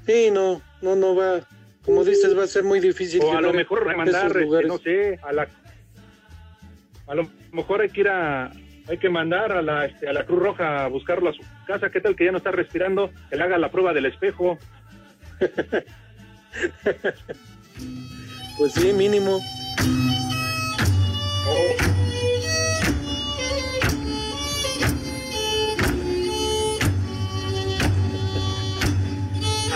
Sí, 0.05 0.31
no, 0.33 0.61
no, 0.83 0.97
no 0.97 1.15
va. 1.15 1.41
Como 1.85 2.05
dices, 2.05 2.37
va 2.37 2.43
a 2.43 2.49
ser 2.49 2.65
muy 2.65 2.81
difícil. 2.81 3.23
O 3.23 3.39
a 3.39 3.41
lo 3.41 3.53
mejor 3.53 3.87
remandar, 3.87 4.37
este, 4.37 4.65
no 4.65 4.79
sé, 4.79 5.21
a 5.23 5.33
la... 5.33 5.49
A 7.07 7.15
lo 7.15 7.29
mejor 7.53 7.83
hay 7.83 7.91
que 7.91 8.01
ir 8.01 8.09
a... 8.09 8.53
Hay 8.89 8.99
que 8.99 9.09
mandar 9.09 9.53
a 9.53 9.63
la, 9.63 9.87
este, 9.87 10.09
a 10.09 10.13
la 10.13 10.27
Cruz 10.27 10.43
Roja 10.43 10.85
a 10.85 10.89
buscarlo 10.89 11.31
a 11.31 11.33
su 11.33 11.43
casa. 11.69 11.89
¿Qué 11.89 12.01
tal 12.01 12.17
que 12.17 12.25
ya 12.25 12.33
no 12.33 12.39
está 12.39 12.51
respirando? 12.51 13.13
Que 13.31 13.37
le 13.37 13.45
haga 13.45 13.59
la 13.59 13.71
prueba 13.71 13.93
del 13.93 14.07
espejo. 14.07 14.59
Pues 18.59 18.75
sí, 18.75 18.93
mínimo. 18.93 19.41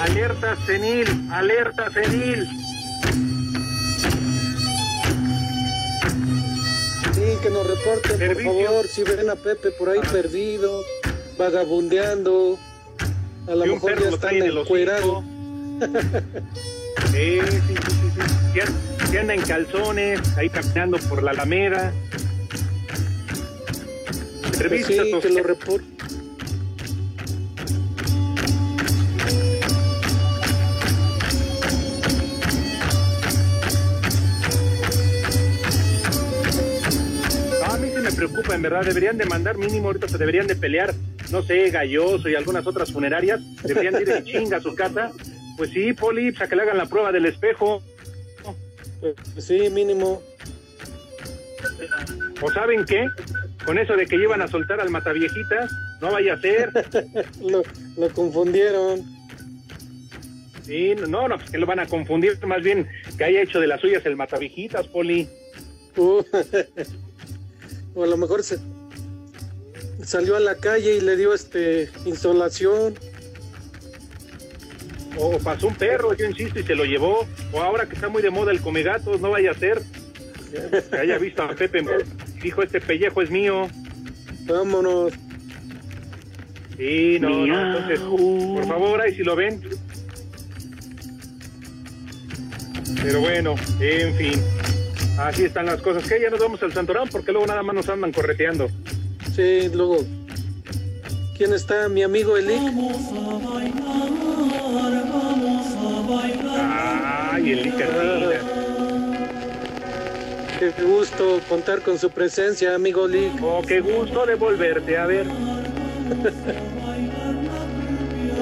Alerta 0.03 0.57
senil, 0.66 1.07
alerta 1.32 1.90
senil. 1.90 2.47
Sí, 7.14 7.22
que 7.42 7.51
nos 7.51 7.66
reporten, 7.66 8.18
por 8.18 8.42
favor, 8.42 8.86
si 8.86 9.03
ven 9.03 9.30
a 9.30 9.36
Pepe 9.36 9.70
por 9.72 9.88
ahí 9.88 10.01
perdido, 10.12 10.82
vagabundeando. 11.38 12.59
A 13.49 13.55
lo 13.55 13.66
mejor 13.66 14.01
ya 14.01 14.09
está 14.09 14.28
trae 14.28 14.38
en 14.38 14.44
el 14.44 14.59
encuerado. 14.59 15.24
Sí, 17.12 17.38
sí, 17.40 17.59
sí, 17.66 17.74
sí, 18.53 18.61
an- 18.61 19.11
Que 19.11 19.18
anda 19.20 19.34
en 19.34 19.42
calzones, 19.42 20.20
ahí 20.36 20.51
caminando 20.51 20.99
por 21.09 21.22
la 21.22 21.30
Alameda. 21.32 21.92
Pues 24.42 24.59
Revisa 24.59 24.88
sí, 24.88 25.12
que 25.22 25.28
lo 25.30 25.42
reporten. 25.42 25.95
En 38.55 38.62
verdad. 38.62 38.85
Deberían 38.85 39.18
de 39.18 39.27
mandar 39.27 39.57
mínimo, 39.57 39.89
ahorita 39.89 40.09
se 40.09 40.18
deberían 40.18 40.47
de 40.47 40.57
pelear, 40.57 40.95
no 41.31 41.43
sé, 41.43 41.70
Galloso 41.70 42.29
y 42.29 42.35
algunas 42.35 42.66
otras 42.66 42.93
funerarias. 42.93 43.41
Deberían 43.62 43.95
de 43.95 44.03
ir 44.03 44.11
en 44.11 44.24
chinga 44.24 44.57
a 44.59 44.61
su 44.61 44.74
casa. 44.74 45.12
Pues 45.57 45.70
sí, 45.70 45.93
Poli, 45.93 46.33
pues, 46.33 46.43
a 46.43 46.49
que 46.49 46.57
le 46.57 46.62
hagan 46.62 46.79
la 46.79 46.87
prueba 46.87 47.12
del 47.12 47.27
espejo. 47.27 47.83
Pues 49.01 49.45
sí, 49.45 49.70
mínimo. 49.70 50.22
¿O 52.41 52.53
saben 52.53 52.85
qué? 52.85 53.07
Con 53.64 53.79
eso 53.79 53.97
de 53.97 54.07
que 54.07 54.16
iban 54.16 54.43
a 54.43 54.49
soltar 54.49 54.81
al 54.81 54.91
mataviejitas, 54.91 55.70
no 56.01 56.12
vaya 56.12 56.35
a 56.35 56.41
ser. 56.41 56.70
lo, 57.41 57.62
lo 57.97 58.09
confundieron. 58.11 59.16
Sí, 60.62 60.95
no, 61.09 61.29
no, 61.29 61.37
pues 61.37 61.51
que 61.51 61.59
lo 61.59 61.66
van 61.66 61.79
a 61.79 61.87
confundir, 61.87 62.45
más 62.45 62.61
bien 62.62 62.89
que 63.16 63.24
haya 63.24 63.43
hecho 63.43 63.61
de 63.61 63.68
las 63.68 63.81
suyas 63.81 64.05
el 64.05 64.16
mataviejitas, 64.16 64.89
Poli. 64.89 65.29
Uh, 65.97 66.22
o 67.97 68.05
a 68.05 68.07
lo 68.07 68.16
mejor 68.16 68.44
se 68.44 68.59
salió 70.05 70.36
a 70.36 70.40
la 70.40 70.55
calle 70.57 70.97
y 70.97 71.01
le 71.01 71.16
dio 71.16 71.34
este 71.34 71.90
insolación. 72.05 72.94
O 75.18 75.38
pasó 75.38 75.68
un 75.68 75.74
perro, 75.74 76.12
yo 76.12 76.26
insisto, 76.26 76.61
y 76.61 76.62
se 76.62 76.74
lo 76.74 76.84
llevó. 76.84 77.26
O 77.53 77.61
ahora 77.62 77.88
que 77.88 77.94
está 77.94 78.09
muy 78.09 78.22
de 78.22 78.30
moda 78.30 78.53
el 78.53 78.61
comegatos, 78.61 79.20
no 79.20 79.30
vaya 79.30 79.51
a 79.51 79.55
ser. 79.55 79.82
Que 80.90 80.97
haya 80.97 81.18
visto 81.18 81.42
a 81.42 81.49
Pepe 81.55 81.82
dijo, 82.42 82.62
este 82.62 82.80
pellejo 82.80 83.22
es 83.22 83.30
mío. 83.30 83.68
Vámonos. 84.44 85.12
Sí, 86.76 87.18
no, 87.18 87.47
no, 87.47 87.76
entonces, 87.76 88.01
por 88.01 88.66
favor, 88.66 89.01
ahí 89.01 89.14
si 89.14 89.24
lo 89.24 89.34
ven. 89.34 89.62
Pero 93.03 93.20
bueno, 93.20 93.55
en 93.80 94.14
fin. 94.16 94.56
Así 95.19 95.45
están 95.45 95.67
las 95.67 95.81
cosas. 95.81 96.09
Que 96.09 96.21
ya 96.21 96.31
nos 96.31 96.41
vamos 96.41 96.62
al 96.62 96.73
Santorán 96.73 97.09
porque 97.09 97.33
luego 97.33 97.47
nada 97.47 97.62
más 97.62 97.75
nos 97.75 97.89
andan 97.89 98.12
correteando. 98.12 98.69
Sí, 99.35 99.71
luego. 99.73 99.99
¿Quién 101.37 101.53
está? 101.53 101.89
Mi 101.89 102.03
amigo 102.03 102.37
Elic. 102.37 102.61
Ay, 107.33 107.53
Elic. 107.53 107.77
Qué 110.59 110.73
gusto 110.83 111.41
contar 111.49 111.83
con 111.83 111.99
su 111.99 112.11
presencia, 112.11 112.75
amigo 112.75 113.07
Elic. 113.07 113.33
Oh, 113.43 113.62
qué 113.67 113.81
gusto 113.81 114.25
de 114.25 114.35
volverte 114.37 114.97
a 114.97 115.07
ver. 115.07 115.27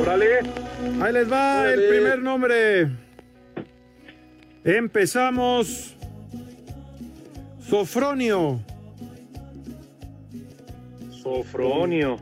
Órale. 0.01 0.41
Ahí 1.01 1.13
les 1.13 1.31
va 1.31 1.73
el 1.73 1.89
primer 1.89 2.21
nombre. 2.21 2.89
Empezamos. 4.65 5.94
Sofronio. 7.69 8.61
Sofronio. 11.11 12.19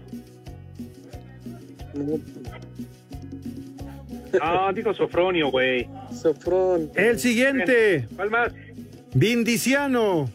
Ah, 4.40 4.72
dijo 4.74 4.94
Sofronio, 4.94 5.50
güey. 5.50 5.88
Sofron. 6.12 6.90
El 6.94 7.18
siguiente. 7.18 8.06
¿Cuál 8.16 8.30
más? 8.30 8.52
Vindiciano. 9.14 10.30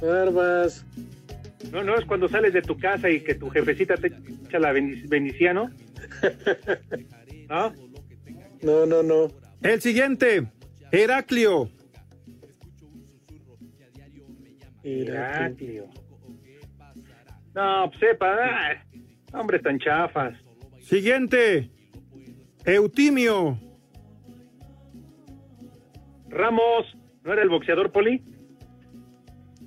Barbas. 0.00 0.84
No, 1.72 1.82
no, 1.82 1.96
es 1.96 2.04
cuando 2.04 2.28
sales 2.28 2.52
de 2.52 2.62
tu 2.62 2.78
casa 2.78 3.10
y 3.10 3.20
que 3.20 3.34
tu 3.34 3.50
jefecita 3.50 3.96
te 3.96 4.12
echa 4.46 4.58
la 4.58 4.72
bendiciano. 4.72 5.70
¿No? 7.48 7.72
No, 8.62 8.86
no, 8.86 9.02
no. 9.02 9.28
El 9.60 9.82
siguiente. 9.82 10.46
Heraclio. 10.90 11.68
Heraclio. 14.84 15.86
No, 17.54 17.88
pues 17.90 18.00
sepa. 18.00 18.36
ay, 18.36 18.76
hombres 19.32 19.62
tan 19.62 19.78
chafas. 19.78 20.34
Siguiente. 20.80 21.70
Eutimio. 22.64 23.58
Ramos, 26.28 26.96
¿no 27.22 27.32
era 27.32 27.42
el 27.42 27.48
boxeador 27.48 27.92
Poli? 27.92 28.22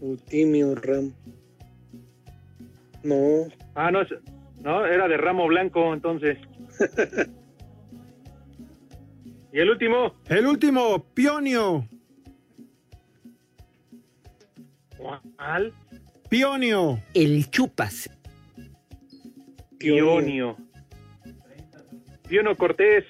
Eutimio 0.01 0.75
Ram. 0.75 1.13
No. 3.03 3.47
Ah, 3.73 3.89
no, 3.91 4.01
es- 4.01 4.13
no, 4.61 4.85
era 4.85 5.07
de 5.07 5.17
ramo 5.17 5.47
blanco, 5.47 5.93
entonces. 5.93 6.37
¿Y 9.53 9.59
el 9.59 9.69
último? 9.69 10.13
El 10.27 10.45
último. 10.45 11.05
Pionio. 11.13 11.87
¿Cuál? 15.35 15.73
Pionio. 16.29 16.99
El 17.13 17.49
chupas. 17.49 18.09
Pionio. 19.77 20.57
Piono 22.27 22.55
Cortés. 22.57 23.05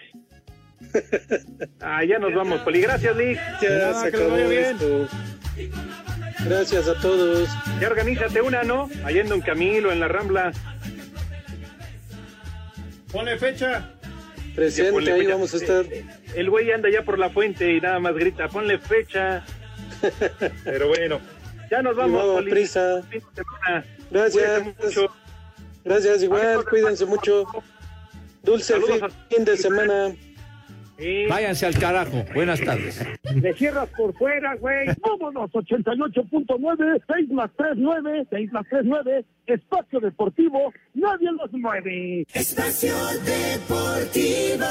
Ah, 1.82 2.04
ya 2.04 2.20
nos 2.20 2.34
vamos, 2.36 2.62
Poli. 2.62 2.82
Gracias, 2.82 3.16
Lick. 3.18 3.40
Ya 3.62 3.90
Ah, 3.90 3.94
se 4.02 4.08
acabó 4.10 4.36
esto. 4.38 5.08
Gracias 6.46 6.88
a 6.88 7.00
todos. 7.02 7.50
Ya 7.82 7.88
organízate 7.88 8.42
una, 8.42 8.64
¿no? 8.64 8.90
Allá 9.04 9.22
en 9.22 9.30
Don 9.30 9.42
Camilo, 9.42 9.92
en 9.92 10.00
la 10.00 10.08
Rambla. 10.08 10.52
Ponle 13.12 13.38
fecha. 13.38 13.92
Presente, 14.56 14.92
Ponle 14.92 15.12
ahí 15.14 15.22
fecha. 15.22 15.34
vamos 15.34 15.54
a 15.54 15.58
estar. 15.58 15.86
El 16.36 16.50
güey 16.50 16.72
anda 16.72 16.90
ya 16.92 17.04
por 17.04 17.18
la 17.18 17.30
fuente 17.30 17.74
y 17.74 17.82
nada 17.82 18.00
más 18.00 18.14
grita, 18.16 18.48
ponle 18.50 18.78
fecha. 18.78 19.44
Pero 20.64 20.90
bueno, 20.90 21.20
ya 21.70 21.82
nos 21.82 21.96
vamos, 21.96 22.24
Poli. 22.24 22.52
prisa. 22.52 23.02
Gracias. 24.12 24.64
Mucho. 24.66 25.12
Gracias, 25.84 26.24
igual. 26.24 26.66
Cuídense 26.70 27.06
mucho. 27.06 27.46
Dulce 28.44 28.74
Saludos 28.74 29.14
fin, 29.30 29.46
de 29.46 29.58
semana. 29.58 30.16
Váyanse 31.30 31.66
al 31.68 31.78
carajo. 31.78 32.26
Buenas 32.34 32.60
tardes. 32.60 33.06
Le 33.36 33.54
cierras 33.54 33.88
por 33.96 34.14
fuera, 34.18 34.56
güey. 34.56 34.88
Vámonos, 35.00 35.52
88.9, 35.52 37.02
6 37.08 37.30
más 37.30 37.52
3, 37.56 37.74
9, 37.76 38.28
6 38.30 38.52
más 38.52 38.66
3, 38.70 38.82
9. 38.84 39.26
Espacio 39.46 40.00
Deportivo, 40.00 40.74
nadie 40.96 41.32
los 41.32 41.52
mueve. 41.54 42.26
Espacio 42.34 42.96
Deportivo. 43.24 44.66